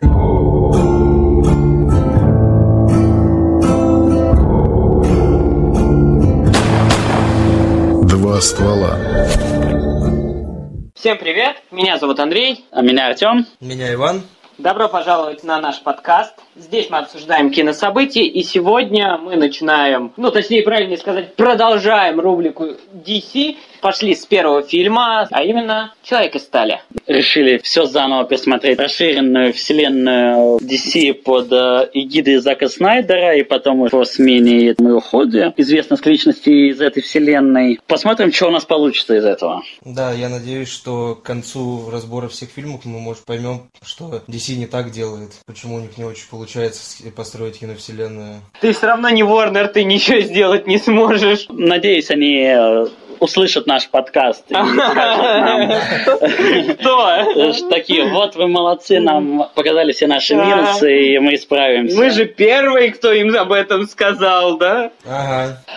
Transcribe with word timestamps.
Два 0.00 0.08
ствола. 8.40 8.96
Всем 10.94 11.18
привет, 11.18 11.56
меня 11.70 11.98
зовут 11.98 12.18
Андрей. 12.20 12.64
А 12.70 12.80
меня 12.82 13.08
Артем. 13.08 13.46
Меня 13.60 13.92
Иван. 13.92 14.22
Добро 14.58 14.88
пожаловать 14.88 15.44
на 15.44 15.60
наш 15.60 15.82
подкаст. 15.82 16.34
Здесь 16.54 16.90
мы 16.90 16.98
обсуждаем 16.98 17.50
кинособытия, 17.50 18.24
и 18.24 18.42
сегодня 18.42 19.16
мы 19.16 19.36
начинаем, 19.36 20.12
ну, 20.16 20.30
точнее, 20.30 20.62
правильнее 20.62 20.98
сказать, 20.98 21.34
продолжаем 21.34 22.20
рубрику 22.20 22.76
DC. 22.92 23.56
Пошли 23.80 24.14
с 24.14 24.26
первого 24.26 24.62
фильма, 24.62 25.26
а 25.30 25.42
именно 25.42 25.94
«Человек 26.02 26.36
из 26.36 26.42
стали». 26.42 26.80
Решили 27.06 27.58
все 27.58 27.86
заново 27.86 28.24
пересмотреть. 28.24 28.78
Расширенную 28.78 29.52
вселенную 29.52 30.58
DC 30.58 31.14
под 31.14 31.52
э, 31.52 31.88
эгидой 31.94 32.38
Зака 32.38 32.68
Снайдера, 32.68 33.36
и 33.36 33.42
потом 33.42 33.88
по 33.88 34.04
смене 34.04 34.70
и 34.70 34.82
уходе 34.82 35.52
известных 35.56 36.04
личностей 36.06 36.68
из 36.68 36.80
этой 36.80 37.02
вселенной. 37.02 37.80
Посмотрим, 37.86 38.32
что 38.32 38.48
у 38.48 38.50
нас 38.50 38.64
получится 38.64 39.16
из 39.16 39.24
этого. 39.24 39.62
Да, 39.84 40.12
я 40.12 40.28
надеюсь, 40.28 40.68
что 40.68 41.14
к 41.14 41.22
концу 41.22 41.88
разбора 41.90 42.28
всех 42.28 42.50
фильмов 42.50 42.84
мы, 42.84 42.98
может, 42.98 43.24
поймем, 43.24 43.70
что 43.82 44.22
DC 44.28 44.56
не 44.56 44.66
так 44.66 44.90
делает, 44.90 45.30
почему 45.46 45.76
у 45.76 45.80
них 45.80 45.96
не 45.96 46.04
очень 46.04 46.28
получается 46.28 47.02
построить 47.14 47.60
киновселенную. 47.60 48.40
Ты 48.60 48.72
все 48.72 48.86
равно 48.86 49.08
не 49.10 49.22
Warner, 49.22 49.68
ты 49.68 49.84
ничего 49.84 50.20
сделать 50.20 50.66
не 50.66 50.78
сможешь. 50.78 51.46
Надеюсь, 51.48 52.10
они 52.10 52.44
э, 52.44 52.86
услышат 53.20 53.66
наш 53.66 53.88
подкаст 53.88 54.44
и 54.48 54.54
Что? 56.80 57.68
Такие, 57.68 58.08
вот 58.08 58.36
вы 58.36 58.48
молодцы, 58.48 59.00
нам 59.00 59.48
показали 59.54 59.92
все 59.92 60.06
наши 60.06 60.34
минусы, 60.34 61.14
и 61.14 61.18
мы 61.18 61.34
исправимся. 61.34 61.96
Мы 61.96 62.10
же 62.10 62.26
первые, 62.26 62.92
кто 62.92 63.12
им 63.12 63.34
об 63.36 63.52
этом 63.52 63.86
сказал, 63.86 64.58
да? 64.58 64.90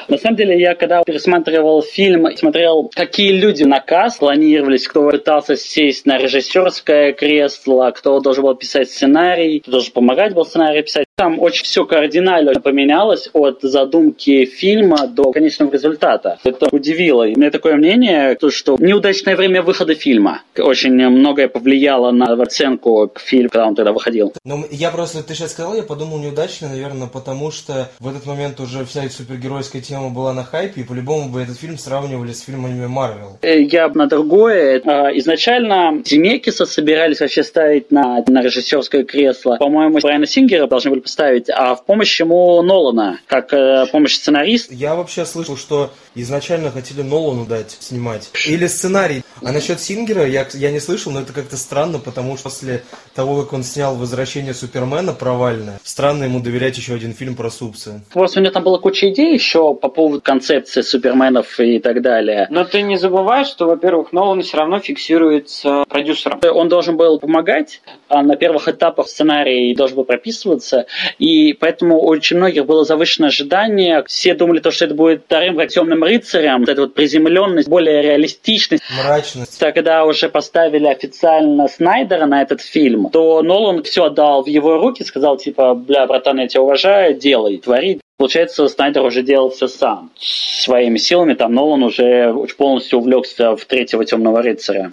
На 0.07 0.17
самом 0.17 0.35
деле, 0.35 0.59
я 0.59 0.75
когда 0.75 1.03
пересматривал 1.03 1.81
фильм, 1.81 2.27
смотрел, 2.35 2.91
какие 2.93 3.31
люди 3.31 3.63
на 3.63 3.79
каст 3.79 4.19
планировались, 4.19 4.87
кто 4.87 5.09
пытался 5.09 5.55
сесть 5.55 6.05
на 6.05 6.17
режиссерское 6.17 7.13
кресло, 7.13 7.91
кто 7.91 8.19
должен 8.19 8.43
был 8.43 8.55
писать 8.55 8.89
сценарий, 8.89 9.59
кто 9.59 9.71
должен 9.71 9.93
помогать 9.93 10.33
был 10.33 10.45
сценарий 10.45 10.81
писать. 10.81 11.05
Там 11.15 11.39
очень 11.39 11.63
все 11.63 11.85
кардинально 11.85 12.59
поменялось 12.59 13.29
от 13.33 13.59
задумки 13.61 14.45
фильма 14.45 15.05
до 15.05 15.31
конечного 15.31 15.71
результата. 15.71 16.39
Это 16.43 16.69
удивило. 16.71 17.21
У 17.21 17.39
меня 17.39 17.51
такое 17.51 17.75
мнение, 17.75 18.35
что 18.49 18.77
неудачное 18.79 19.35
время 19.35 19.61
выхода 19.61 19.93
фильма 19.93 20.41
очень 20.57 20.91
многое 20.91 21.47
повлияло 21.47 22.09
на 22.09 22.33
оценку 22.33 23.11
к 23.13 23.19
фильму, 23.19 23.49
когда 23.49 23.67
он 23.67 23.75
тогда 23.75 23.91
выходил. 23.91 24.33
Ну, 24.43 24.65
я 24.71 24.89
просто, 24.89 25.21
ты 25.21 25.35
сейчас 25.35 25.51
сказал, 25.51 25.75
я 25.75 25.83
подумал 25.83 26.17
неудачно, 26.17 26.69
наверное, 26.69 27.07
потому 27.07 27.51
что 27.51 27.91
в 27.99 28.09
этот 28.09 28.25
момент 28.25 28.59
уже 28.59 28.83
вся 28.83 29.03
эта 29.03 29.13
супергеройская 29.13 29.83
тема 29.83 30.09
была 30.09 30.33
на 30.33 30.43
хайпе, 30.43 30.81
и 30.81 30.83
по-любому 30.83 31.29
бы 31.29 31.41
этот 31.41 31.59
фильм 31.59 31.77
сравнивали 31.77 32.31
с 32.31 32.41
фильмами 32.41 32.87
Марвел. 32.87 33.37
Э, 33.43 33.61
я 33.61 33.87
на 33.89 34.07
другое. 34.07 34.81
А, 34.83 35.09
изначально 35.19 36.01
Земекиса 36.03 36.65
собирались 36.65 37.19
вообще 37.19 37.43
ставить 37.43 37.91
на, 37.91 38.23
на 38.27 38.41
режиссерское 38.41 39.03
кресло. 39.03 39.57
По-моему, 39.59 39.99
Брайана 39.99 40.25
Сингера 40.25 40.65
должны 40.65 40.89
были 40.89 41.02
поставить, 41.03 41.49
а 41.49 41.75
в 41.75 41.85
помощь 41.85 42.19
ему 42.19 42.61
Нолана, 42.61 43.19
как 43.27 43.53
э, 43.53 43.85
помощь 43.91 44.15
сценарист. 44.15 44.71
Я 44.71 44.95
вообще 44.95 45.25
слышал, 45.25 45.57
что 45.57 45.91
изначально 46.15 46.71
хотели 46.71 47.01
Нолану 47.01 47.45
дать 47.45 47.77
снимать. 47.79 48.29
Или 48.45 48.67
сценарий. 48.67 49.23
А 49.41 49.51
насчет 49.51 49.79
Сингера 49.79 50.25
я, 50.25 50.47
я 50.53 50.71
не 50.71 50.79
слышал, 50.79 51.11
но 51.11 51.21
это 51.21 51.33
как-то 51.33 51.57
странно, 51.57 51.99
потому 51.99 52.37
что 52.37 52.45
после 52.45 52.83
того, 53.13 53.41
как 53.41 53.53
он 53.53 53.63
снял 53.63 53.95
«Возвращение 53.95 54.53
Супермена» 54.53 55.13
провальное, 55.13 55.79
странно 55.83 56.25
ему 56.25 56.39
доверять 56.39 56.77
еще 56.77 56.93
один 56.93 57.13
фильм 57.13 57.35
про 57.35 57.49
Супсы. 57.49 58.01
Просто 58.11 58.39
у 58.39 58.43
него 58.43 58.53
там 58.53 58.63
была 58.63 58.79
куча 58.79 59.09
идей 59.09 59.33
еще 59.33 59.73
по 59.75 59.89
поводу 59.89 60.21
концепции 60.21 60.81
Суперменов 60.81 61.59
и 61.59 61.79
так 61.79 62.01
далее. 62.01 62.47
Но 62.49 62.63
ты 62.63 62.81
не 62.81 62.97
забывай, 62.97 63.45
что, 63.45 63.65
во-первых, 63.65 64.13
Нолан 64.13 64.41
все 64.41 64.57
равно 64.57 64.79
фиксируется 64.79 65.83
продюсером. 65.89 66.39
Он 66.53 66.69
должен 66.69 66.95
был 66.95 67.19
помогать, 67.19 67.81
а 68.07 68.21
на 68.21 68.35
первых 68.35 68.67
этапах 68.67 69.07
сценарий 69.09 69.75
должен 69.75 69.97
был 69.97 70.05
прописываться, 70.05 70.85
и 71.17 71.53
поэтому 71.53 71.97
у 71.97 72.13
очень 72.13 72.37
многих 72.37 72.65
было 72.65 72.85
завышенное 72.85 73.29
ожидание. 73.29 74.03
Все 74.07 74.33
думали, 74.33 74.59
то, 74.59 74.71
что 74.71 74.85
это 74.85 74.93
будет 74.93 75.23
вторым 75.25 75.57
как 75.57 75.69
темным 75.69 76.03
рыцарем, 76.03 76.59
вот 76.59 76.69
эта 76.69 76.81
вот 76.81 76.93
приземленность, 76.93 77.67
более 77.67 78.01
реалистичность. 78.01 78.83
Мрачность. 79.03 79.59
Когда 79.59 80.05
уже 80.05 80.29
поставили 80.29 80.87
официально 80.87 81.67
Снайдера 81.67 82.25
на 82.25 82.41
этот 82.41 82.61
фильм, 82.61 83.09
то 83.11 83.41
Нолан 83.41 83.83
все 83.83 84.05
отдал 84.05 84.43
в 84.43 84.47
его 84.47 84.77
руки, 84.77 85.03
сказал 85.03 85.37
типа, 85.37 85.73
бля, 85.73 86.05
братан, 86.05 86.39
я 86.39 86.47
тебя 86.47 86.61
уважаю, 86.61 87.15
делай, 87.15 87.57
твори. 87.57 87.99
Получается, 88.17 88.67
Снайдер 88.67 89.03
уже 89.03 89.23
делал 89.23 89.49
все 89.49 89.67
сам. 89.67 90.11
Своими 90.17 90.97
силами 90.97 91.33
там 91.33 91.53
Нолан 91.53 91.83
уже 91.83 92.33
полностью 92.57 92.99
увлекся 92.99 93.55
в 93.55 93.65
третьего 93.65 94.05
темного 94.05 94.41
рыцаря. 94.41 94.91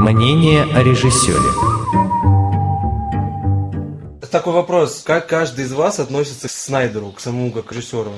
Мнение 0.00 0.64
о 0.74 0.82
режиссере. 0.82 2.07
Такой 4.30 4.52
вопрос. 4.52 5.02
Как 5.02 5.26
каждый 5.26 5.64
из 5.64 5.72
вас 5.72 5.98
относится 5.98 6.48
к 6.48 6.50
Снайдеру, 6.50 7.12
к 7.12 7.20
самому 7.20 7.50
как 7.50 7.72
режиссеру? 7.72 8.12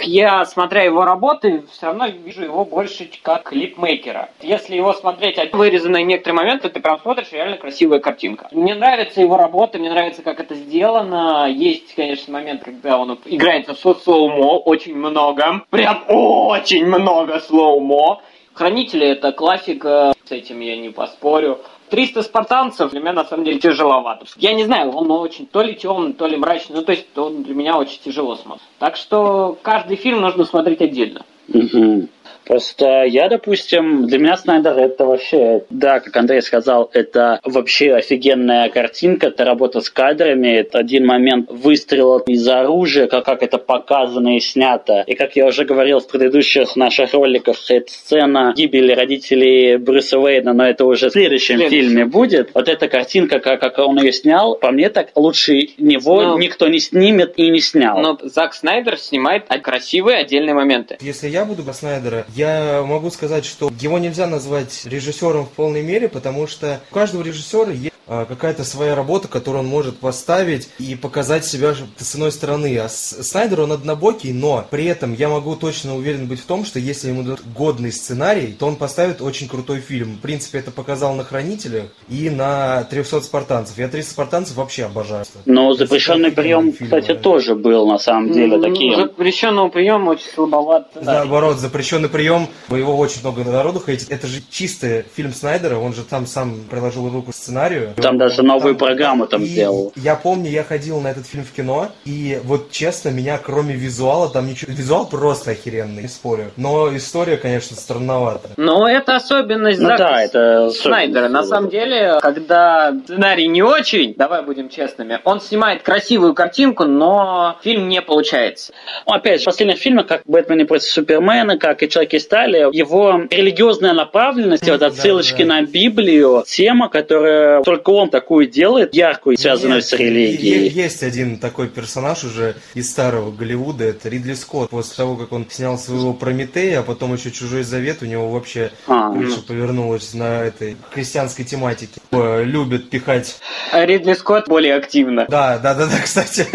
Я, 0.00 0.44
смотря 0.44 0.84
его 0.84 1.04
работы, 1.04 1.64
все 1.72 1.86
равно 1.86 2.06
вижу 2.06 2.44
его 2.44 2.64
больше 2.64 3.10
как 3.22 3.48
клипмейкера. 3.48 4.28
Если 4.40 4.76
его 4.76 4.92
смотреть, 4.92 5.38
вырезанные 5.52 6.04
некоторые 6.04 6.36
моменты, 6.36 6.68
ты 6.68 6.78
прям 6.78 7.00
смотришь, 7.00 7.32
реально 7.32 7.56
красивая 7.56 7.98
картинка. 7.98 8.46
Мне 8.52 8.76
нравится 8.76 9.20
его 9.20 9.36
работа, 9.36 9.78
мне 9.78 9.90
нравится, 9.90 10.22
как 10.22 10.38
это 10.38 10.54
сделано. 10.54 11.48
Есть, 11.50 11.96
конечно, 11.96 12.32
момент, 12.32 12.62
когда 12.62 12.96
он 12.96 13.18
играет 13.24 13.66
со 13.66 13.74
slow-mo 13.94 14.58
очень 14.58 14.94
много. 14.94 15.62
Прям 15.70 16.04
очень 16.06 16.86
много 16.86 17.40
slow-mo. 17.40 18.22
Хранители 18.54 19.06
это 19.08 19.32
классика, 19.32 20.12
с 20.24 20.30
этим 20.30 20.60
я 20.60 20.76
не 20.76 20.90
поспорю. 20.90 21.58
300 21.88 22.22
спартанцев 22.22 22.90
для 22.90 23.00
меня 23.00 23.12
на 23.12 23.24
самом 23.24 23.44
деле 23.44 23.58
тяжеловато. 23.58 24.26
Я 24.36 24.54
не 24.54 24.64
знаю, 24.64 24.90
он 24.90 25.10
очень 25.10 25.46
то 25.46 25.62
ли 25.62 25.74
темный, 25.74 26.12
то 26.12 26.26
ли 26.26 26.36
мрачный, 26.36 26.76
ну 26.76 26.82
то 26.82 26.92
есть 26.92 27.16
он 27.16 27.42
для 27.42 27.54
меня 27.54 27.76
очень 27.76 28.00
тяжело 28.00 28.36
смотрит. 28.36 28.66
Так 28.78 28.96
что 28.96 29.58
каждый 29.62 29.96
фильм 29.96 30.20
нужно 30.20 30.44
смотреть 30.44 30.80
отдельно. 30.80 31.24
Угу. 31.48 32.08
Просто 32.48 33.04
я, 33.04 33.28
допустим, 33.28 34.06
для 34.06 34.18
меня 34.18 34.36
Снайдер 34.38 34.72
это 34.78 35.04
вообще, 35.04 35.64
да, 35.68 36.00
как 36.00 36.16
Андрей 36.16 36.40
сказал, 36.40 36.90
это 36.94 37.40
вообще 37.44 37.92
офигенная 37.94 38.70
картинка, 38.70 39.26
это 39.26 39.44
работа 39.44 39.82
с 39.82 39.90
кадрами, 39.90 40.48
это 40.48 40.78
один 40.78 41.06
момент 41.06 41.50
выстрела 41.50 42.22
из 42.26 42.48
оружия, 42.48 43.06
как, 43.06 43.26
как 43.26 43.42
это 43.42 43.58
показано 43.58 44.36
и 44.36 44.40
снято. 44.40 45.04
И 45.06 45.14
как 45.14 45.36
я 45.36 45.46
уже 45.46 45.66
говорил 45.66 46.00
в 46.00 46.08
предыдущих 46.08 46.74
наших 46.74 47.12
роликах, 47.12 47.56
это 47.68 47.92
сцена 47.92 48.54
гибели 48.56 48.92
родителей 48.92 49.76
Брюса 49.76 50.18
Уэйна, 50.18 50.54
но 50.54 50.66
это 50.66 50.86
уже 50.86 51.10
в 51.10 51.12
следующем 51.12 51.56
Следующий. 51.56 51.82
фильме 51.82 52.04
будет. 52.06 52.50
Вот 52.54 52.68
эта 52.68 52.88
картинка, 52.88 53.40
как, 53.40 53.60
как 53.60 53.78
он 53.78 53.98
ее 53.98 54.12
снял, 54.12 54.56
по 54.56 54.70
мне 54.70 54.88
так 54.88 55.10
лучше 55.14 55.68
него 55.76 56.22
но, 56.22 56.38
никто 56.38 56.66
не 56.68 56.80
снимет 56.80 57.34
и 57.36 57.50
не 57.50 57.60
снял. 57.60 57.98
Но 58.00 58.18
Зак 58.22 58.54
Снайдер 58.54 58.96
снимает 58.96 59.44
красивые 59.62 60.18
отдельные 60.18 60.54
моменты. 60.54 60.96
Если 61.00 61.28
я 61.28 61.44
буду 61.44 61.62
Снайдера, 61.74 62.24
я 62.38 62.84
могу 62.86 63.10
сказать, 63.10 63.44
что 63.44 63.70
его 63.80 63.98
нельзя 63.98 64.26
назвать 64.26 64.86
режиссером 64.86 65.46
в 65.46 65.50
полной 65.50 65.82
мере, 65.82 66.08
потому 66.08 66.46
что 66.46 66.80
у 66.90 66.94
каждого 66.94 67.22
режиссера 67.22 67.72
есть 67.72 67.94
какая-то 68.08 68.64
своя 68.64 68.94
работа, 68.94 69.28
которую 69.28 69.64
он 69.64 69.68
может 69.68 69.98
поставить 69.98 70.68
и 70.78 70.94
показать 70.94 71.44
себя 71.44 71.74
с 71.96 72.16
иной 72.16 72.32
стороны. 72.32 72.76
А 72.78 72.88
Снайдер, 72.88 73.60
он 73.60 73.72
однобокий, 73.72 74.32
но 74.32 74.66
при 74.70 74.86
этом 74.86 75.14
я 75.14 75.28
могу 75.28 75.56
точно 75.56 75.96
уверен 75.96 76.26
быть 76.26 76.40
в 76.40 76.46
том, 76.46 76.64
что 76.64 76.78
если 76.78 77.08
ему 77.08 77.22
дадут 77.22 77.46
годный 77.54 77.92
сценарий, 77.92 78.52
то 78.58 78.66
он 78.66 78.76
поставит 78.76 79.20
очень 79.20 79.48
крутой 79.48 79.80
фильм. 79.80 80.16
В 80.16 80.20
принципе, 80.20 80.58
это 80.58 80.70
показал 80.70 81.14
на 81.14 81.24
«Хранителях» 81.24 81.86
и 82.08 82.30
на 82.30 82.86
«300 82.90 83.22
спартанцев». 83.22 83.78
Я 83.78 83.86
«300 83.86 84.02
спартанцев» 84.02 84.56
вообще 84.56 84.84
обожаю. 84.84 85.24
Но 85.44 85.74
запрещенный 85.74 86.32
прием, 86.32 86.72
кстати, 86.72 87.14
тоже 87.14 87.54
был 87.54 87.86
на 87.86 87.98
самом 87.98 88.32
деле 88.32 88.60
такие. 88.60 88.96
Запрещенного 88.96 89.68
приема 89.68 90.10
очень 90.10 90.30
слабоват. 90.34 90.88
Наоборот, 91.00 91.58
запрещенный 91.58 92.08
прием 92.08 92.48
его 92.70 92.96
очень 92.96 93.20
много 93.20 93.44
народу 93.44 93.82
хейтит. 93.84 94.10
Это 94.10 94.26
же 94.26 94.40
чистый 94.50 95.04
фильм 95.14 95.32
Снайдера, 95.32 95.76
он 95.76 95.94
же 95.94 96.02
там 96.02 96.26
сам 96.26 96.60
приложил 96.70 97.08
руку 97.10 97.32
к 97.32 97.34
сценарию. 97.34 97.94
Там 98.02 98.18
даже 98.18 98.42
новую 98.42 98.74
там, 98.74 98.88
программу 98.88 99.26
там 99.26 99.44
сделал. 99.44 99.92
Я 99.96 100.14
помню, 100.14 100.50
я 100.50 100.64
ходил 100.64 101.00
на 101.00 101.08
этот 101.08 101.26
фильм 101.26 101.44
в 101.44 101.52
кино, 101.52 101.88
и 102.04 102.40
вот 102.44 102.70
честно, 102.70 103.08
меня 103.10 103.38
кроме 103.38 103.74
визуала 103.74 104.28
там 104.28 104.46
ничего... 104.46 104.72
Визуал 104.72 105.06
просто 105.06 105.52
охеренный, 105.52 106.02
не 106.02 106.08
спорю. 106.08 106.50
Но 106.56 106.94
история, 106.96 107.36
конечно, 107.36 107.76
странновата. 107.76 108.50
Но 108.56 108.88
это 108.88 109.16
особенность 109.16 109.80
ну, 109.80 109.88
да, 109.88 110.22
это 110.22 110.70
Снайдера. 110.70 111.28
На 111.28 111.42
самом 111.42 111.70
деле, 111.70 112.18
когда 112.20 112.94
сценарий 113.04 113.48
не 113.48 113.62
очень, 113.62 114.14
давай 114.14 114.42
будем 114.42 114.68
честными, 114.68 115.20
он 115.24 115.40
снимает 115.40 115.82
красивую 115.82 116.34
картинку, 116.34 116.84
но 116.84 117.56
фильм 117.62 117.88
не 117.88 118.02
получается. 118.02 118.72
Ну, 119.06 119.14
опять 119.14 119.40
же, 119.40 119.42
в 119.42 119.46
последних 119.46 119.78
фильмах, 119.78 120.06
как 120.06 120.22
«Бэтмен 120.26 120.66
против 120.66 120.88
Супермена», 120.88 121.58
как 121.58 121.82
и 121.82 121.88
«Человек 121.88 122.14
из 122.14 122.28
стали», 122.28 122.76
его 122.76 123.22
религиозная 123.30 123.94
направленность, 123.94 124.68
вот 124.68 124.82
отсылочки 124.82 125.42
да, 125.42 125.48
да. 125.48 125.60
на 125.60 125.62
Библию, 125.62 126.44
тема, 126.46 126.88
которая 126.88 127.62
только 127.62 127.87
он 127.94 128.10
такую 128.10 128.46
делает, 128.46 128.94
яркую, 128.94 129.36
связанную 129.36 129.76
Нет, 129.80 129.86
с 129.86 129.92
религией. 129.92 130.68
Есть 130.68 131.02
один 131.02 131.38
такой 131.38 131.68
персонаж 131.68 132.24
уже 132.24 132.56
из 132.74 132.90
старого 132.90 133.30
Голливуда, 133.30 133.84
это 133.84 134.08
Ридли 134.08 134.34
Скотт. 134.34 134.70
После 134.70 134.96
того, 134.96 135.16
как 135.16 135.32
он 135.32 135.46
снял 135.48 135.78
своего 135.78 136.12
Прометея, 136.12 136.80
а 136.80 136.82
потом 136.82 137.14
еще 137.14 137.30
Чужой 137.30 137.62
Завет, 137.62 138.02
у 138.02 138.06
него 138.06 138.28
вообще 138.28 138.70
А, 138.86 139.12
крыша 139.12 139.40
повернулась 139.46 140.14
на 140.14 140.42
этой 140.44 140.76
крестьянской 140.92 141.44
тематике. 141.44 142.00
Э, 142.10 142.42
Любит 142.44 142.90
пихать. 142.90 143.36
А 143.72 143.84
Ридли 143.84 144.14
Скотт 144.14 144.48
более 144.48 144.74
активно. 144.74 145.26
Да, 145.28 145.58
да, 145.58 145.74
да, 145.74 145.86
да, 145.86 145.98
кстати. 146.02 146.46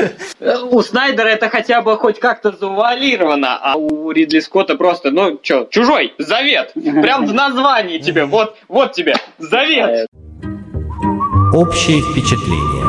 У 0.70 0.82
Снайдера 0.82 1.28
это 1.28 1.50
хотя 1.50 1.82
бы 1.82 1.98
хоть 1.98 2.20
как-то 2.20 2.52
завуалировано, 2.52 3.58
а 3.62 3.76
у 3.76 4.12
Ридли 4.12 4.40
Скотта 4.40 4.76
просто, 4.76 5.12
ну 5.12 5.40
чё, 5.42 5.68
чужой, 5.70 6.14
завет. 6.18 6.72
Прям 6.76 7.26
в 7.26 7.34
названии 7.34 8.00
тебе, 8.00 8.26
вот, 8.26 8.58
вот 8.68 8.94
тебе, 8.94 9.16
завет. 9.38 10.08
Общее 11.54 12.02
впечатление. 12.02 12.84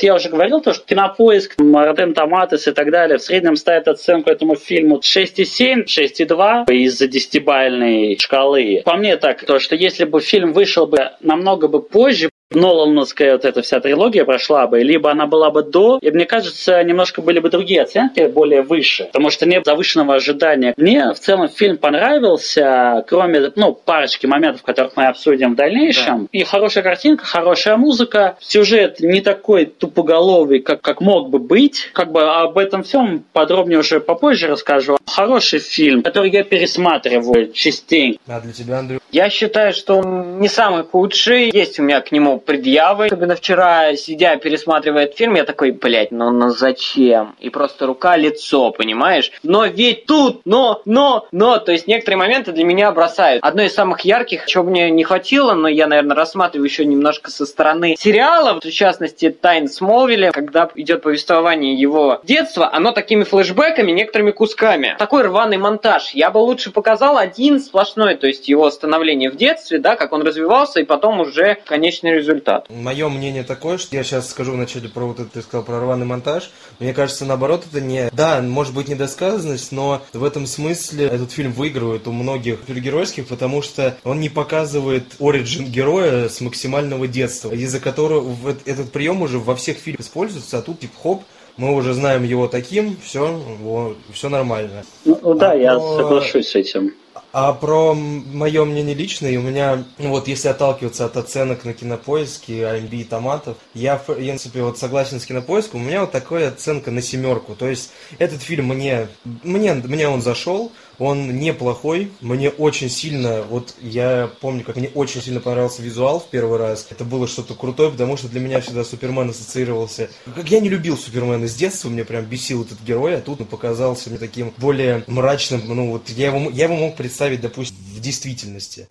Я 0.00 0.16
уже 0.16 0.28
говорил, 0.28 0.60
то, 0.60 0.72
что 0.72 0.84
Кинопоиск, 0.84 1.54
Rotten 1.60 2.12
Tomatoes 2.12 2.68
и 2.68 2.72
так 2.72 2.90
далее 2.90 3.18
в 3.18 3.22
среднем 3.22 3.54
ставят 3.54 3.86
оценку 3.86 4.30
этому 4.30 4.56
фильму 4.56 4.98
6,7, 4.98 5.84
6,2 5.84 6.64
из-за 6.74 7.06
десятибальной 7.06 8.18
шкалы. 8.18 8.82
По 8.84 8.96
мне 8.96 9.16
так, 9.16 9.44
то, 9.44 9.60
что 9.60 9.76
если 9.76 10.06
бы 10.06 10.20
фильм 10.20 10.52
вышел 10.52 10.88
бы 10.88 11.12
намного 11.20 11.68
бы 11.68 11.80
позже, 11.80 12.30
Нолановская 12.50 13.32
вот 13.32 13.44
эта 13.44 13.62
вся 13.62 13.78
трилогия 13.78 14.24
прошла 14.24 14.66
бы, 14.66 14.80
либо 14.80 15.10
она 15.10 15.26
была 15.26 15.50
бы 15.50 15.62
до, 15.62 15.98
и 16.02 16.10
мне 16.10 16.26
кажется, 16.26 16.82
немножко 16.82 17.22
были 17.22 17.38
бы 17.38 17.48
другие 17.48 17.82
оценки, 17.82 18.26
более 18.26 18.62
выше, 18.62 19.04
потому 19.04 19.30
что 19.30 19.46
нет 19.46 19.64
завышенного 19.64 20.16
ожидания. 20.16 20.74
Мне 20.76 21.12
в 21.12 21.20
целом 21.20 21.48
фильм 21.48 21.76
понравился, 21.76 23.04
кроме, 23.06 23.52
ну, 23.54 23.72
парочки 23.72 24.26
моментов, 24.26 24.62
которых 24.62 24.96
мы 24.96 25.06
обсудим 25.06 25.52
в 25.52 25.56
дальнейшем. 25.56 26.28
И 26.32 26.42
хорошая 26.42 26.82
картинка, 26.82 27.24
хорошая 27.24 27.76
музыка, 27.76 28.36
сюжет 28.40 28.98
не 28.98 29.20
такой 29.20 29.66
тупоголовый, 29.66 30.58
как, 30.58 30.80
как 30.80 31.00
мог 31.00 31.30
бы 31.30 31.38
быть. 31.38 31.90
Как 31.92 32.10
бы 32.10 32.22
об 32.22 32.58
этом 32.58 32.82
всем 32.82 33.24
подробнее 33.32 33.78
уже 33.78 34.00
попозже 34.00 34.48
расскажу. 34.48 34.96
Хороший 35.06 35.60
фильм, 35.60 36.02
который 36.02 36.30
я 36.30 36.42
пересматриваю 36.42 37.52
частенько. 37.52 38.18
А 38.26 38.40
для 38.40 38.52
тебя, 38.52 38.80
Андрю? 38.80 38.98
Я 39.12 39.30
считаю, 39.30 39.72
что 39.72 39.98
он 39.98 40.40
не 40.40 40.48
самый 40.48 40.84
худший. 40.84 41.50
Есть 41.52 41.78
у 41.78 41.82
меня 41.82 42.00
к 42.00 42.12
нему 42.12 42.39
предъявы. 42.44 43.06
Особенно 43.06 43.36
вчера, 43.36 43.94
сидя, 43.96 44.36
пересматривая 44.36 45.04
этот 45.04 45.16
фильм, 45.16 45.34
я 45.34 45.44
такой, 45.44 45.70
блядь, 45.70 46.10
ну, 46.10 46.30
ну 46.30 46.50
зачем? 46.50 47.36
И 47.38 47.50
просто 47.50 47.86
рука-лицо, 47.86 48.70
понимаешь? 48.70 49.32
Но 49.42 49.66
ведь 49.66 50.06
тут, 50.06 50.42
но, 50.44 50.82
но, 50.84 51.26
но, 51.32 51.58
то 51.58 51.72
есть 51.72 51.86
некоторые 51.86 52.18
моменты 52.18 52.52
для 52.52 52.64
меня 52.64 52.90
бросают. 52.92 53.44
Одно 53.44 53.62
из 53.62 53.74
самых 53.74 54.00
ярких, 54.00 54.46
чего 54.46 54.64
мне 54.64 54.90
не 54.90 55.04
хватило, 55.04 55.54
но 55.54 55.68
я, 55.68 55.86
наверное, 55.86 56.16
рассматриваю 56.16 56.68
еще 56.68 56.84
немножко 56.84 57.30
со 57.30 57.46
стороны 57.46 57.96
сериалов, 57.98 58.64
в 58.64 58.70
частности, 58.70 59.30
Тайн 59.30 59.68
Смолвиля, 59.68 60.32
когда 60.32 60.68
идет 60.74 61.02
повествование 61.02 61.74
его 61.74 62.20
детства, 62.24 62.70
оно 62.72 62.92
такими 62.92 63.24
флешбеками, 63.24 63.92
некоторыми 63.92 64.30
кусками. 64.30 64.96
Такой 64.98 65.22
рваный 65.22 65.58
монтаж. 65.58 66.10
Я 66.14 66.30
бы 66.30 66.38
лучше 66.38 66.70
показал 66.70 67.18
один 67.18 67.60
сплошной, 67.60 68.16
то 68.16 68.26
есть 68.26 68.48
его 68.48 68.70
становление 68.70 69.30
в 69.30 69.36
детстве, 69.36 69.78
да, 69.78 69.96
как 69.96 70.12
он 70.12 70.22
развивался, 70.22 70.80
и 70.80 70.84
потом 70.84 71.20
уже 71.20 71.58
конечный 71.66 72.14
результат. 72.14 72.29
Мое 72.70 73.08
мнение 73.08 73.42
такое, 73.44 73.78
что 73.78 73.96
я 73.96 74.04
сейчас 74.04 74.30
скажу 74.30 74.52
вначале 74.52 74.88
про 74.88 75.04
вот 75.06 75.20
это, 75.20 75.28
ты 75.30 75.42
сказал, 75.42 75.64
про 75.64 75.80
рваный 75.80 76.06
монтаж. 76.06 76.50
Мне 76.78 76.94
кажется, 76.94 77.24
наоборот, 77.24 77.64
это 77.70 77.80
не... 77.80 78.08
Да, 78.12 78.40
может 78.40 78.74
быть 78.74 78.88
недосказанность, 78.88 79.72
но 79.72 80.02
в 80.12 80.24
этом 80.24 80.46
смысле 80.46 81.06
этот 81.06 81.32
фильм 81.32 81.52
выигрывает 81.52 82.06
у 82.08 82.12
многих 82.12 82.60
супергеройских, 82.60 83.26
потому 83.26 83.62
что 83.62 83.96
он 84.04 84.20
не 84.20 84.28
показывает 84.28 85.04
оригин 85.18 85.66
героя 85.66 86.28
с 86.28 86.40
максимального 86.40 87.06
детства, 87.06 87.52
из-за 87.52 87.80
которого 87.80 88.34
этот 88.64 88.92
прием 88.92 89.22
уже 89.22 89.38
во 89.38 89.56
всех 89.56 89.78
фильмах 89.78 90.00
используется, 90.00 90.58
а 90.58 90.62
тут 90.62 90.80
тип 90.80 90.92
хоп, 91.02 91.22
мы 91.56 91.74
уже 91.74 91.94
знаем 91.94 92.24
его 92.24 92.48
таким, 92.48 92.96
все, 93.04 93.94
все 94.12 94.28
нормально. 94.28 94.84
Ну 95.04 95.34
да, 95.34 95.52
А 95.52 95.56
я 95.56 95.74
то- 95.74 95.96
соглашусь 95.98 96.48
с 96.48 96.54
этим. 96.54 96.94
А 97.32 97.52
про 97.52 97.94
мое 97.94 98.64
мнение 98.64 98.94
личное, 98.94 99.38
у 99.38 99.42
меня, 99.42 99.84
ну 99.98 100.08
вот 100.10 100.26
если 100.26 100.48
отталкиваться 100.48 101.04
от 101.04 101.16
оценок 101.16 101.64
на 101.64 101.72
кинопоиске, 101.72 102.62
AMB 102.62 102.90
и 102.90 103.04
томатов, 103.04 103.56
я, 103.72 103.98
в 103.98 104.06
принципе, 104.06 104.62
вот 104.62 104.78
согласен 104.78 105.20
с 105.20 105.26
кинопоиском, 105.26 105.80
у 105.80 105.84
меня 105.84 106.00
вот 106.00 106.10
такая 106.10 106.48
оценка 106.48 106.90
на 106.90 107.02
семерку. 107.02 107.54
То 107.54 107.68
есть 107.68 107.90
этот 108.18 108.42
фильм 108.42 108.66
мне, 108.66 109.06
мне, 109.44 109.74
мне 109.74 110.08
он 110.08 110.22
зашел, 110.22 110.72
он 111.00 111.38
неплохой, 111.38 112.12
мне 112.20 112.50
очень 112.50 112.90
сильно, 112.90 113.42
вот 113.42 113.74
я 113.80 114.30
помню, 114.40 114.62
как 114.62 114.76
мне 114.76 114.90
очень 114.94 115.22
сильно 115.22 115.40
понравился 115.40 115.82
визуал 115.82 116.20
в 116.20 116.28
первый 116.28 116.58
раз. 116.58 116.86
Это 116.90 117.04
было 117.04 117.26
что-то 117.26 117.54
крутое, 117.54 117.90
потому 117.90 118.18
что 118.18 118.28
для 118.28 118.40
меня 118.40 118.60
всегда 118.60 118.84
Супермен 118.84 119.30
ассоциировался. 119.30 120.10
Как 120.34 120.50
я 120.50 120.60
не 120.60 120.68
любил 120.68 120.98
Супермена 120.98 121.48
с 121.48 121.54
детства, 121.54 121.88
мне 121.88 122.04
прям 122.04 122.26
бесил 122.26 122.64
этот 122.64 122.82
герой, 122.82 123.16
а 123.16 123.20
тут 123.22 123.40
он 123.40 123.46
показался 123.46 124.10
мне 124.10 124.18
таким 124.18 124.52
более 124.58 125.02
мрачным. 125.06 125.62
Ну 125.64 125.92
вот 125.92 126.10
я 126.10 126.26
его, 126.26 126.50
я 126.50 126.64
его 126.64 126.76
мог 126.76 126.96
представить, 126.96 127.19
допустим, 127.36 127.76
в 127.94 128.00
действительности. 128.00 128.88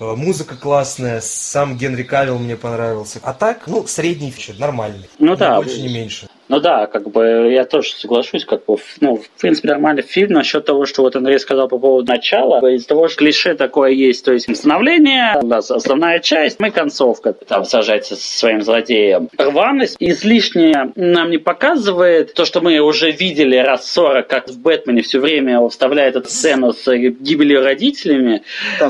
Э, 0.00 0.14
Музыка 0.16 0.56
классная, 0.56 1.20
сам 1.20 1.76
Генри 1.76 2.02
Кавилл 2.02 2.38
мне 2.38 2.56
понравился. 2.56 3.20
А 3.22 3.32
так, 3.32 3.66
ну, 3.66 3.86
средний 3.86 4.30
фичер, 4.30 4.58
нормальный. 4.58 5.08
Ну 5.18 5.36
да, 5.36 5.56
больше, 5.56 5.80
не 5.80 5.92
меньше. 5.92 6.28
Ну 6.48 6.60
да, 6.60 6.86
как 6.86 7.10
бы 7.10 7.50
я 7.52 7.64
тоже 7.64 7.90
соглашусь, 7.94 8.44
как 8.44 8.64
бы, 8.66 8.76
ну, 9.00 9.16
в 9.16 9.40
принципе, 9.40 9.68
нормальный 9.68 10.02
фильм 10.02 10.32
насчет 10.32 10.64
того, 10.64 10.84
что 10.84 11.02
вот 11.02 11.16
Андрей 11.16 11.38
сказал 11.38 11.68
по 11.68 11.78
поводу 11.78 12.10
начала, 12.10 12.60
из 12.70 12.84
того, 12.84 13.08
что 13.08 13.18
клише 13.18 13.54
такое 13.54 13.90
есть, 13.90 14.24
то 14.24 14.32
есть 14.32 14.54
становление, 14.54 15.38
да, 15.42 15.58
основная 15.58 16.18
часть, 16.18 16.60
мы 16.60 16.70
концовка, 16.70 17.32
там 17.32 17.64
сажается 17.64 18.16
со 18.16 18.38
своим 18.38 18.62
злодеем. 18.62 19.28
Рваность 19.38 19.96
излишне 19.98 20.92
нам 20.96 21.30
не 21.30 21.38
показывает. 21.38 22.34
То, 22.34 22.44
что 22.44 22.60
мы 22.60 22.78
уже 22.78 23.10
видели 23.10 23.56
раз 23.56 23.90
40, 23.90 24.26
как 24.26 24.48
в 24.48 24.60
Бэтмене 24.60 25.02
все 25.02 25.20
время 25.20 25.66
вставляет 25.68 26.16
эту 26.16 26.28
сцену 26.28 26.72
с 26.72 26.90
гибелью 26.94 27.62
родителями, 27.62 28.42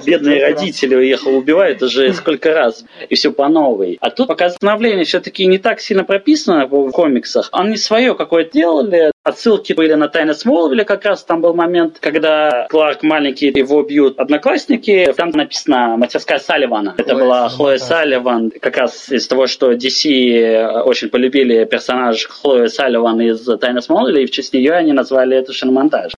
бедные 0.05 0.43
родители 0.43 0.95
уехал 0.95 1.37
убивают 1.37 1.83
уже 1.83 2.13
сколько 2.15 2.53
раз, 2.53 2.85
и 3.09 3.15
все 3.15 3.33
по 3.33 3.49
новой. 3.49 3.99
А 4.01 4.11
тут 4.11 4.29
пока 4.29 4.51
становление 4.51 5.05
все-таки 5.05 5.47
не 5.47 5.59
так 5.59 5.81
сильно 5.81 6.05
прописано 6.05 6.67
в 6.67 6.91
комиксах, 6.91 7.44
они 7.53 7.77
свое 7.77 8.15
какое-то 8.15 8.53
делали, 8.53 9.11
Отсылки 9.25 9.73
были 9.73 9.95
на 9.95 10.09
Тайны 10.09 10.35
Смолвиля, 10.35 10.85
как 10.85 11.07
раз 11.07 11.25
там 11.25 11.41
был 11.41 11.55
момент, 11.55 11.97
когда 11.99 12.67
Кларк 12.69 13.03
маленький, 13.03 13.47
его 13.47 13.83
бьют 13.83 14.19
одноклассники. 14.19 15.11
Там 15.17 15.31
написано 15.31 15.97
«Мастерская 15.97 16.39
Салливана». 16.39 16.95
Это 16.99 17.15
Хлоя 17.15 17.25
была 17.25 17.49
Хлоя 17.49 17.79
Салливан. 17.79 18.51
Салливан, 18.51 18.53
как 18.61 18.77
раз 18.77 19.09
из 19.11 19.27
того, 19.27 19.47
что 19.47 19.73
DC 19.73 20.83
очень 20.83 21.09
полюбили 21.09 21.65
персонаж 21.65 22.27
Хлои 22.27 22.67
Салливан 22.67 23.19
из 23.23 23.49
Тайны 23.59 23.81
Смолвиля, 23.81 24.21
и 24.21 24.27
в 24.27 24.31
честь 24.31 24.53
нее 24.53 24.73
они 24.73 24.93
назвали 24.93 25.39
это 25.39 25.55
шиномонтаж. 25.55 26.13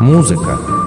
Музыка. 0.00 0.79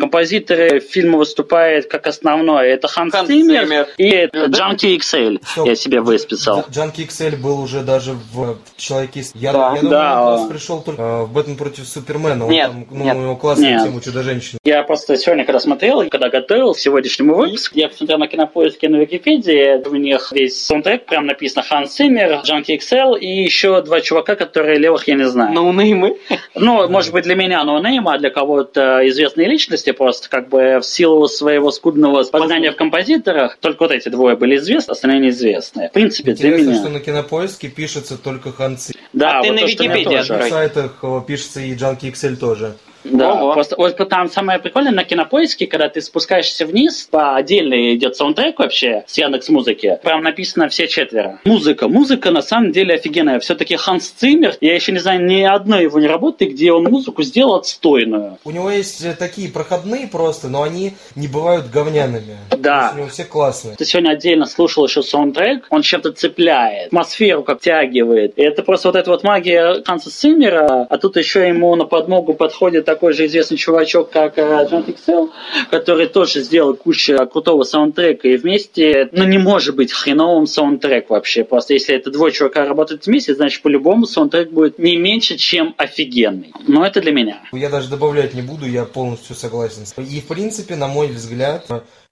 Композиторы 0.00 0.80
фильма 0.80 1.18
выступают 1.18 1.86
как 1.86 2.06
основное. 2.06 2.64
Это 2.64 2.88
Ханс 2.88 3.12
Ханс 3.12 3.28
Циммер 3.28 3.64
Циммер. 3.66 3.86
и 3.98 4.28
Джанки 4.48 4.86
XL. 4.96 5.38
Стоп. 5.44 5.66
Я 5.66 5.74
себе 5.74 6.00
высписал. 6.00 6.64
Джанки 6.70 7.02
XL 7.02 7.36
был 7.36 7.60
уже 7.60 7.82
даже 7.82 8.12
в 8.32 8.56
Человеке. 8.76 9.22
Я, 9.34 9.52
Да. 9.52 9.58
я 9.74 9.80
думаю, 9.82 9.90
Да. 9.90 10.36
он 10.36 10.48
пришел 10.48 10.80
только 10.82 11.02
э, 11.02 11.22
в 11.24 11.32
Бэтмен 11.32 11.56
против 11.56 11.86
Супермена. 11.86 12.46
Он 12.46 12.50
Нет, 12.50 12.68
там, 12.68 12.86
ну, 12.90 13.04
нет. 13.04 13.16
у 13.16 13.20
него 13.20 13.36
классная 13.36 13.74
Нет. 13.76 13.84
тема 13.84 14.00
Чудо-женщины. 14.00 14.58
Я 14.64 14.82
просто 14.84 15.16
сегодня, 15.18 15.44
когда 15.44 15.60
смотрел, 15.60 16.08
когда 16.08 16.28
готовил 16.30 16.72
к 16.74 16.78
сегодняшнему 16.78 17.34
выпуску, 17.34 17.78
я 17.78 17.88
посмотрел 17.88 18.18
на 18.18 18.26
кинопоиске 18.26 18.88
на 18.88 18.96
Википедии, 18.96 19.86
у 19.86 19.94
них 19.96 20.32
весь 20.32 20.64
саундтрек, 20.64 21.04
прям 21.06 21.26
написано 21.26 21.62
Ханс 21.62 21.94
Циммер, 21.94 22.40
Джанки 22.44 22.72
XL 22.72 23.18
и 23.18 23.26
еще 23.26 23.82
два 23.82 24.00
чувака, 24.00 24.34
которые 24.34 24.78
левых 24.78 25.06
я 25.08 25.14
не 25.14 25.24
знаю. 25.28 25.52
Ну, 25.52 25.70
мы. 25.72 26.16
Ну, 26.54 26.88
может 26.88 27.12
быть, 27.12 27.24
для 27.24 27.34
меня 27.34 27.62
ноунейма, 27.64 28.14
а 28.14 28.18
для 28.18 28.30
кого-то 28.30 29.06
известные 29.08 29.48
личности, 29.48 29.89
просто 29.92 30.28
как 30.28 30.48
бы 30.48 30.78
в 30.80 30.84
силу 30.84 31.26
своего 31.28 31.70
скудного 31.70 32.22
познания 32.24 32.72
в 32.72 32.76
композиторах, 32.76 33.56
только 33.60 33.82
вот 33.82 33.92
эти 33.92 34.08
двое 34.08 34.36
были 34.36 34.56
известны, 34.56 34.92
остальные 34.92 35.20
неизвестные. 35.20 35.88
В 35.88 35.92
принципе, 35.92 36.32
для 36.32 36.48
Интересно, 36.50 36.70
меня. 36.70 36.80
что 36.80 36.88
на 36.90 37.00
кинопоиске 37.00 37.68
пишется 37.68 38.18
только 38.18 38.52
Ханцы. 38.52 38.92
Да, 39.12 39.38
А 39.38 39.42
ты 39.42 39.48
вот 39.48 39.54
на 39.54 39.60
то, 39.62 39.68
что 39.68 39.84
мне 39.84 40.00
Википедии. 40.00 40.32
На 40.32 40.48
сайтах 40.48 41.04
пишется 41.26 41.60
и 41.60 41.74
Джанки 41.74 42.06
XL 42.06 42.36
тоже. 42.36 42.76
Да, 43.04 43.52
просто 43.52 43.76
вот 43.76 43.96
там 44.08 44.30
самое 44.30 44.58
прикольное 44.58 44.92
на 44.92 45.04
кинопоиске, 45.04 45.66
когда 45.66 45.88
ты 45.88 46.00
спускаешься 46.00 46.66
вниз, 46.66 47.08
по 47.10 47.36
отдельно 47.36 47.94
идет 47.94 48.16
саундтрек 48.16 48.58
вообще 48.58 49.04
с 49.06 49.16
Яндекс 49.16 49.48
Музыки. 49.48 49.98
Прям 50.02 50.22
написано 50.22 50.68
все 50.68 50.86
четверо. 50.88 51.40
Музыка. 51.44 51.88
Музыка 51.88 52.30
на 52.30 52.42
самом 52.42 52.72
деле 52.72 52.94
офигенная. 52.94 53.40
Все-таки 53.40 53.76
Ханс 53.76 54.10
Циммер, 54.10 54.56
я 54.60 54.74
еще 54.74 54.92
не 54.92 54.98
знаю 54.98 55.24
ни 55.24 55.42
одной 55.42 55.84
его 55.84 55.98
не 55.98 56.06
работы, 56.06 56.46
где 56.46 56.72
он 56.72 56.84
музыку 56.84 57.22
сделал 57.22 57.56
отстойную. 57.56 58.38
У 58.44 58.50
него 58.50 58.70
есть 58.70 59.02
э, 59.02 59.14
такие 59.18 59.50
проходные 59.50 60.06
просто, 60.06 60.48
но 60.48 60.62
они 60.62 60.94
не 61.14 61.28
бывают 61.28 61.70
говняными. 61.70 62.36
Да. 62.58 62.92
У 62.94 62.98
него 62.98 63.08
все 63.08 63.24
классные. 63.24 63.76
Ты 63.76 63.84
сегодня 63.84 64.10
отдельно 64.10 64.46
слушал 64.46 64.86
еще 64.86 65.02
саундтрек, 65.02 65.66
он 65.70 65.82
чем-то 65.82 66.12
цепляет, 66.12 66.88
атмосферу 66.88 67.42
как 67.42 67.60
тягивает. 67.60 68.34
И 68.36 68.42
это 68.42 68.62
просто 68.62 68.88
вот 68.88 68.96
эта 68.96 69.10
вот 69.10 69.22
магия 69.22 69.82
Ханса 69.84 70.10
Циммера, 70.10 70.86
а 70.88 70.98
тут 70.98 71.16
еще 71.16 71.48
ему 71.48 71.74
на 71.76 71.84
подмогу 71.84 72.34
подходит 72.34 72.88
такой 72.90 73.12
же 73.12 73.26
известный 73.26 73.56
чувачок, 73.56 74.10
как 74.10 74.36
э, 74.36 74.66
Джон 74.68 74.84
Иксел, 74.88 75.30
который 75.70 76.08
тоже 76.08 76.42
сделал 76.42 76.74
кучу 76.74 77.16
крутого 77.28 77.62
саундтрека, 77.62 78.26
и 78.26 78.36
вместе, 78.36 79.08
ну, 79.12 79.24
не 79.24 79.38
может 79.38 79.76
быть 79.76 79.92
хреновым 79.92 80.46
саундтрек 80.46 81.08
вообще. 81.08 81.44
Просто 81.44 81.74
если 81.74 81.94
это 81.94 82.10
двое 82.10 82.32
чувака 82.32 82.64
работают 82.64 83.06
вместе, 83.06 83.34
значит, 83.34 83.62
по-любому 83.62 84.06
саундтрек 84.06 84.50
будет 84.50 84.80
не 84.80 84.96
меньше, 84.96 85.36
чем 85.36 85.74
офигенный. 85.76 86.52
Но 86.66 86.84
это 86.84 87.00
для 87.00 87.12
меня. 87.12 87.40
Я 87.52 87.68
даже 87.68 87.88
добавлять 87.88 88.34
не 88.34 88.42
буду, 88.42 88.66
я 88.66 88.84
полностью 88.84 89.36
согласен. 89.36 89.84
И, 89.96 90.20
в 90.20 90.26
принципе, 90.26 90.74
на 90.74 90.88
мой 90.88 91.06
взгляд, 91.08 91.66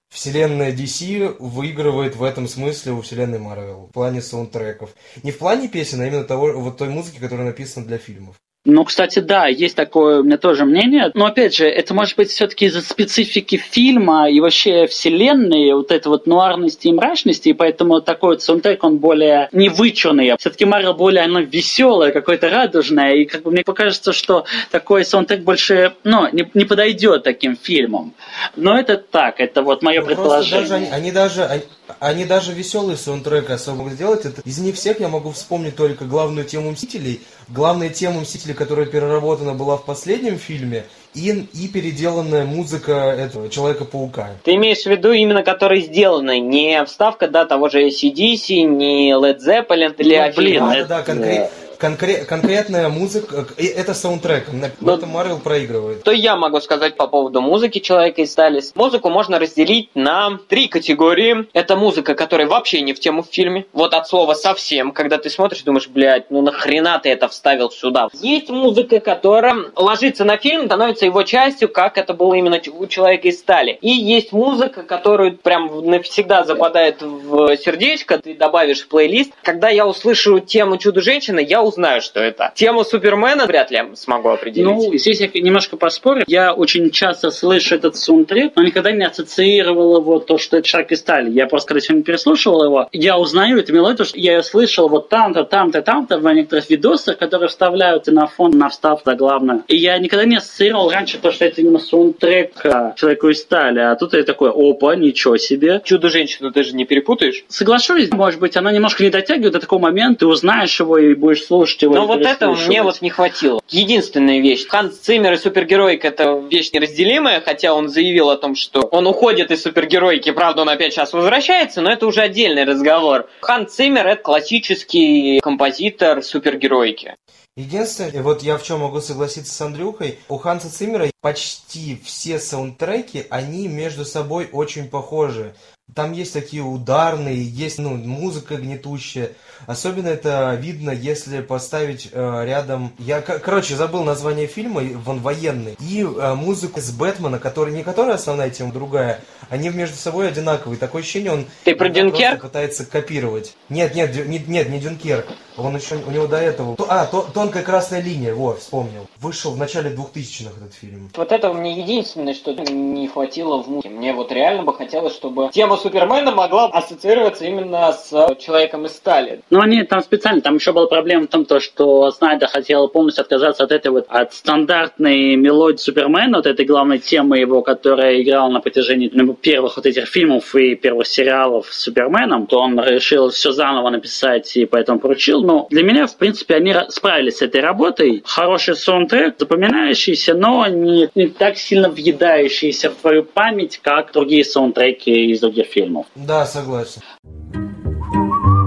Вселенная 0.09 0.71
DC 0.71 1.35
выигрывает 1.39 2.15
в 2.15 2.23
этом 2.23 2.47
смысле 2.47 2.93
у 2.93 3.01
вселенной 3.01 3.39
Marvel 3.39 3.87
в 3.87 3.91
плане 3.91 4.21
саундтреков. 4.21 4.95
Не 5.23 5.31
в 5.31 5.37
плане 5.37 5.67
песен, 5.67 5.99
а 6.01 6.07
именно 6.07 6.23
того, 6.23 6.53
вот 6.53 6.77
той 6.77 6.87
музыки, 6.89 7.19
которая 7.19 7.47
написана 7.47 7.85
для 7.85 7.97
фильмов. 7.97 8.37
Ну, 8.69 8.83
кстати, 8.83 9.19
да, 9.19 9.47
есть 9.47 9.75
такое 9.75 10.21
у 10.21 10.23
меня 10.23 10.37
тоже 10.37 10.65
мнение. 10.65 11.11
Но, 11.13 11.25
опять 11.25 11.55
же, 11.55 11.67
это 11.67 11.93
может 11.93 12.15
быть 12.15 12.29
все-таки 12.29 12.65
из-за 12.65 12.81
специфики 12.81 13.57
фильма 13.57 14.29
и 14.29 14.39
вообще 14.39 14.87
вселенной, 14.87 15.73
вот 15.73 15.91
этой 15.91 16.07
вот 16.07 16.27
нуарности 16.27 16.87
и 16.87 16.93
мрачности, 16.93 17.49
и 17.49 17.53
поэтому 17.53 18.01
такой 18.01 18.31
вот 18.31 18.41
саундтрек, 18.41 18.83
он 18.83 18.97
более 18.97 19.49
невычурный. 19.51 20.35
Все-таки 20.37 20.65
Марвел 20.65 20.93
более, 20.93 21.23
она 21.23 21.41
веселая, 21.41 22.11
какое-то 22.11 22.49
радужное, 22.49 23.13
и 23.15 23.25
как 23.25 23.43
бы 23.43 23.51
мне 23.51 23.63
покажется, 23.63 24.13
что 24.13 24.45
такой 24.71 25.05
саундтрек 25.05 25.41
больше, 25.41 25.93
ну, 26.03 26.27
не, 26.31 26.49
не 26.53 26.65
подойдет 26.65 27.23
таким 27.23 27.57
фильмам. 27.57 28.13
Но 28.55 28.77
это 28.77 28.97
так, 28.97 29.39
это 29.39 29.61
вот 29.61 29.81
мое 29.81 30.01
ну, 30.01 30.07
предположение. 30.07 30.61
Даже, 30.61 30.73
они, 30.75 30.87
они 30.91 31.11
даже, 31.11 31.45
они, 31.45 31.63
они 31.99 32.25
даже 32.25 32.53
веселые 32.53 32.97
саундтреки 32.97 33.53
особо 33.53 33.89
сделать. 33.89 34.25
Это, 34.25 34.41
из 34.45 34.59
них 34.59 34.75
всех 34.75 34.99
я 34.99 35.07
могу 35.07 35.31
вспомнить 35.31 35.75
только 35.75 36.05
главную 36.05 36.45
тему 36.45 36.71
Мстителей. 36.71 37.21
Главная 37.47 37.89
тема 37.89 38.21
Мстителей, 38.21 38.53
которая 38.53 38.85
переработана 38.85 39.53
была 39.53 39.77
в 39.77 39.85
последнем 39.85 40.37
фильме, 40.37 40.85
и, 41.13 41.47
и 41.53 41.67
переделанная 41.67 42.45
музыка 42.45 43.15
этого 43.17 43.49
Человека-паука. 43.49 44.29
Ты 44.43 44.55
имеешь 44.55 44.83
в 44.83 44.85
виду 44.85 45.11
именно, 45.11 45.43
которые 45.43 45.81
сделаны, 45.81 46.39
не 46.39 46.83
вставка, 46.85 47.27
да, 47.27 47.45
того 47.45 47.69
же 47.69 47.87
ACDC, 47.87 48.61
не 48.63 49.11
Led 49.11 49.39
Zeppelin 49.39 49.95
или 49.97 50.17
ну, 50.17 50.35
блин, 50.35 50.59
да, 50.59 50.85
да, 50.85 51.01
конкретно 51.01 51.49
конкре- 51.79 52.25
конкретная 52.25 52.89
музыка, 52.89 53.45
это 53.57 53.93
саундтрек, 53.93 54.47
Но, 54.79 54.95
это 54.95 55.05
Марвел 55.05 55.39
проигрывает. 55.39 56.03
То 56.03 56.11
я 56.11 56.35
могу 56.35 56.59
сказать 56.59 56.95
по 56.95 57.07
поводу 57.07 57.41
музыки 57.41 57.79
Человека 57.79 58.21
из 58.21 58.31
стали. 58.31 58.61
Музыку 58.75 59.09
можно 59.09 59.39
разделить 59.39 59.89
на 59.95 60.39
три 60.47 60.67
категории. 60.67 61.47
Это 61.53 61.75
музыка, 61.75 62.15
которая 62.15 62.47
вообще 62.47 62.81
не 62.81 62.93
в 62.93 62.99
тему 62.99 63.23
в 63.23 63.27
фильме. 63.27 63.65
Вот 63.73 63.93
от 63.93 64.07
слова 64.07 64.33
совсем, 64.33 64.91
когда 64.91 65.17
ты 65.17 65.29
смотришь, 65.29 65.63
думаешь, 65.63 65.87
блядь, 65.87 66.29
ну 66.31 66.41
нахрена 66.41 66.99
ты 66.99 67.09
это 67.09 67.27
вставил 67.27 67.71
сюда. 67.71 68.09
Есть 68.13 68.49
музыка, 68.49 68.99
которая 68.99 69.55
ложится 69.75 70.25
на 70.25 70.37
фильм, 70.37 70.65
становится 70.65 71.05
его 71.05 71.23
частью, 71.23 71.69
как 71.69 71.97
это 71.97 72.13
было 72.13 72.33
именно 72.33 72.59
у 72.71 72.87
Человека 72.87 73.27
из 73.27 73.39
стали. 73.39 73.77
И 73.81 73.89
есть 73.89 74.31
музыка, 74.31 74.83
которую 74.83 75.37
прям 75.37 75.85
навсегда 75.85 76.43
западает 76.43 77.01
в 77.01 77.55
сердечко, 77.57 78.17
ты 78.17 78.33
добавишь 78.35 78.81
в 78.81 78.87
плейлист. 78.87 79.31
Когда 79.43 79.69
я 79.69 79.87
услышу 79.87 80.39
тему 80.39 80.77
Чудо-женщины, 80.77 81.39
я 81.39 81.61
узнаю, 81.69 82.01
что 82.01 82.19
это. 82.19 82.51
Тему 82.55 82.83
Супермена 82.83 83.45
вряд 83.45 83.71
ли 83.71 83.77
я 83.77 83.95
смогу 83.95 84.29
определить. 84.29 84.65
Ну, 84.65 84.97
здесь 84.97 85.19
я 85.19 85.27
немножко 85.33 85.77
поспорю. 85.77 86.23
Я 86.27 86.53
очень 86.53 86.91
часто 86.91 87.31
слышу 87.31 87.75
этот 87.75 87.95
саундтрек, 87.95 88.53
но 88.55 88.63
никогда 88.63 88.91
не 88.91 89.05
ассоциировал 89.05 89.99
его 89.99 90.19
то, 90.19 90.37
что 90.37 90.57
это 90.57 90.67
Шаг 90.67 90.91
и 90.91 90.95
Сталь. 90.95 91.29
Я 91.29 91.47
просто, 91.47 91.69
когда 91.69 91.81
сегодня 91.81 92.03
переслушивал 92.03 92.63
его, 92.63 92.89
я 92.91 93.17
узнаю 93.17 93.59
эту 93.59 93.73
мелодию, 93.73 94.05
что 94.05 94.17
я 94.17 94.37
ее 94.37 94.43
слышал 94.43 94.87
вот 94.87 95.09
там-то, 95.09 95.43
там-то, 95.43 95.81
там-то 95.81 96.19
в 96.19 96.33
некоторых 96.33 96.69
видосах, 96.69 97.17
которые 97.17 97.49
вставляют 97.49 98.07
на 98.07 98.27
фон, 98.27 98.51
на 98.51 98.69
встав 98.69 99.01
главное. 99.03 99.63
И 99.67 99.75
я 99.75 99.97
никогда 99.97 100.25
не 100.25 100.37
ассоциировал 100.37 100.91
раньше 100.91 101.17
то, 101.17 101.31
что 101.31 101.45
это 101.45 101.61
именно 101.61 101.79
саундтрек 101.79 102.53
Человеку 102.95 103.29
из 103.29 103.39
стали. 103.49 103.79
А 103.79 103.95
тут 103.95 104.13
я 104.13 104.23
такой, 104.23 104.51
опа, 104.51 104.95
ничего 104.95 105.37
себе. 105.37 105.81
Чудо-женщину 105.83 106.51
ты 106.51 106.63
же 106.63 106.75
не 106.75 106.85
перепутаешь? 106.85 107.43
Соглашусь, 107.47 108.11
может 108.11 108.39
быть, 108.39 108.55
она 108.57 108.71
немножко 108.71 109.03
не 109.03 109.09
дотягивает 109.09 109.53
до 109.53 109.59
такого 109.59 109.79
момента, 109.79 110.19
ты 110.19 110.27
узнаешь 110.27 110.79
его 110.79 110.97
и 110.97 111.15
будешь 111.15 111.43
слушать 111.43 111.58
слушать 111.59 111.81
его. 111.81 111.95
Но 111.95 112.07
вот 112.07 112.21
этого 112.21 112.55
мне 112.55 112.83
вот 112.83 113.01
не 113.01 113.09
хватило. 113.09 113.61
Единственная 113.69 114.39
вещь. 114.39 114.65
Ханс 114.67 114.97
Циммер 114.97 115.33
и 115.33 115.37
супергероик 115.37 116.05
это 116.05 116.37
вещь 116.49 116.71
неразделимая, 116.71 117.41
хотя 117.41 117.73
он 117.73 117.89
заявил 117.89 118.29
о 118.29 118.37
том, 118.37 118.55
что 118.55 118.81
он 118.81 119.07
уходит 119.07 119.51
из 119.51 119.61
супергероики, 119.61 120.31
правда, 120.31 120.61
он 120.61 120.69
опять 120.69 120.93
сейчас 120.93 121.11
возвращается, 121.13 121.81
но 121.81 121.91
это 121.91 122.07
уже 122.07 122.21
отдельный 122.21 122.63
разговор. 122.63 123.27
Ханс 123.41 123.73
Циммер 123.73 124.07
это 124.07 124.21
классический 124.21 125.39
композитор 125.41 126.23
супергероики. 126.23 127.15
Единственное, 127.57 128.23
вот 128.23 128.41
я 128.41 128.57
в 128.57 128.63
чем 128.63 128.79
могу 128.79 129.01
согласиться 129.01 129.53
с 129.53 129.59
Андрюхой, 129.59 130.17
у 130.29 130.37
Ханса 130.37 130.71
Циммера 130.71 131.11
почти 131.19 131.99
все 132.05 132.39
саундтреки, 132.39 133.25
они 133.29 133.67
между 133.67 134.05
собой 134.05 134.47
очень 134.53 134.87
похожи. 134.87 135.53
Там 135.95 136.11
есть 136.13 136.33
такие 136.33 136.61
ударные, 136.61 137.43
есть 137.43 137.79
ну, 137.79 137.95
музыка 137.95 138.55
гнетущая. 138.57 139.31
Особенно 139.65 140.07
это 140.07 140.57
видно, 140.59 140.91
если 140.91 141.41
поставить 141.41 142.09
э, 142.11 142.45
рядом... 142.45 142.93
Я, 142.97 143.21
короче, 143.21 143.75
забыл 143.75 144.03
название 144.03 144.47
фильма, 144.47 144.81
он 145.05 145.19
военный. 145.19 145.75
И 145.79 146.01
э, 146.01 146.33
музыку 146.35 146.79
с 146.79 146.91
Бэтмена, 146.91 147.39
который 147.39 147.73
не 147.73 147.83
которая 147.83 148.15
основная 148.15 148.49
тема, 148.49 148.71
другая. 148.71 149.21
Они 149.49 149.69
между 149.69 149.97
собой 149.97 150.27
одинаковые. 150.27 150.77
Такое 150.77 151.01
ощущение, 151.01 151.31
он... 151.31 151.45
Ты 151.63 151.75
про 151.75 151.89
Дюнкерк? 151.89 152.41
пытается 152.41 152.85
копировать. 152.85 153.55
Нет, 153.67 153.95
нет, 153.95 154.15
нет, 154.27 154.47
нет, 154.47 154.69
не 154.69 154.79
Дюнкерк. 154.79 155.27
Он 155.57 155.75
еще... 155.75 155.95
У 155.95 156.11
него 156.11 156.27
до 156.27 156.37
этого... 156.37 156.75
А, 156.87 157.05
то, 157.05 157.27
тонкая 157.33 157.63
красная 157.63 158.01
линия, 158.01 158.33
вот, 158.33 158.59
вспомнил. 158.59 159.07
Вышел 159.19 159.51
в 159.51 159.57
начале 159.57 159.89
2000-х 159.89 160.51
этот 160.57 160.73
фильм. 160.73 161.09
Вот 161.15 161.31
это 161.31 161.51
мне 161.51 161.79
единственное, 161.79 162.33
что 162.33 162.53
не 162.53 163.07
хватило 163.07 163.61
в 163.61 163.67
музыке. 163.67 163.89
Мне 163.89 164.13
вот 164.13 164.31
реально 164.31 164.63
бы 164.63 164.73
хотелось, 164.73 165.13
чтобы 165.13 165.49
тема 165.51 165.77
Супермена 165.79 166.31
могла 166.31 166.67
ассоциироваться 166.67 167.45
именно 167.45 167.91
с 167.91 168.35
Человеком 168.39 168.85
из 168.85 168.99
стали. 168.99 169.41
Ну, 169.49 169.61
они 169.61 169.83
там 169.83 170.01
специально, 170.01 170.41
там 170.41 170.55
еще 170.55 170.73
была 170.73 170.87
проблема 170.87 171.25
в 171.25 171.29
том, 171.29 171.45
то, 171.45 171.59
что 171.59 172.11
Снайдер 172.11 172.47
хотел 172.47 172.87
полностью 172.89 173.21
отказаться 173.21 173.63
от 173.63 173.71
этой 173.71 173.91
вот, 173.91 174.05
от 174.09 174.33
стандартной 174.33 175.35
мелодии 175.35 175.77
Супермена, 175.77 176.37
вот 176.37 176.45
этой 176.45 176.65
главной 176.65 176.99
темы 176.99 177.39
его, 177.39 177.61
которая 177.61 178.21
играла 178.21 178.49
на 178.49 178.59
протяжении 178.59 179.09
ну, 179.11 179.33
первых 179.33 179.77
вот 179.77 179.85
этих 179.85 180.05
фильмов 180.07 180.53
и 180.55 180.75
первых 180.75 181.07
сериалов 181.07 181.67
с 181.71 181.83
Суперменом, 181.83 182.47
то 182.47 182.59
он 182.59 182.79
решил 182.79 183.29
все 183.29 183.51
заново 183.51 183.89
написать 183.89 184.55
и 184.57 184.65
поэтому 184.65 184.99
поручил. 184.99 185.43
Но 185.43 185.67
для 185.69 185.83
меня, 185.83 186.07
в 186.07 186.17
принципе, 186.17 186.55
они 186.55 186.75
справились 186.89 187.37
с 187.37 187.41
этой 187.41 187.61
работой. 187.61 188.21
Хороший 188.25 188.75
саундтрек, 188.75 189.35
запоминающийся, 189.39 190.33
но 190.33 190.67
не, 190.67 191.09
не 191.15 191.27
так 191.27 191.57
сильно 191.57 191.89
въедающийся 191.89 192.89
в 192.89 192.95
твою 192.95 193.23
память, 193.23 193.79
как 193.81 194.11
другие 194.11 194.43
саундтреки 194.43 195.31
из 195.31 195.39
других 195.39 195.67
фильмов. 195.69 196.07
Да, 196.15 196.45
согласен. 196.45 197.01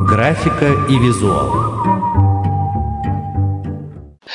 Графика 0.09 0.73
и 0.89 0.99
визуал. 0.99 2.03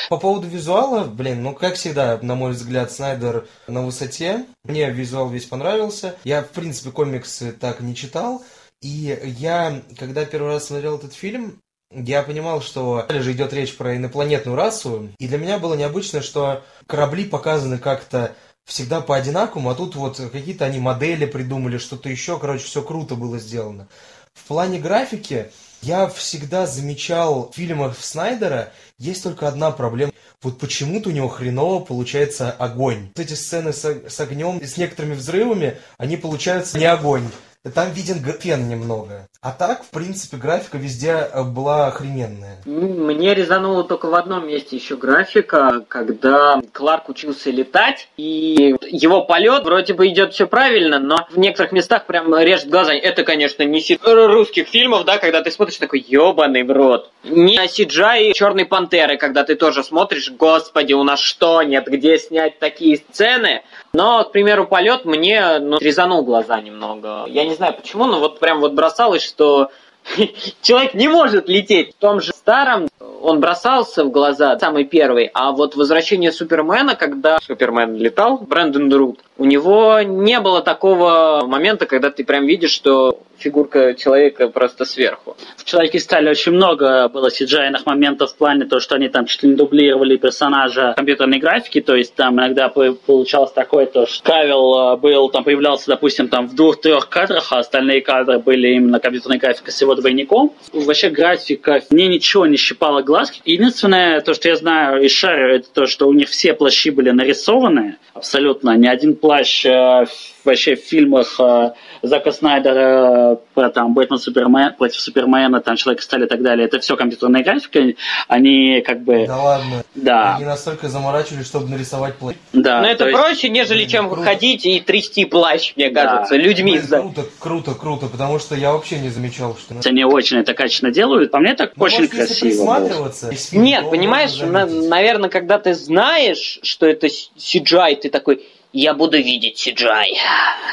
По 0.08 0.16
поводу 0.16 0.48
визуала, 0.48 1.04
блин, 1.04 1.42
ну 1.42 1.54
как 1.54 1.74
всегда, 1.74 2.18
на 2.22 2.34
мой 2.34 2.52
взгляд, 2.52 2.90
Снайдер 2.90 3.46
на 3.66 3.84
высоте. 3.84 4.46
Мне 4.64 4.90
визуал 4.90 5.28
весь 5.28 5.44
понравился. 5.44 6.16
Я, 6.24 6.42
в 6.42 6.48
принципе, 6.48 6.90
комиксы 6.90 7.52
так 7.52 7.80
не 7.80 7.94
читал. 7.94 8.42
И 8.80 9.18
я, 9.22 9.82
когда 9.98 10.24
первый 10.24 10.52
раз 10.52 10.66
смотрел 10.66 10.96
этот 10.96 11.12
фильм, 11.12 11.60
я 11.90 12.22
понимал, 12.22 12.60
что 12.60 13.06
же 13.08 13.32
идет 13.32 13.52
речь 13.52 13.76
про 13.76 13.96
инопланетную 13.96 14.56
расу, 14.56 15.08
и 15.18 15.26
для 15.26 15.38
меня 15.38 15.58
было 15.58 15.74
необычно, 15.74 16.20
что 16.20 16.62
корабли 16.86 17.24
показаны 17.24 17.78
как-то 17.78 18.34
всегда 18.68 19.00
по 19.00 19.16
одинаковому, 19.16 19.70
а 19.70 19.74
тут 19.74 19.96
вот 19.96 20.20
какие-то 20.30 20.66
они 20.66 20.78
модели 20.78 21.24
придумали, 21.24 21.78
что-то 21.78 22.10
еще, 22.10 22.38
короче, 22.38 22.64
все 22.64 22.82
круто 22.82 23.16
было 23.16 23.38
сделано. 23.38 23.88
В 24.34 24.44
плане 24.44 24.78
графики 24.78 25.50
я 25.80 26.06
всегда 26.06 26.66
замечал 26.66 27.50
в 27.50 27.56
фильмах 27.56 27.96
Снайдера, 27.98 28.72
есть 28.98 29.22
только 29.22 29.48
одна 29.48 29.70
проблема. 29.70 30.12
Вот 30.42 30.58
почему-то 30.58 31.08
у 31.08 31.12
него 31.12 31.28
хреново 31.28 31.82
получается 31.82 32.52
огонь. 32.52 33.08
Вот 33.16 33.24
эти 33.24 33.32
сцены 33.32 33.72
с, 33.72 34.20
огнем, 34.20 34.62
с 34.62 34.76
некоторыми 34.76 35.14
взрывами, 35.14 35.78
они 35.96 36.16
получаются 36.16 36.78
не 36.78 36.84
огонь. 36.84 37.26
Там 37.74 37.90
виден 37.92 38.22
фен 38.40 38.68
немного. 38.68 39.28
А 39.40 39.52
так, 39.52 39.84
в 39.84 39.90
принципе, 39.90 40.36
графика 40.36 40.78
везде 40.78 41.10
э, 41.10 41.42
была 41.44 41.86
охрененная. 41.86 42.58
Мне 42.64 43.34
резануло 43.34 43.84
только 43.84 44.06
в 44.06 44.14
одном 44.14 44.48
месте 44.48 44.76
еще 44.76 44.96
графика, 44.96 45.84
когда 45.86 46.60
Кларк 46.72 47.08
учился 47.08 47.50
летать, 47.50 48.08
и 48.16 48.74
его 48.88 49.22
полет 49.22 49.64
вроде 49.64 49.94
бы 49.94 50.08
идет 50.08 50.34
все 50.34 50.46
правильно, 50.46 50.98
но 50.98 51.26
в 51.30 51.38
некоторых 51.38 51.72
местах 51.72 52.06
прям 52.06 52.36
режет 52.36 52.68
глаза. 52.68 52.94
Это, 52.94 53.22
конечно, 53.22 53.62
не 53.62 53.80
си... 53.80 53.98
русских 54.02 54.66
фильмов, 54.66 55.04
да, 55.04 55.18
когда 55.18 55.42
ты 55.42 55.50
смотришь 55.50 55.76
такой 55.76 56.00
ебаный 56.00 56.64
в 56.64 56.72
рот. 56.72 57.10
Не 57.24 57.68
Сиджай 57.68 58.32
Черной 58.32 58.64
Пантеры, 58.64 59.18
когда 59.18 59.44
ты 59.44 59.54
тоже 59.54 59.84
смотришь, 59.84 60.30
господи, 60.30 60.94
у 60.94 61.04
нас 61.04 61.20
что, 61.20 61.62
нет 61.62 61.86
где 61.86 62.18
снять 62.18 62.58
такие 62.58 62.96
сцены? 62.96 63.62
Но, 63.98 64.22
к 64.22 64.30
примеру, 64.30 64.64
полет 64.64 65.04
мне 65.04 65.58
ну, 65.58 65.76
резанул 65.80 66.22
глаза 66.22 66.60
немного. 66.60 67.24
Я 67.26 67.44
не 67.44 67.54
знаю 67.56 67.74
почему, 67.74 68.04
но 68.04 68.20
вот 68.20 68.38
прям 68.38 68.60
вот 68.60 68.72
бросалось, 68.72 69.24
что 69.24 69.70
человек 70.62 70.94
не 70.94 71.08
может 71.08 71.48
лететь. 71.48 71.96
В 71.96 71.98
том 71.98 72.20
же 72.20 72.30
старом 72.30 72.86
он 73.20 73.40
бросался 73.40 74.04
в 74.04 74.12
глаза, 74.12 74.56
самый 74.60 74.84
первый, 74.84 75.28
а 75.34 75.50
вот 75.50 75.74
возвращение 75.74 76.30
Супермена, 76.30 76.94
когда 76.94 77.40
Супермен 77.40 77.96
летал, 77.96 78.38
Брэндон 78.38 78.88
Друт, 78.88 79.18
у 79.38 79.44
него 79.44 80.00
не 80.02 80.40
было 80.40 80.62
такого 80.62 81.44
момента, 81.46 81.86
когда 81.86 82.10
ты 82.10 82.24
прям 82.24 82.44
видишь, 82.44 82.72
что 82.72 83.20
фигурка 83.38 83.94
человека 83.94 84.48
просто 84.48 84.84
сверху. 84.84 85.36
В 85.56 85.64
«Человеке 85.64 85.98
стали» 86.00 86.28
очень 86.28 86.52
много 86.52 87.08
было 87.08 87.28
cgi 87.28 87.76
моментов 87.86 88.32
в 88.32 88.36
плане 88.36 88.64
того, 88.64 88.80
что 88.80 88.96
они 88.96 89.08
там 89.08 89.26
чуть 89.26 89.42
ли 89.44 89.50
не 89.50 89.54
дублировали 89.54 90.16
персонажа 90.16 90.94
компьютерной 90.96 91.38
графики, 91.38 91.80
то 91.80 91.94
есть 91.94 92.14
там 92.14 92.34
иногда 92.34 92.68
получалось 92.68 93.52
такое, 93.52 93.86
то, 93.86 94.06
что 94.06 94.24
Кавел 94.24 94.94
э, 94.94 94.96
был, 94.96 95.28
там 95.28 95.44
появлялся, 95.44 95.86
допустим, 95.86 96.28
там 96.28 96.48
в 96.48 96.54
двух-трех 96.54 97.08
кадрах, 97.08 97.52
а 97.52 97.58
остальные 97.58 98.02
кадры 98.02 98.38
были 98.38 98.74
именно 98.74 98.98
компьютерной 98.98 99.38
графикой 99.38 99.72
с 99.72 99.80
его 99.80 99.94
двойником. 99.94 100.52
Вообще 100.72 101.10
графика 101.10 101.80
мне 101.90 102.08
ничего 102.08 102.46
не 102.46 102.56
щипала 102.56 103.02
глаз. 103.02 103.32
Единственное, 103.44 104.20
то, 104.20 104.34
что 104.34 104.48
я 104.48 104.56
знаю 104.56 105.02
из 105.02 105.12
Шара, 105.12 105.56
это 105.56 105.68
то, 105.72 105.86
что 105.86 106.08
у 106.08 106.12
них 106.12 106.28
все 106.28 106.54
плащи 106.54 106.90
были 106.90 107.10
нарисованы, 107.10 107.96
абсолютно. 108.14 108.76
Ни 108.76 108.88
один 108.88 109.14
плащ 109.14 109.27
э, 109.64 110.06
вообще 110.44 110.76
в 110.76 110.80
фильмах 110.80 111.38
э, 111.40 111.72
Зака 112.02 112.32
Снайдера 112.32 113.38
про 113.54 113.70
там 113.70 113.94
Бэтмен 113.94 114.18
Супермен, 114.18 114.74
против 114.74 115.00
Супермена, 115.00 115.60
там 115.60 115.76
Человек 115.76 116.02
стали 116.02 116.24
и 116.24 116.28
так 116.28 116.42
далее, 116.42 116.66
это 116.66 116.78
все 116.80 116.96
компьютерная 116.96 117.42
графика, 117.42 117.80
они 118.28 118.82
как 118.86 119.02
бы... 119.02 119.26
Да 119.26 119.36
ладно. 119.36 119.84
Да. 119.94 120.36
Они 120.36 120.44
настолько 120.44 120.88
заморачивались, 120.88 121.46
чтобы 121.46 121.68
нарисовать 121.68 122.16
плащ. 122.16 122.36
Да. 122.52 122.80
Но 122.80 122.88
это 122.88 123.04
то 123.04 123.08
есть- 123.08 123.18
проще, 123.20 123.48
нежели 123.48 123.84
чем 123.84 124.08
круто. 124.08 124.22
ходить 124.22 124.64
и 124.66 124.80
трясти 124.80 125.24
плащ, 125.24 125.72
мне 125.76 125.90
Да. 125.90 126.04
кажется, 126.04 126.36
людьми. 126.36 126.78
Блин, 126.78 126.86
круто, 126.88 127.24
круто, 127.38 127.74
круто, 127.74 128.06
потому 128.06 128.38
что 128.38 128.54
я 128.54 128.72
вообще 128.72 128.98
не 128.98 129.08
замечал, 129.10 129.56
что... 129.56 129.74
Они 129.88 130.04
очень 130.04 130.38
это 130.38 130.54
качественно 130.54 130.92
делают. 130.92 131.30
По 131.30 131.38
мне 131.38 131.54
так 131.54 131.72
Ну, 131.76 131.84
очень 131.84 131.98
может, 131.98 132.12
красиво 132.12 132.78
было. 132.78 133.12
Нет, 133.52 133.90
понимаешь, 133.90 134.32
заметить. 134.32 134.88
наверное, 134.88 135.30
когда 135.30 135.58
ты 135.58 135.74
знаешь, 135.74 136.58
что 136.62 136.86
это 136.86 137.08
CGI, 137.08 137.96
ты 137.96 138.10
такой, 138.10 138.46
я 138.72 138.94
буду 138.94 139.16
видеть 139.18 139.66
CGI. 139.66 140.14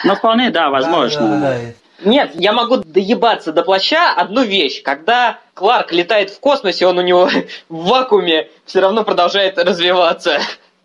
Ну, 0.03 0.15
вполне, 0.15 0.49
да, 0.49 0.69
возможно. 0.69 1.21
Да, 1.21 1.39
да, 1.39 1.59
да. 1.59 1.59
Нет, 2.03 2.31
я 2.35 2.51
могу 2.51 2.77
доебаться 2.77 3.53
до 3.53 3.63
плаща 3.63 4.13
одну 4.13 4.43
вещь. 4.43 4.81
Когда 4.83 5.39
Кларк 5.53 5.91
летает 5.91 6.29
в 6.29 6.39
космосе, 6.39 6.85
он 6.87 6.97
у 6.97 7.01
него 7.01 7.29
в 7.69 7.87
вакууме 7.87 8.49
все 8.65 8.81
равно 8.81 9.03
продолжает 9.03 9.57
развиваться. 9.57 10.39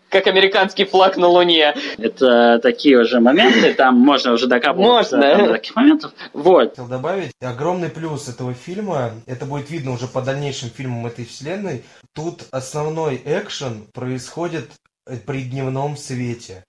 Как 0.09 0.27
американский 0.27 0.83
флаг 0.83 1.15
на 1.15 1.27
Луне. 1.27 1.73
Это 1.97 2.59
такие 2.61 2.99
уже 2.99 3.21
моменты, 3.21 3.73
там 3.73 3.95
можно 3.95 4.33
уже 4.33 4.47
докапываться 4.47 5.15
Можно. 5.15 5.45
до 5.45 5.53
таких 5.53 5.73
моментов. 5.73 6.11
Вот. 6.33 6.71
Хотел 6.71 6.87
добавить, 6.87 7.31
огромный 7.41 7.89
плюс 7.89 8.27
этого 8.27 8.53
фильма, 8.53 9.11
это 9.25 9.45
будет 9.45 9.69
видно 9.69 9.93
уже 9.93 10.07
по 10.07 10.21
дальнейшим 10.21 10.69
фильмам 10.69 11.07
этой 11.07 11.23
вселенной, 11.23 11.85
тут 12.13 12.43
основной 12.51 13.21
экшен 13.23 13.87
происходит 13.93 14.69
при 15.25 15.43
дневном 15.43 15.95
свете. 15.95 16.65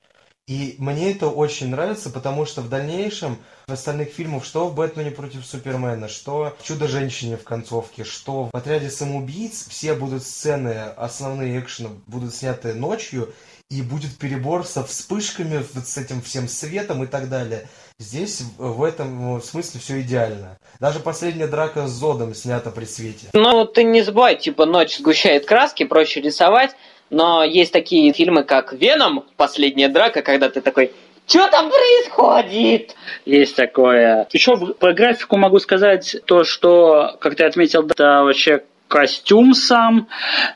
И 0.52 0.74
мне 0.76 1.12
это 1.12 1.28
очень 1.28 1.68
нравится, 1.70 2.10
потому 2.10 2.44
что 2.44 2.60
в 2.60 2.68
дальнейшем 2.68 3.38
в 3.66 3.72
остальных 3.72 4.10
фильмах, 4.10 4.44
что 4.44 4.68
в 4.68 4.74
«Бэтмене 4.74 5.10
против 5.10 5.46
Супермена», 5.46 6.08
что 6.08 6.54
в 6.58 6.66
«Чудо-женщине» 6.66 7.38
в 7.38 7.42
концовке, 7.42 8.04
что 8.04 8.50
в 8.52 8.54
«Отряде 8.54 8.90
самоубийц», 8.90 9.66
все 9.70 9.94
будут 9.94 10.22
сцены, 10.22 10.74
основные 10.98 11.58
экшены 11.58 11.88
будут 12.06 12.34
сняты 12.34 12.74
ночью, 12.74 13.32
и 13.70 13.80
будет 13.80 14.18
перебор 14.18 14.66
со 14.66 14.84
вспышками, 14.84 15.64
вот 15.72 15.88
с 15.88 15.96
этим 15.96 16.20
всем 16.20 16.46
светом 16.46 17.02
и 17.02 17.06
так 17.06 17.30
далее. 17.30 17.66
Здесь 17.98 18.42
в 18.58 18.82
этом 18.82 19.40
смысле 19.40 19.80
все 19.80 20.02
идеально. 20.02 20.58
Даже 20.80 21.00
последняя 21.00 21.46
драка 21.46 21.86
с 21.86 21.92
Зодом 21.92 22.34
снята 22.34 22.70
при 22.70 22.84
свете. 22.84 23.28
Но 23.32 23.64
ты 23.64 23.84
не 23.84 24.02
забывай, 24.02 24.36
типа, 24.36 24.66
ночь 24.66 24.98
сгущает 24.98 25.46
краски, 25.46 25.84
проще 25.84 26.20
рисовать. 26.20 26.76
Но 27.12 27.44
есть 27.44 27.72
такие 27.72 28.10
фильмы, 28.14 28.42
как 28.42 28.72
«Веном», 28.72 29.24
«Последняя 29.36 29.88
драка», 29.88 30.22
когда 30.22 30.48
ты 30.48 30.62
такой, 30.62 30.92
что 31.28 31.46
там 31.48 31.70
происходит? 31.70 32.96
Есть 33.26 33.54
такое. 33.54 34.26
Еще 34.32 34.56
про 34.56 34.94
графику 34.94 35.36
могу 35.36 35.58
сказать 35.58 36.16
то, 36.24 36.42
что, 36.42 37.14
как 37.20 37.36
ты 37.36 37.44
отметил, 37.44 37.86
это 37.86 38.22
вообще 38.24 38.62
костюм 38.88 39.52
сам, 39.52 40.08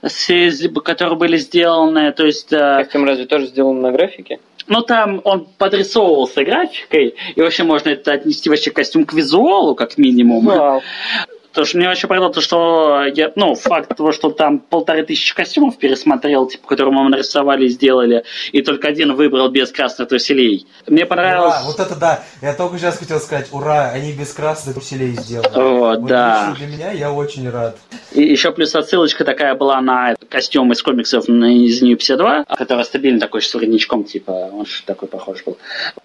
из- 0.02 0.70
которые 0.82 1.18
были 1.18 1.36
сделаны, 1.36 2.10
то 2.12 2.24
есть 2.24 2.52
э, 2.52 2.78
Костюм 2.78 3.04
разве 3.04 3.26
тоже 3.26 3.46
сделан 3.46 3.82
на 3.82 3.92
графике? 3.92 4.40
Ну, 4.66 4.80
там 4.80 5.20
он 5.24 5.46
подрисовывался 5.58 6.42
графикой, 6.42 7.14
и 7.34 7.40
вообще 7.40 7.64
можно 7.64 7.90
это 7.90 8.12
отнести 8.12 8.48
вообще 8.50 8.70
костюм 8.70 9.04
к 9.04 9.12
визуалу, 9.12 9.74
как 9.74 9.96
минимум. 9.96 10.46
Вау. 10.46 10.82
Потому 11.56 11.68
что 11.68 11.78
мне 11.78 11.88
вообще 11.88 12.06
понравилось, 12.06 12.34
то, 12.34 12.40
что 12.42 13.04
я, 13.14 13.32
ну, 13.34 13.54
факт 13.54 13.96
того, 13.96 14.12
что 14.12 14.28
там 14.28 14.58
полторы 14.58 15.04
тысячи 15.04 15.34
костюмов 15.34 15.78
пересмотрел, 15.78 16.46
типа, 16.46 16.68
которые 16.68 16.92
мы 16.92 17.08
нарисовали 17.08 17.66
сделали, 17.68 18.24
и 18.52 18.60
только 18.60 18.88
один 18.88 19.14
выбрал 19.14 19.48
без 19.48 19.72
красных 19.72 20.08
труселей. 20.08 20.66
Мне 20.86 21.06
понравилось... 21.06 21.54
Ура, 21.54 21.62
вот 21.64 21.80
это 21.80 21.96
да! 21.96 22.22
Я 22.42 22.52
только 22.52 22.76
сейчас 22.78 22.98
хотел 22.98 23.18
сказать, 23.20 23.48
ура, 23.52 23.90
они 23.90 24.12
без 24.12 24.34
красных 24.34 24.76
усилий 24.76 25.12
сделали. 25.12 25.48
Вот, 25.54 26.04
да. 26.04 26.50
лично 26.50 26.66
Для 26.66 26.76
меня 26.76 26.92
я 26.92 27.10
очень 27.10 27.48
рад. 27.48 27.78
И 28.12 28.22
еще 28.22 28.52
плюс 28.52 28.74
отсылочка 28.74 29.24
такая 29.24 29.54
была 29.54 29.80
на 29.80 30.14
костюм 30.28 30.72
из 30.72 30.82
комиксов 30.82 31.26
из 31.26 31.80
New 31.80 31.96
52, 31.96 32.44
который 32.44 32.84
стабильно 32.84 33.18
такой 33.18 33.40
с 33.40 33.54
воротничком, 33.54 34.04
типа, 34.04 34.50
он 34.52 34.66
такой 34.84 35.08
похож 35.08 35.42
был. 35.44 35.56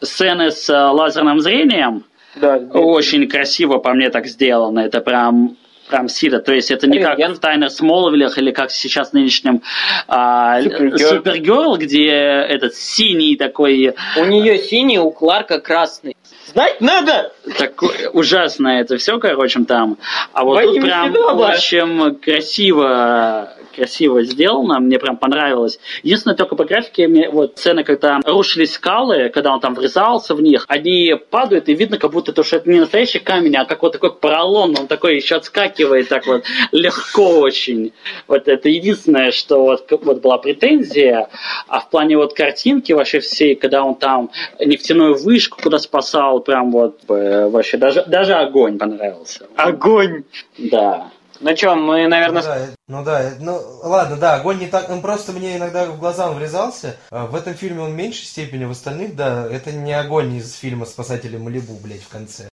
Сцены 0.01 0.49
с 0.49 0.69
э, 0.69 0.73
лазерным 0.73 1.41
зрением, 1.41 2.05
Да, 2.35 2.57
Очень 2.73 3.27
красиво 3.27 3.77
по 3.77 3.93
мне 3.93 4.09
так 4.09 4.27
сделано. 4.27 4.79
Это 4.79 5.01
прям 5.01 5.57
прям 5.89 6.07
сильно. 6.07 6.39
То 6.39 6.53
есть 6.53 6.71
это 6.71 6.87
не 6.87 6.99
как 6.99 7.17
Рентген. 7.17 7.35
в 7.35 7.39
«Тайнах 7.39 7.69
Смолвилях» 7.71 8.37
или 8.37 8.51
как 8.51 8.71
сейчас 8.71 9.09
в 9.09 9.13
нынешнем 9.13 9.61
а, 10.07 10.61
Супергерл. 10.61 11.09
«Супергерл», 11.09 11.77
где 11.77 12.07
этот 12.07 12.75
синий 12.75 13.35
такой, 13.35 13.93
У 14.17 14.23
нее 14.23 14.57
синий, 14.57 14.99
у 14.99 15.11
Кларка 15.11 15.59
красный. 15.59 16.15
Знать 16.47 16.79
надо! 16.81 17.33
такой 17.57 18.07
ужасно 18.13 18.79
это 18.79 18.97
все, 18.97 19.19
короче, 19.19 19.59
там. 19.65 19.97
А 20.33 20.43
вот 20.45 20.55
Во 20.55 20.63
тут 20.63 20.81
прям 20.81 21.11
Федома. 21.13 21.53
очень 21.53 22.15
красиво 22.15 23.53
красиво 23.71 24.23
сделано, 24.23 24.79
мне 24.79 24.99
прям 24.99 25.17
понравилось. 25.17 25.79
Единственное, 26.03 26.35
только 26.35 26.55
по 26.55 26.65
графике, 26.65 27.07
мне 27.07 27.29
вот 27.29 27.57
сцены, 27.57 27.83
когда 27.83 28.19
рушились 28.25 28.73
скалы, 28.73 29.29
когда 29.29 29.53
он 29.53 29.59
там 29.59 29.75
врезался 29.75 30.35
в 30.35 30.41
них, 30.41 30.65
они 30.67 31.15
падают, 31.29 31.69
и 31.69 31.73
видно, 31.73 31.97
как 31.97 32.11
будто 32.11 32.33
то, 32.33 32.43
что 32.43 32.57
это 32.57 32.69
не 32.69 32.79
настоящий 32.79 33.19
камень, 33.19 33.55
а 33.55 33.65
как 33.65 33.81
вот 33.81 33.93
такой 33.93 34.13
поролон, 34.13 34.75
он 34.77 34.87
такой 34.87 35.15
еще 35.15 35.35
отскакивает 35.35 36.09
так 36.09 36.27
вот 36.27 36.43
легко 36.71 37.39
очень. 37.39 37.93
Вот 38.27 38.47
это 38.47 38.69
единственное, 38.69 39.31
что 39.31 39.63
вот, 39.63 39.89
вот 39.89 40.21
была 40.21 40.37
претензия, 40.37 41.29
а 41.67 41.79
в 41.79 41.89
плане 41.89 42.17
вот 42.17 42.33
картинки 42.33 42.93
вообще 42.93 43.19
всей, 43.19 43.55
когда 43.55 43.83
он 43.83 43.95
там 43.95 44.31
нефтяную 44.59 45.15
вышку 45.15 45.61
куда 45.61 45.79
спасал, 45.79 46.39
прям 46.41 46.71
вот 46.71 46.99
э, 47.07 47.49
вообще 47.49 47.77
даже, 47.77 48.03
даже 48.07 48.33
огонь 48.33 48.77
понравился. 48.77 49.47
Огонь! 49.55 50.23
Да. 50.57 51.11
Ну 51.41 51.57
что, 51.57 51.75
мы, 51.75 52.03
Ну 52.03 52.09
наверное, 52.09 52.43
да, 52.43 52.57
э, 52.59 52.67
ну 52.87 53.03
да, 53.03 53.31
ну 53.39 53.59
ладно, 53.83 54.15
да, 54.15 54.35
огонь 54.35 54.59
не 54.59 54.67
так, 54.67 54.91
он 54.91 55.01
просто 55.01 55.31
мне 55.31 55.57
иногда 55.57 55.85
в 55.85 55.99
глаза 55.99 56.29
он 56.29 56.37
врезался. 56.37 56.97
А 57.09 57.25
В 57.25 57.35
этом 57.35 57.55
фильме 57.55 57.81
он 57.81 57.93
в 57.93 57.95
меньшей 57.95 58.25
степени, 58.25 58.65
в 58.65 58.71
остальных, 58.71 59.15
да, 59.15 59.47
это 59.47 59.71
не 59.71 59.93
огонь 59.93 60.35
из 60.35 60.53
фильма 60.53 60.85
«Спасатели 60.85 61.37
Малибу», 61.37 61.73
блядь, 61.81 62.03
в 62.03 62.09
конце. 62.09 62.47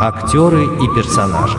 Актеры 0.00 0.64
и 0.64 0.94
персонажи. 0.94 1.58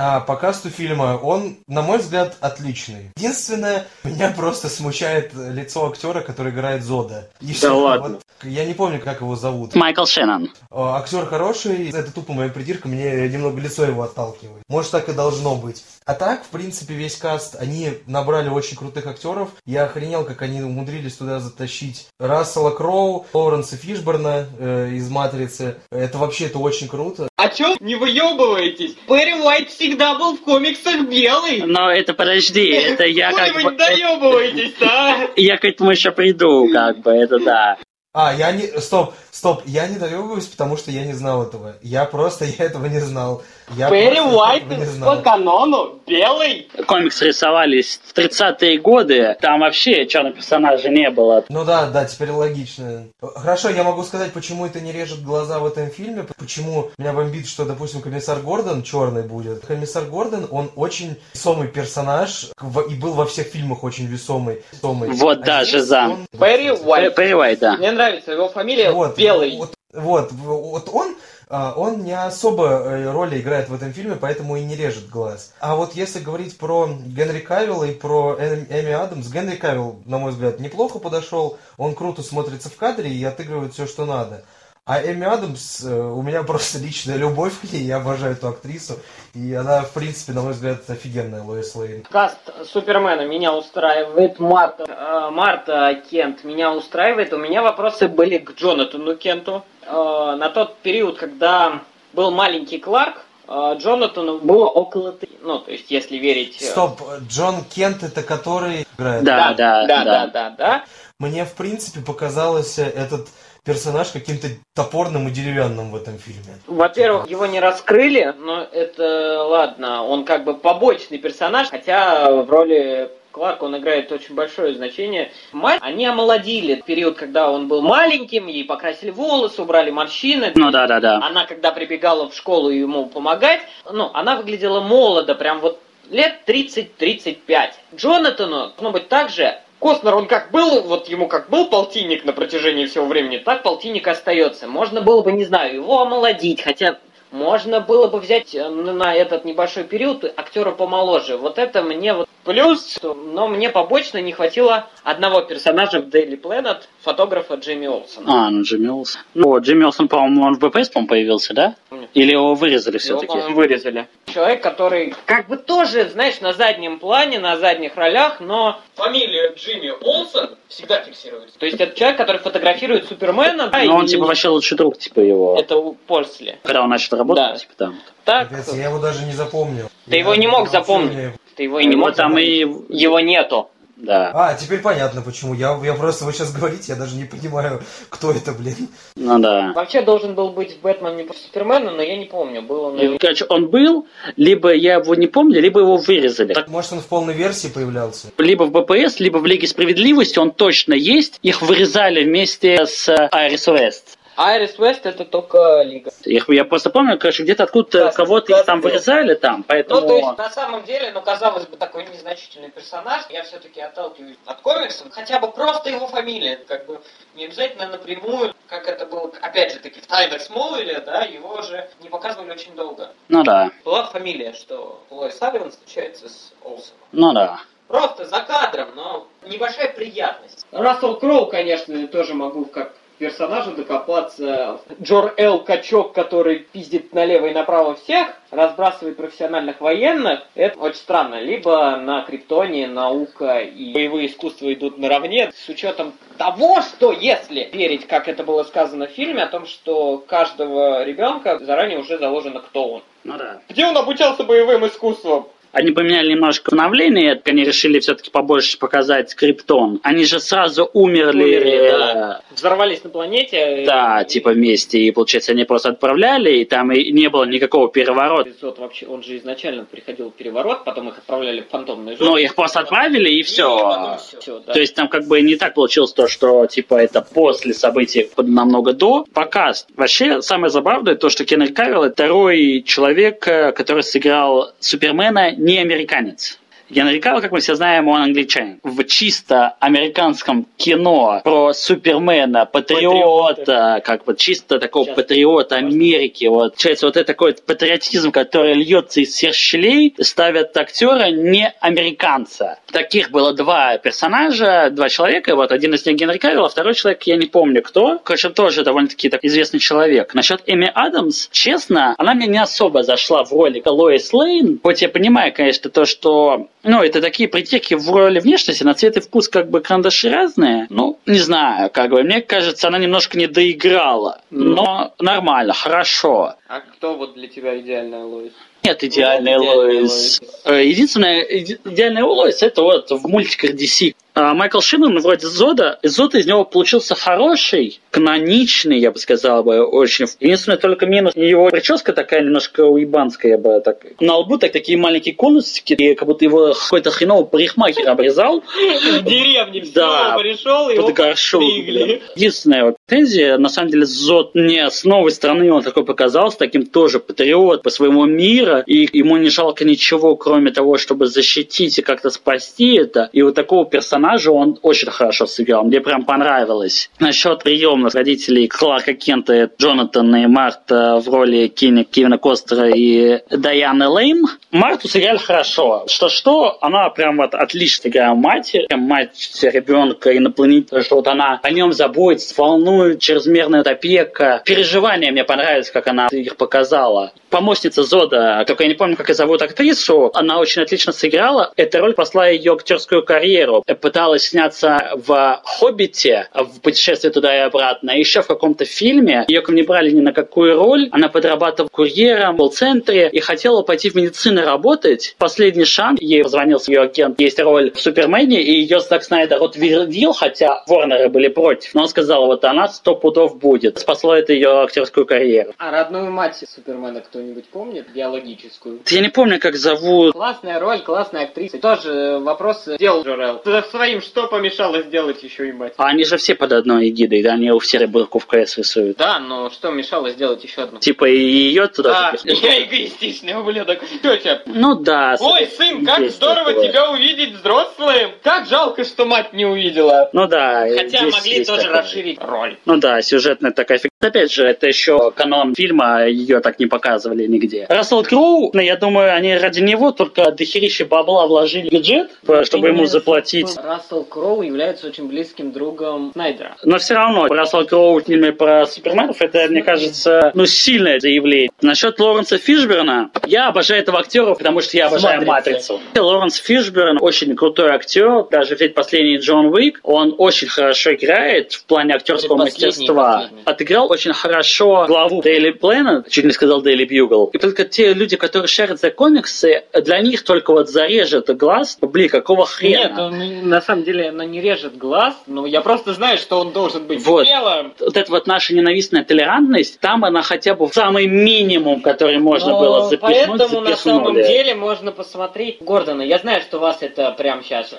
А 0.00 0.20
по 0.20 0.36
касту 0.36 0.70
фильма 0.70 1.18
он, 1.20 1.56
на 1.66 1.82
мой 1.82 1.98
взгляд, 1.98 2.36
отличный. 2.40 3.10
Единственное, 3.16 3.84
меня 4.04 4.30
просто 4.30 4.68
смущает 4.68 5.32
лицо 5.34 5.88
актера, 5.88 6.20
который 6.20 6.52
играет 6.52 6.84
Зода. 6.84 7.28
И 7.40 7.52
всё. 7.52 7.76
ладно? 7.76 8.08
Вот 8.10 8.22
я 8.44 8.64
не 8.64 8.74
помню, 8.74 9.00
как 9.00 9.20
его 9.20 9.34
зовут. 9.34 9.74
Майкл 9.74 10.04
Шеннон. 10.04 10.52
А, 10.70 10.98
Актер 10.98 11.26
хороший, 11.26 11.90
это 11.90 12.12
тупо 12.12 12.32
моя 12.32 12.50
придирка, 12.50 12.86
мне 12.86 13.28
немного 13.28 13.60
лицо 13.60 13.84
его 13.84 14.04
отталкивает. 14.04 14.62
Может, 14.68 14.92
так 14.92 15.08
и 15.08 15.12
должно 15.12 15.56
быть. 15.56 15.84
А 16.04 16.14
так, 16.14 16.44
в 16.44 16.48
принципе, 16.48 16.94
весь 16.94 17.16
каст, 17.16 17.56
они 17.58 17.94
набрали 18.06 18.48
очень 18.48 18.76
крутых 18.76 19.06
актеров. 19.06 19.50
Я 19.66 19.84
охренел, 19.84 20.24
как 20.24 20.42
они 20.42 20.62
умудрились 20.62 21.16
туда 21.16 21.40
затащить 21.40 22.06
Рассела 22.20 22.70
Кроу, 22.70 23.26
Лоуренса 23.32 23.76
Фишборна 23.76 24.46
э, 24.58 24.90
из 24.92 25.10
«Матрицы». 25.10 25.76
Это 25.90 26.18
вообще, 26.18 26.46
это 26.46 26.58
очень 26.58 26.86
круто. 26.86 27.28
А 27.36 27.48
чё 27.48 27.76
не 27.80 27.94
выебываетесь? 27.94 28.94
Перри 29.06 29.34
Уайт 29.34 29.70
всегда 29.88 30.14
был 30.14 30.36
в 30.36 30.40
комиксах 30.42 31.08
белый. 31.08 31.62
Но 31.64 31.90
это 31.90 32.12
подожди, 32.12 32.66
это 32.66 33.04
я 33.04 33.32
как 33.32 33.54
вы 33.54 33.64
бы... 33.64 33.70
не 33.72 33.76
доебываетесь, 33.78 34.74
а? 34.82 35.28
Я 35.36 35.56
к 35.56 35.64
этому 35.64 35.90
еще 35.90 36.10
приду, 36.10 36.68
как 36.72 36.98
бы, 36.98 37.10
это 37.12 37.38
да. 37.38 37.78
А, 38.12 38.34
я 38.34 38.52
не... 38.52 38.66
Стоп, 38.80 39.14
стоп, 39.38 39.62
я 39.66 39.86
не 39.86 39.98
доебываюсь, 39.98 40.46
потому 40.46 40.76
что 40.76 40.90
я 40.90 41.04
не 41.04 41.12
знал 41.12 41.44
этого. 41.44 41.76
Я 41.80 42.04
просто, 42.06 42.44
я 42.58 42.64
этого 42.64 42.86
не 42.86 42.98
знал. 42.98 43.42
Я 43.76 43.88
Перри 43.90 44.20
Уайт 44.20 44.64
по 45.00 45.16
канону 45.16 46.00
белый. 46.06 46.68
Комиксы 46.86 47.26
рисовались 47.26 48.00
в 48.04 48.16
30-е 48.16 48.78
годы, 48.78 49.36
там 49.40 49.60
вообще 49.60 50.06
черных 50.06 50.36
персонажей 50.36 50.90
не 50.90 51.10
было. 51.10 51.44
Ну 51.50 51.64
да, 51.64 51.86
да, 51.86 52.04
теперь 52.06 52.30
логично. 52.30 53.04
Хорошо, 53.20 53.68
я 53.68 53.84
могу 53.84 54.02
сказать, 54.04 54.32
почему 54.32 54.66
это 54.66 54.80
не 54.80 54.90
режет 54.90 55.22
глаза 55.22 55.58
в 55.58 55.66
этом 55.66 55.88
фильме, 55.90 56.24
почему 56.38 56.90
меня 56.98 57.12
бомбит, 57.12 57.46
что, 57.46 57.64
допустим, 57.64 58.00
комиссар 58.00 58.38
Гордон 58.40 58.82
черный 58.82 59.22
будет. 59.22 59.64
Комиссар 59.66 60.04
Гордон, 60.04 60.48
он 60.50 60.70
очень 60.74 61.16
весомый 61.34 61.68
персонаж, 61.68 62.50
и 62.88 62.94
был 62.94 63.12
во 63.12 63.26
всех 63.26 63.48
фильмах 63.48 63.84
очень 63.84 64.06
весомый. 64.06 64.62
весомый. 64.72 65.10
Вот, 65.10 65.38
А 65.42 65.44
да, 65.44 65.64
здесь 65.64 65.74
Жиза. 65.82 66.08
он- 66.08 66.26
Перри 66.40 66.70
Уайт. 66.72 67.14
Перри 67.14 67.34
Уайт, 67.34 67.58
да. 67.58 67.76
Мне 67.76 67.92
нравится 67.92 68.32
его 68.32 68.48
фамилия 68.48 68.90
Вот, 68.92 69.14
белый. 69.28 69.56
Вот, 69.56 69.76
вот, 69.92 70.32
вот 70.32 70.90
он, 70.92 71.16
а, 71.48 71.72
он 71.74 72.04
не 72.04 72.12
особо 72.12 72.66
э, 72.66 73.10
роли 73.10 73.40
играет 73.40 73.70
в 73.70 73.74
этом 73.74 73.92
фильме, 73.92 74.16
поэтому 74.16 74.56
и 74.56 74.64
не 74.64 74.76
режет 74.76 75.08
глаз. 75.08 75.54
А 75.60 75.76
вот 75.76 75.94
если 75.94 76.20
говорить 76.20 76.58
про 76.58 76.88
Генри 76.88 77.40
Кавилла 77.40 77.84
и 77.84 77.94
про 77.94 78.36
Эм- 78.38 78.66
Эми 78.68 78.92
Адамс, 78.92 79.30
Генри 79.30 79.56
Кавилл, 79.56 80.02
на 80.04 80.18
мой 80.18 80.32
взгляд, 80.32 80.60
неплохо 80.60 80.98
подошел, 80.98 81.56
он 81.78 81.94
круто 81.94 82.22
смотрится 82.22 82.68
в 82.68 82.76
кадре 82.76 83.10
и 83.10 83.24
отыгрывает 83.24 83.72
все, 83.72 83.86
что 83.86 84.04
надо. 84.04 84.44
А 84.88 85.02
Эми 85.02 85.26
Адамс, 85.26 85.84
э, 85.84 85.94
у 85.94 86.22
меня 86.22 86.42
просто 86.44 86.78
личная 86.78 87.16
любовь 87.18 87.52
к 87.60 87.70
ней, 87.70 87.82
я 87.82 87.98
обожаю 87.98 88.32
эту 88.32 88.48
актрису, 88.48 88.94
и 89.34 89.52
она, 89.52 89.82
в 89.82 89.90
принципе, 89.92 90.32
на 90.32 90.40
мой 90.40 90.52
взгляд, 90.54 90.88
офигенная 90.88 91.42
Лоис 91.42 91.74
Лейн. 91.74 92.04
Каст 92.10 92.38
Супермена 92.64 93.26
меня 93.26 93.52
устраивает, 93.52 94.38
Марта, 94.38 94.84
э, 94.88 95.30
Марта 95.30 96.00
Кент 96.10 96.42
меня 96.42 96.72
устраивает. 96.72 97.34
У 97.34 97.36
меня 97.36 97.60
вопросы 97.60 98.08
были 98.08 98.38
к 98.38 98.52
Джонатану 98.52 99.14
Кенту. 99.14 99.62
Э, 99.82 100.36
на 100.38 100.48
тот 100.48 100.78
период, 100.78 101.18
когда 101.18 101.82
был 102.14 102.30
маленький 102.30 102.78
Кларк, 102.78 103.16
э, 103.46 103.74
Джонатану 103.78 104.38
было 104.38 104.64
около... 104.68 105.12
три- 105.12 105.38
Ну, 105.42 105.58
то 105.58 105.70
есть, 105.70 105.90
если 105.90 106.16
верить... 106.16 106.62
э, 106.62 106.64
Стоп, 106.64 107.02
Джон 107.28 107.62
Кент 107.64 108.02
это 108.02 108.22
который 108.22 108.86
играет? 108.96 109.22
Да, 109.22 109.52
да, 109.52 109.86
да, 109.86 109.86
да. 109.86 110.04
да, 110.04 110.26
да, 110.28 110.50
да. 110.56 110.84
Мне, 111.18 111.44
в 111.44 111.52
принципе, 111.52 112.00
показался 112.00 112.84
этот 112.84 113.28
персонаж 113.68 114.08
каким-то 114.08 114.48
топорным 114.74 115.28
и 115.28 115.30
деревянным 115.30 115.90
в 115.90 115.96
этом 115.96 116.18
фильме. 116.18 116.56
Во-первых, 116.66 117.28
его 117.28 117.44
не 117.44 117.60
раскрыли, 117.60 118.34
но 118.38 118.62
это 118.62 119.42
ладно, 119.42 120.04
он 120.04 120.24
как 120.24 120.44
бы 120.44 120.54
побочный 120.54 121.18
персонаж, 121.18 121.68
хотя 121.68 122.30
в 122.30 122.48
роли 122.48 123.10
Кларка 123.30 123.64
он 123.64 123.76
играет 123.76 124.10
очень 124.10 124.34
большое 124.34 124.74
значение. 124.74 125.30
Мать, 125.52 125.80
они 125.82 126.06
омолодили 126.06 126.82
период, 126.86 127.18
когда 127.18 127.50
он 127.50 127.68
был 127.68 127.82
маленьким, 127.82 128.46
ей 128.46 128.64
покрасили 128.64 129.10
волосы, 129.10 129.60
убрали 129.60 129.90
морщины. 129.90 130.52
Ну 130.54 130.70
да, 130.70 130.86
да, 130.86 130.98
да. 130.98 131.16
Она, 131.22 131.44
когда 131.44 131.70
прибегала 131.70 132.30
в 132.30 132.34
школу 132.34 132.70
ему 132.70 133.04
помогать, 133.04 133.60
ну, 133.92 134.10
она 134.14 134.36
выглядела 134.36 134.80
молодо, 134.80 135.34
прям 135.34 135.60
вот 135.60 135.78
лет 136.10 136.36
30-35. 136.46 137.70
Джонатану, 137.94 138.68
должно 138.68 138.92
быть 138.92 139.08
так 139.08 139.28
же, 139.28 139.60
Костнер, 139.78 140.16
он 140.16 140.26
как 140.26 140.50
был, 140.50 140.82
вот 140.82 141.08
ему 141.08 141.28
как 141.28 141.48
был 141.50 141.68
полтинник 141.68 142.24
на 142.24 142.32
протяжении 142.32 142.86
всего 142.86 143.06
времени, 143.06 143.38
так 143.38 143.62
полтинник 143.62 144.08
остается. 144.08 144.66
Можно 144.66 145.00
было 145.02 145.22
бы, 145.22 145.30
не 145.32 145.44
знаю, 145.44 145.74
его 145.74 146.00
омолодить, 146.00 146.62
хотя 146.62 146.98
можно 147.30 147.80
было 147.80 148.08
бы 148.08 148.18
взять 148.18 148.54
э, 148.54 148.68
на 148.68 149.14
этот 149.14 149.44
небольшой 149.44 149.84
период 149.84 150.24
актера 150.36 150.72
помоложе. 150.72 151.36
Вот 151.36 151.58
это 151.58 151.82
мне 151.82 152.14
вот 152.14 152.28
плюс, 152.52 152.98
но 153.02 153.46
мне 153.46 153.68
побочно 153.68 154.16
не 154.22 154.32
хватило 154.32 154.86
одного 155.04 155.42
персонажа 155.42 156.00
в 156.00 156.04
Daily 156.06 156.40
Planet, 156.40 156.78
фотографа 157.02 157.56
Джейми 157.56 157.86
Олсона. 157.86 158.46
А, 158.46 158.50
ну 158.50 158.62
Джимми 158.62 158.88
Олсон. 158.88 159.20
Ну, 159.34 159.58
Джимми 159.60 159.84
Олсон, 159.84 160.08
по-моему, 160.08 160.46
он 160.46 160.54
в 160.54 160.58
БПС, 160.58 160.88
по-моему, 160.88 161.08
появился, 161.08 161.52
да? 161.52 161.74
Помню. 161.90 162.08
Или 162.14 162.32
его 162.32 162.54
вырезали 162.54 162.94
Его, 162.94 163.00
все-таки? 163.00 163.26
по-моему, 163.26 163.54
вырезали. 163.54 164.08
Человек, 164.32 164.62
который 164.62 165.14
как 165.26 165.46
бы 165.48 165.58
тоже, 165.58 166.08
знаешь, 166.08 166.40
на 166.40 166.54
заднем 166.54 166.98
плане, 166.98 167.38
на 167.38 167.58
задних 167.58 167.96
ролях, 167.96 168.40
но 168.40 168.80
фамилия 168.94 169.52
Джимми 169.54 169.92
Олсон 170.00 170.50
всегда 170.68 171.02
фиксируется. 171.02 171.58
То 171.58 171.66
есть 171.66 171.78
это 171.78 171.94
человек, 171.98 172.16
который 172.16 172.38
фотографирует 172.40 173.08
Супермена, 173.08 173.68
да, 173.68 173.82
Ну, 173.84 173.94
он 173.94 174.06
и 174.06 174.08
типа 174.08 174.24
вообще 174.24 174.48
лучший 174.48 174.76
друг, 174.78 174.98
типа 174.98 175.20
его. 175.20 175.58
это 175.60 175.76
у- 175.76 175.92
после. 176.06 176.58
Когда 176.62 176.82
он 176.82 176.88
начал 176.88 177.18
работать, 177.18 177.44
Да. 177.52 177.56
типа 177.58 177.72
там. 177.76 177.94
Так, 178.24 178.50
Капец, 178.50 178.74
я 178.74 178.84
его 178.88 178.98
даже 178.98 179.24
не 179.24 179.32
запомнил. 179.32 179.90
Ты 180.08 180.16
его 180.16 180.34
Я 180.34 180.40
не 180.40 180.46
мог 180.46 180.68
запомнить. 180.68 181.32
Не- 181.58 181.64
ты 181.64 181.64
его 181.64 181.80
и 181.80 181.86
не 181.86 181.96
Вот 181.96 182.06
мог 182.08 182.14
там 182.14 182.38
и... 182.38 182.60
Его 182.88 183.20
нету. 183.20 183.68
Да. 183.96 184.30
А, 184.32 184.54
теперь 184.54 184.78
понятно 184.78 185.22
почему. 185.22 185.54
Я, 185.54 185.78
я 185.82 185.94
просто, 185.94 186.24
вы 186.24 186.32
сейчас 186.32 186.52
говорите, 186.52 186.92
я 186.92 186.94
даже 186.94 187.16
не 187.16 187.24
понимаю, 187.24 187.82
кто 188.08 188.30
это, 188.30 188.52
блин. 188.52 188.88
Ну 189.16 189.38
да. 189.40 189.72
Вообще 189.74 190.02
должен 190.02 190.34
был 190.36 190.50
быть 190.50 190.78
Бэтмен 190.80 191.16
не 191.16 191.24
против 191.24 191.42
Супермена, 191.42 191.90
но 191.90 192.02
я 192.02 192.16
не 192.16 192.26
помню, 192.26 192.62
был 192.62 192.84
он 192.84 192.98
или 192.98 193.18
Короче, 193.18 193.44
он 193.48 193.68
был, 193.68 194.06
либо 194.36 194.72
я 194.72 194.94
его 194.94 195.16
не 195.16 195.26
помню, 195.26 195.60
либо 195.60 195.80
его 195.80 195.96
вырезали. 195.96 196.54
Может, 196.68 196.92
он 196.92 197.00
в 197.00 197.06
полной 197.06 197.34
версии 197.34 197.68
появлялся? 197.68 198.28
Либо 198.38 198.64
в 198.64 198.70
БПС, 198.70 199.18
либо 199.18 199.38
в 199.38 199.46
Лиге 199.46 199.66
Справедливости 199.66 200.38
он 200.38 200.52
точно 200.52 200.94
есть. 200.94 201.40
Их 201.42 201.60
вырезали 201.62 202.22
вместе 202.22 202.86
с 202.86 203.08
Айрис 203.32 203.66
Уэст. 203.66 204.17
Айрис 204.38 204.78
Уэст 204.78 205.04
это 205.04 205.24
только 205.24 205.82
Лига. 205.82 206.12
Их, 206.24 206.48
я 206.48 206.64
просто 206.64 206.90
помню, 206.90 207.18
короче, 207.18 207.42
где-то 207.42 207.64
откуда-то 207.64 208.04
Да, 208.04 208.12
кого-то 208.12 208.56
их 208.56 208.64
там 208.64 208.80
вырезали 208.80 209.34
там, 209.34 209.64
поэтому... 209.64 210.00
Ну, 210.00 210.06
то 210.06 210.16
есть, 210.16 210.38
на 210.38 210.50
самом 210.50 210.84
деле, 210.84 211.10
ну, 211.12 211.20
казалось 211.22 211.66
бы, 211.66 211.76
такой 211.76 212.06
незначительный 212.06 212.70
персонаж, 212.70 213.24
я 213.30 213.42
все-таки 213.42 213.80
отталкиваюсь 213.80 214.36
от 214.46 214.60
комиксов, 214.60 215.08
хотя 215.10 215.40
бы 215.40 215.50
просто 215.50 215.90
его 215.90 216.06
фамилия, 216.06 216.60
как 216.68 216.86
бы, 216.86 217.00
не 217.34 217.46
обязательно 217.46 217.88
напрямую, 217.88 218.54
как 218.68 218.86
это 218.86 219.06
было, 219.06 219.32
опять 219.42 219.72
же 219.72 219.80
таки, 219.80 220.00
в 220.00 220.06
«Тайнах 220.06 220.40
Смолвиля», 220.40 221.00
да, 221.00 221.22
его 221.22 221.60
же 221.62 221.90
не 222.00 222.08
показывали 222.08 222.52
очень 222.52 222.76
долго. 222.76 223.10
Ну 223.28 223.42
да, 223.42 223.72
Была 223.84 224.04
фамилия, 224.04 224.52
что 224.52 225.02
Лой 225.10 225.32
Салливан 225.32 225.72
встречается 225.72 226.28
с 226.28 226.52
Олсоном. 226.62 227.00
ну 227.10 227.32
да. 227.32 227.60
Просто 227.88 228.26
за 228.26 228.40
кадром, 228.40 228.90
но 228.94 229.26
небольшая 229.46 229.92
приятность. 229.94 230.66
Рассел 230.70 231.16
Кроу, 231.16 231.46
конечно, 231.46 232.06
тоже 232.06 232.34
могу 232.34 232.66
как 232.66 232.92
персонажу 233.18 233.72
докопаться. 233.72 234.80
Джор 235.00 235.34
Эл 235.36 235.60
Качок, 235.60 236.12
который 236.12 236.60
пиздит 236.60 237.12
налево 237.12 237.46
и 237.46 237.54
направо 237.54 237.94
всех, 237.96 238.28
разбрасывает 238.50 239.16
профессиональных 239.16 239.80
военных, 239.80 240.40
это 240.54 240.78
очень 240.78 240.96
странно. 240.96 241.40
Либо 241.40 241.96
на 241.96 242.22
Криптоне 242.22 242.86
наука 242.86 243.58
и 243.58 243.92
боевые 243.92 244.28
искусства 244.28 244.72
идут 244.72 244.98
наравне, 244.98 245.52
с 245.54 245.68
учетом 245.68 246.14
того, 246.38 246.80
что 246.80 247.12
если 247.12 247.68
верить, 247.72 248.06
как 248.06 248.28
это 248.28 248.44
было 248.44 248.62
сказано 248.62 249.06
в 249.06 249.10
фильме, 249.10 249.42
о 249.42 249.48
том, 249.48 249.66
что 249.66 250.18
каждого 250.18 251.04
ребенка 251.04 251.58
заранее 251.58 251.98
уже 251.98 252.18
заложено, 252.18 252.60
кто 252.60 252.88
он. 252.88 253.02
Ну 253.24 253.36
да. 253.36 253.60
Где 253.68 253.86
он 253.86 253.96
обучался 253.96 254.44
боевым 254.44 254.86
искусствам? 254.86 255.48
Они 255.72 255.90
поменяли 255.92 256.30
немножко 256.32 256.70
обновление, 256.72 257.40
они 257.44 257.64
решили 257.64 257.98
все-таки 258.00 258.30
побольше 258.30 258.78
показать 258.78 259.34
Криптон. 259.34 260.00
Они 260.02 260.24
же 260.24 260.40
сразу 260.40 260.88
умерли, 260.92 261.42
Умерли, 261.44 261.88
да. 261.90 262.40
Взорвались 262.50 263.04
на 263.04 263.10
планете. 263.10 263.84
да, 263.86 264.22
и- 264.22 264.26
типа 264.28 264.50
вместе, 264.50 264.98
и 264.98 265.10
получается 265.10 265.52
они 265.52 265.64
просто 265.64 265.90
отправляли, 265.90 266.58
и 266.58 266.64
там 266.64 266.90
и 266.92 267.12
не 267.12 267.28
было 267.28 267.44
никакого 267.44 267.88
переворота. 267.90 268.50
Эпизод 268.50 268.78
вообще, 268.78 269.06
он 269.06 269.22
же 269.22 269.36
изначально 269.36 269.84
приходил 269.84 270.30
переворот, 270.30 270.84
потом 270.84 271.08
их 271.08 271.18
отправляли 271.18 271.60
в 271.60 271.68
фантомную 271.68 272.16
зону. 272.16 272.30
Ну, 272.32 272.36
их 272.36 272.54
просто 272.54 272.80
отправили, 272.80 273.28
и 273.30 273.42
все. 273.42 274.18
Все, 274.40 274.60
да. 274.66 274.72
То 274.72 274.80
есть 274.80 274.94
там 274.94 275.08
как 275.08 275.26
бы 275.26 275.40
не 275.40 275.56
так 275.56 275.74
получилось 275.74 276.12
то, 276.12 276.28
что 276.28 276.66
типа 276.66 276.94
это 276.96 277.20
после 277.22 277.74
событий 277.74 278.28
намного 278.36 278.92
до. 278.92 279.24
Показ. 279.32 279.86
Вообще 279.96 280.42
самое 280.42 280.70
забавное 280.70 281.14
то, 281.14 281.28
что 281.30 281.44
Кавилл 281.44 282.04
это 282.04 282.12
второй 282.14 282.82
человек, 282.86 283.46
э, 283.46 283.72
который 283.72 284.02
сыграл 284.02 284.72
Супермена, 284.80 285.52
не 285.58 285.78
американец. 285.78 286.58
Генри 286.90 287.18
Кавилл, 287.18 287.42
как 287.42 287.52
мы 287.52 287.60
все 287.60 287.74
знаем, 287.74 288.08
он 288.08 288.22
англичанин. 288.22 288.80
В 288.82 289.04
чисто 289.04 289.76
американском 289.78 290.66
кино 290.78 291.42
про 291.44 291.74
Супермена, 291.74 292.64
патриота, 292.64 294.00
как 294.02 294.24
бы 294.24 294.34
чисто 294.34 294.78
такого 294.78 295.04
Сейчас. 295.04 295.16
патриота 295.16 295.76
Америки, 295.76 296.46
вот, 296.46 296.72
получается, 296.72 297.06
вот 297.06 297.16
это 297.16 297.26
такой 297.26 297.50
вот 297.52 297.66
патриотизм, 297.66 298.32
который 298.32 298.72
льется 298.72 299.20
из 299.20 299.34
всех 299.34 299.54
щелей, 299.54 300.14
ставят 300.18 300.74
актера 300.76 301.30
не 301.30 301.70
американца. 301.80 302.78
Таких 302.92 303.30
было 303.30 303.52
два 303.52 303.98
персонажа, 303.98 304.88
два 304.90 305.08
человека, 305.08 305.54
вот 305.56 305.72
один 305.72 305.94
из 305.94 306.06
них 306.06 306.16
Генри 306.16 306.38
Кавилл, 306.38 306.64
а 306.64 306.68
второй 306.68 306.94
человек, 306.94 307.22
я 307.24 307.36
не 307.36 307.46
помню 307.46 307.82
кто. 307.82 308.18
Короче, 308.18 308.50
тоже 308.50 308.82
довольно-таки 308.82 309.28
так 309.28 309.44
известный 309.44 309.78
человек. 309.78 310.34
Насчет 310.34 310.62
Эми 310.66 310.90
Адамс, 310.94 311.48
честно, 311.50 312.14
она 312.16 312.34
мне 312.34 312.46
не 312.46 312.58
особо 312.58 313.02
зашла 313.02 313.44
в 313.44 313.52
роли 313.52 313.82
Лоис 313.84 314.32
Лейн, 314.32 314.80
хоть 314.82 315.02
я 315.02 315.08
понимаю, 315.08 315.52
конечно, 315.52 315.90
то, 315.90 316.04
что 316.04 316.68
ну, 316.82 317.02
это 317.02 317.20
такие 317.20 317.48
притирки 317.48 317.94
в 317.94 318.10
роли 318.10 318.40
внешности, 318.40 318.82
на 318.84 318.94
цвет 318.94 319.16
и 319.16 319.20
вкус 319.20 319.48
как 319.48 319.68
бы 319.68 319.80
карандаши 319.80 320.30
разные. 320.30 320.86
Ну, 320.88 321.18
не 321.26 321.38
знаю, 321.38 321.90
как 321.90 322.10
бы, 322.10 322.22
мне 322.22 322.40
кажется, 322.40 322.88
она 322.88 322.98
немножко 322.98 323.36
не 323.36 323.46
доиграла. 323.46 324.40
Но 324.50 325.12
нормально, 325.18 325.74
хорошо. 325.74 326.54
А 326.68 326.80
кто 326.80 327.16
вот 327.16 327.34
для 327.34 327.48
тебя 327.48 327.78
идеальная 327.78 328.24
Лоис? 328.24 328.52
Нет 328.88 329.04
идеальной 329.04 329.56
Лоис. 329.58 330.40
Э, 330.64 330.82
Единственное, 330.82 331.42
иде- 331.42 331.78
идеальная 331.84 332.24
Лоис 332.24 332.62
это 332.62 332.82
вот 332.82 333.10
в 333.10 333.28
мультиках 333.28 333.72
DC. 333.72 334.14
А 334.40 334.54
Майкл 334.54 334.78
Шиннон 334.80 335.18
вроде 335.18 335.48
Зода, 335.48 335.98
Зод 336.04 336.36
из 336.36 336.46
него 336.46 336.64
получился 336.64 337.16
хороший, 337.16 337.98
каноничный, 338.12 339.00
я 339.00 339.10
бы 339.10 339.18
сказал 339.18 339.64
бы, 339.64 339.84
очень. 339.84 340.26
Единственное, 340.38 340.78
только 340.78 341.06
минус, 341.06 341.34
его 341.34 341.68
прическа 341.70 342.12
такая 342.12 342.42
немножко 342.42 342.82
уебанская, 342.82 343.52
я 343.52 343.58
бы 343.58 343.80
так... 343.80 343.98
На 344.20 344.36
лбу 344.36 344.56
так, 344.56 344.70
такие 344.70 344.96
маленькие 344.96 345.34
конусики, 345.34 345.94
и 345.94 346.14
как 346.14 346.28
будто 346.28 346.44
его 346.44 346.72
какой-то 346.72 347.10
хреновый 347.10 347.46
парикмахер 347.46 348.08
обрезал. 348.08 348.60
В 348.60 349.24
деревне 349.24 349.82
Да, 349.92 350.36
пришел, 350.38 350.88
и 350.88 350.94
его 350.94 351.06
под 351.06 351.16
горшок. 351.16 351.60
подстригли. 351.60 352.04
блин. 352.04 352.20
Единственная 352.36 352.84
вот 352.84 352.96
претензия, 353.08 353.58
на 353.58 353.68
самом 353.68 353.90
деле, 353.90 354.06
Зод 354.06 354.54
не 354.54 354.88
с 354.88 355.02
новой 355.02 355.32
стороны 355.32 355.72
он 355.72 355.82
такой 355.82 356.04
показался, 356.04 356.58
таким 356.58 356.86
тоже 356.86 357.18
патриот 357.18 357.82
по 357.82 357.90
своему 357.90 358.24
мира, 358.24 358.84
и 358.86 359.08
ему 359.18 359.36
не 359.36 359.48
жалко 359.48 359.84
ничего, 359.84 360.36
кроме 360.36 360.70
того, 360.70 360.96
чтобы 360.96 361.26
защитить 361.26 361.98
и 361.98 362.02
как-то 362.02 362.30
спасти 362.30 362.94
это. 362.94 363.30
И 363.32 363.42
вот 363.42 363.56
такого 363.56 363.84
персонажа 363.84 364.27
он 364.50 364.78
очень 364.82 365.10
хорошо 365.10 365.46
сыграл. 365.46 365.84
Мне 365.84 366.00
прям 366.00 366.24
понравилось. 366.24 367.10
Насчет 367.18 367.62
приемных 367.62 368.14
родителей 368.14 368.68
Кларка 368.68 369.14
Кента, 369.14 369.70
Джонатана 369.78 370.42
и 370.42 370.46
Марта 370.46 371.20
в 371.24 371.28
роли 371.28 371.68
Кенни, 371.68 372.02
Кевина 372.02 372.38
Костера 372.38 372.88
и 372.88 373.40
Дайаны 373.50 374.08
Лейн. 374.08 374.46
Марту 374.70 375.08
сыграли 375.08 375.38
хорошо. 375.38 376.04
Что-что, 376.08 376.78
она 376.80 377.08
прям 377.10 377.36
вот 377.38 377.54
отлично 377.54 378.08
играла 378.08 378.34
мать, 378.34 378.74
мать 378.90 379.50
ребенка 379.62 380.36
инопланетянина, 380.36 381.02
что 381.02 381.16
вот 381.16 381.28
она 381.28 381.60
о 381.62 381.70
нем 381.70 381.92
заботится, 381.92 382.54
волнует, 382.56 383.20
чрезмерная 383.20 383.82
опека. 383.82 384.62
Переживания 384.64 385.32
мне 385.32 385.44
понравились, 385.44 385.90
как 385.90 386.06
она 386.06 386.28
их 386.30 386.56
показала. 386.56 387.32
Помощница 387.50 388.02
Зода, 388.02 388.62
только 388.66 388.84
я 388.84 388.88
не 388.88 388.94
помню, 388.94 389.16
как 389.16 389.28
ее 389.28 389.34
зовут 389.34 389.62
актрису, 389.62 390.30
она 390.34 390.58
очень 390.58 390.82
отлично 390.82 391.12
сыграла. 391.12 391.72
Эта 391.76 391.98
роль 392.00 392.14
посла 392.14 392.46
ее 392.48 392.74
актерскую 392.74 393.24
карьеру. 393.24 393.82
Пыталась 394.08 394.46
сняться 394.46 394.96
в 395.16 395.60
«Хоббите», 395.64 396.48
в 396.54 396.80
«Путешествие 396.80 397.30
туда 397.30 397.54
и 397.54 397.60
обратно», 397.60 398.12
и 398.12 398.20
еще 398.20 398.40
в 398.40 398.46
каком-то 398.46 398.86
фильме. 398.86 399.44
Ее 399.48 399.62
не 399.68 399.82
брали 399.82 400.10
ни 400.10 400.22
на 400.22 400.32
какую 400.32 400.76
роль. 400.76 401.10
Она 401.12 401.28
подрабатывала 401.28 401.90
курьером 401.90 402.56
в 402.56 402.70
центре 402.70 403.28
и 403.28 403.40
хотела 403.40 403.82
пойти 403.82 404.08
в 404.08 404.14
медицину 404.14 404.64
работать. 404.64 405.34
Последний 405.36 405.84
шанс. 405.84 406.18
Ей 406.22 406.42
позвонил 406.42 406.80
ее 406.86 407.02
агент. 407.02 407.38
Есть 407.38 407.60
роль 407.60 407.92
в 407.92 408.00
«Супермене», 408.00 408.62
и 408.62 408.80
ее 408.80 409.00
Зак 409.00 409.22
Снайдер 409.22 409.60
утвердил, 409.62 410.32
хотя 410.32 410.82
Ворнеры 410.86 411.28
были 411.28 411.48
против. 411.48 411.94
Но 411.94 412.04
он 412.04 412.08
сказал, 412.08 412.46
вот 412.46 412.64
она 412.64 412.88
сто 412.88 413.14
пудов 413.14 413.58
будет. 413.58 413.98
Спасло 413.98 414.34
это 414.34 414.54
ее 414.54 414.84
актерскую 414.84 415.26
карьеру. 415.26 415.74
А 415.76 415.90
родную 415.90 416.30
мать 416.30 416.64
Супермена 416.66 417.20
кто-нибудь 417.20 417.66
помнит? 417.66 418.06
Биологическую. 418.14 419.00
Я 419.06 419.20
не 419.20 419.28
помню, 419.28 419.60
как 419.60 419.76
зовут. 419.76 420.32
Классная 420.32 420.80
роль, 420.80 421.00
классная 421.00 421.44
актриса. 421.44 421.76
Тоже 421.78 422.38
вопрос 422.38 422.84
сделал 422.86 423.22
Джорел. 423.22 423.60
Своим 423.98 424.22
что 424.22 424.46
помешало 424.46 425.02
сделать 425.02 425.42
еще 425.42 425.70
и 425.70 425.72
мать? 425.72 425.94
А 425.96 426.04
они 426.06 426.22
же 426.22 426.36
все 426.36 426.54
под 426.54 426.70
одной 426.70 427.08
эгидой, 427.08 427.42
да? 427.42 427.54
Они 427.54 427.72
у 427.72 427.80
всех 427.80 428.02
рыбаков 428.02 428.46
КС 428.46 428.78
рисуют. 428.78 429.16
Да, 429.16 429.40
но 429.40 429.70
что 429.70 429.90
мешало 429.90 430.30
сделать 430.30 430.62
еще 430.62 430.82
одну? 430.82 431.00
Типа 431.00 431.24
и 431.24 431.36
ее 431.36 431.88
туда 431.88 432.30
Да, 432.30 432.38
я 432.44 432.84
эгоистичный 432.84 433.58
ублюдок. 433.58 433.98
Тетя, 434.22 434.62
Ну 434.66 434.94
да. 434.94 435.34
Ой, 435.40 435.66
сын, 435.76 436.06
как 436.06 436.30
здорово 436.30 436.74
такое. 436.74 436.88
тебя 436.88 437.10
увидеть 437.10 437.54
взрослым. 437.54 438.30
Как 438.44 438.68
жалко, 438.68 439.02
что 439.02 439.24
мать 439.24 439.52
не 439.52 439.66
увидела. 439.66 440.30
Ну 440.32 440.46
да. 440.46 440.86
Хотя 440.96 441.22
могли 441.24 441.64
тоже 441.64 441.82
такое. 441.82 441.98
расширить 441.98 442.38
роль. 442.40 442.76
Ну 442.84 442.98
да, 442.98 443.20
сюжетная 443.20 443.72
такая 443.72 443.98
фигня. 443.98 444.07
Опять 444.20 444.52
же, 444.52 444.64
это 444.64 444.88
еще 444.88 445.30
канон 445.30 445.76
фильма, 445.76 446.26
ее 446.26 446.58
так 446.58 446.80
не 446.80 446.86
показывали 446.86 447.46
нигде. 447.46 447.86
Рассел 447.88 448.24
Кроу, 448.24 448.68
ну, 448.74 448.80
я 448.80 448.96
думаю, 448.96 449.32
они 449.32 449.56
ради 449.56 449.78
него 449.78 450.10
только 450.10 450.50
дохерища 450.50 451.06
бабла 451.06 451.46
вложили 451.46 451.88
в 451.88 451.92
бюджет, 451.92 452.28
э, 452.48 452.64
чтобы 452.64 452.88
ему 452.88 453.06
заплатить. 453.06 453.76
Рассел 453.76 454.24
Кроу 454.24 454.62
является 454.62 455.06
очень 455.06 455.28
близким 455.28 455.70
другом 455.70 456.32
Снайдера. 456.32 456.74
Но 456.82 456.98
все 456.98 457.14
равно, 457.14 457.46
Рассел 457.46 457.86
Кроу 457.86 458.20
в 458.20 458.24
фильме 458.24 458.50
про 458.50 458.86
Суперменов, 458.86 459.40
это, 459.40 459.68
мне 459.68 459.84
кажется, 459.84 460.50
ну, 460.52 460.66
сильное 460.66 461.20
заявление. 461.20 461.70
Насчет 461.80 462.18
Лоренса 462.18 462.58
Фишберна, 462.58 463.30
я 463.46 463.68
обожаю 463.68 464.00
этого 464.00 464.18
актера, 464.18 464.52
потому 464.54 464.80
что 464.80 464.96
я 464.96 465.06
обожаю 465.06 465.42
Смотрится. 465.42 465.92
«Матрицу». 465.92 466.20
Лоренс 466.20 466.56
Фишберн 466.56 467.18
очень 467.20 467.54
крутой 467.54 467.90
актер, 467.90 468.48
даже 468.50 468.74
ведь 468.74 468.94
последний 468.94 469.36
Джон 469.36 469.66
Уик, 469.66 470.00
он 470.02 470.34
очень 470.38 470.66
хорошо 470.66 471.14
играет 471.14 471.72
в 471.74 471.84
плане 471.84 472.14
актерского 472.16 472.56
мастерства. 472.56 473.34
последний. 473.42 473.62
Отыграл 473.64 474.07
очень 474.10 474.32
хорошо 474.32 475.04
главу 475.06 475.40
Daily 475.42 475.78
Planet, 475.78 476.28
чуть 476.28 476.44
не 476.44 476.52
сказал 476.52 476.82
Daily 476.82 477.06
Bugle. 477.08 477.50
И 477.52 477.58
только 477.58 477.84
те 477.84 478.12
люди, 478.14 478.36
которые 478.36 478.68
шарят 478.68 479.00
за 479.00 479.10
комиксы, 479.10 479.84
для 479.92 480.20
них 480.20 480.44
только 480.44 480.72
вот 480.72 480.88
зарежет 480.88 481.48
глаз, 481.56 481.98
блин, 482.00 482.28
какого 482.28 482.66
хрена? 482.66 482.98
Нет, 482.98 483.18
он, 483.18 483.68
на 483.68 483.80
самом 483.80 484.04
деле 484.04 484.28
она 484.30 484.44
не 484.44 484.60
режет 484.60 484.96
глаз, 484.96 485.34
но 485.46 485.66
я 485.66 485.80
просто 485.80 486.14
знаю, 486.14 486.38
что 486.38 486.60
он 486.60 486.72
должен 486.72 487.06
быть 487.06 487.24
Вот. 487.24 487.46
смелым. 487.46 487.94
вот 488.00 488.16
эта 488.16 488.30
вот 488.30 488.46
наша 488.46 488.74
ненавистная 488.74 489.24
толерантность, 489.24 490.00
там 490.00 490.24
она 490.24 490.42
хотя 490.42 490.74
бы 490.74 490.88
в 490.88 490.94
самый 490.94 491.26
минимум, 491.26 492.00
который 492.00 492.38
можно 492.38 492.70
Но 492.70 492.80
было 492.80 493.08
запихнуть, 493.08 493.58
Поэтому 493.58 493.80
на 493.80 493.96
самом 493.96 494.24
запихнули. 494.24 494.42
деле 494.46 494.74
можно 494.74 495.12
посмотреть 495.12 495.80
Гордона. 495.80 496.22
Я 496.22 496.38
знаю, 496.38 496.60
что 496.62 496.78
вас 496.78 496.98
это 497.02 497.30
прям 497.32 497.62
сейчас 497.62 497.92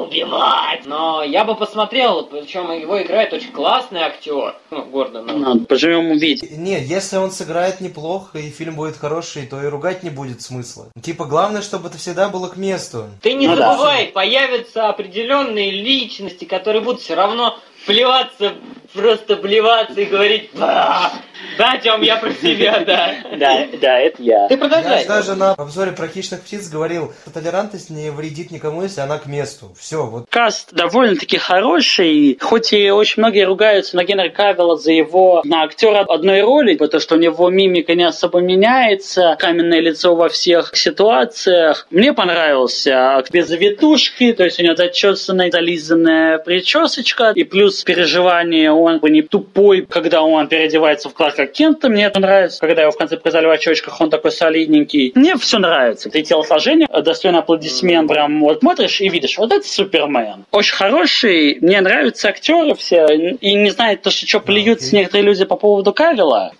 убивать. 0.00 0.86
Но 0.86 1.22
я 1.22 1.44
бы 1.44 1.54
посмотрел, 1.54 2.24
причем 2.26 2.72
его 2.72 3.00
играет 3.02 3.32
очень 3.32 3.52
классный 3.52 4.00
актер. 4.00 4.35
Ну, 4.70 4.84
Гордон. 4.84 5.26
Ну, 5.26 5.60
поживем 5.66 6.10
увидеть. 6.10 6.56
Нет, 6.56 6.82
если 6.82 7.16
он 7.16 7.30
сыграет 7.30 7.80
неплохо 7.80 8.38
и 8.38 8.50
фильм 8.50 8.74
будет 8.76 8.96
хороший, 8.96 9.46
то 9.46 9.62
и 9.62 9.66
ругать 9.66 10.02
не 10.02 10.10
будет 10.10 10.42
смысла. 10.42 10.86
Типа, 11.00 11.24
главное, 11.24 11.62
чтобы 11.62 11.88
это 11.88 11.98
всегда 11.98 12.28
было 12.28 12.48
к 12.48 12.56
месту. 12.56 13.06
Ты 13.22 13.34
не 13.34 13.46
Ну 13.46 13.56
да. 13.56 13.72
забывай, 13.72 14.06
появятся 14.06 14.88
определенные 14.88 15.70
личности, 15.70 16.44
которые 16.44 16.82
будут 16.82 17.00
все 17.00 17.14
равно 17.14 17.58
плеваться, 17.86 18.54
просто 18.92 19.36
плеваться 19.36 20.00
и 20.00 20.04
говорить 20.04 20.50
«Ба!» 20.54 21.12
Да, 21.58 21.78
Тем, 21.78 22.02
я 22.02 22.16
про 22.16 22.32
себя, 22.32 22.80
да. 22.86 23.14
Да, 23.36 23.66
да, 23.80 23.98
это 23.98 24.22
я. 24.22 24.48
Ты 24.48 24.54
Я 24.54 24.58
продолжай. 24.58 25.02
же 25.02 25.08
даже 25.08 25.34
на 25.34 25.52
обзоре 25.52 25.92
про 25.92 26.08
хищных 26.08 26.42
птиц 26.42 26.68
говорил, 26.68 27.12
что 27.22 27.30
толерантность 27.32 27.90
не 27.90 28.10
вредит 28.10 28.50
никому, 28.50 28.82
если 28.82 29.00
она 29.00 29.18
к 29.18 29.26
месту. 29.26 29.74
Все, 29.78 30.04
вот 30.06 30.26
Каст 30.30 30.72
довольно-таки 30.72 31.38
хороший, 31.38 32.38
хоть 32.40 32.72
и 32.72 32.90
очень 32.90 33.22
многие 33.22 33.44
ругаются 33.46 33.96
на 33.96 34.04
Генри 34.04 34.28
Кавилла 34.28 34.76
за 34.76 34.92
его 34.92 35.42
на 35.44 35.62
актера 35.62 36.00
одной 36.00 36.42
роли, 36.42 36.76
потому 36.76 37.00
что 37.00 37.14
у 37.14 37.18
него 37.18 37.48
мимика 37.50 37.94
не 37.94 38.04
особо 38.04 38.40
меняется, 38.40 39.36
каменное 39.38 39.80
лицо 39.80 40.14
во 40.14 40.28
всех 40.28 40.72
ситуациях. 40.74 41.86
Мне 41.90 42.12
понравился 42.12 43.22
без 43.30 43.48
завитушки, 43.48 44.32
то 44.32 44.44
есть 44.44 44.60
у 44.60 44.62
него 44.62 44.74
зачесанная, 44.76 45.50
зализанная 45.50 46.38
причесочка, 46.38 47.32
и 47.34 47.44
плюс 47.44 47.75
переживание, 47.84 48.72
он 48.72 49.00
не 49.02 49.22
тупой, 49.22 49.82
когда 49.82 50.22
он 50.22 50.48
переодевается 50.48 51.08
в 51.08 51.14
Кларка 51.14 51.46
Кента, 51.46 51.88
мне 51.88 52.06
это 52.06 52.20
нравится, 52.20 52.60
когда 52.60 52.82
его 52.82 52.92
в 52.92 52.96
конце 52.96 53.16
показали 53.16 53.46
в 53.46 53.50
очочках, 53.50 54.00
он 54.00 54.10
такой 54.10 54.32
солидненький. 54.32 55.12
Мне 55.14 55.36
все 55.36 55.58
нравится. 55.58 56.08
И 56.08 56.22
телосложение 56.22 56.88
достойно 57.02 57.38
аплодисмент, 57.38 58.10
прям 58.10 58.40
вот 58.40 58.60
смотришь 58.60 59.00
и 59.00 59.08
видишь, 59.08 59.38
вот 59.38 59.52
это 59.52 59.66
Супермен. 59.66 60.44
Очень 60.50 60.74
хороший, 60.74 61.58
мне 61.60 61.80
нравятся 61.80 62.28
актеры 62.28 62.74
все, 62.74 63.06
и 63.06 63.54
не 63.54 63.70
знаю, 63.70 63.98
то, 63.98 64.10
что, 64.10 64.26
что 64.26 64.40
плюются 64.40 64.94
некоторые 64.94 65.26
люди 65.26 65.44
по 65.44 65.56
поводу 65.56 65.92
Кавила. 65.92 66.52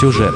Сюжет. 0.00 0.34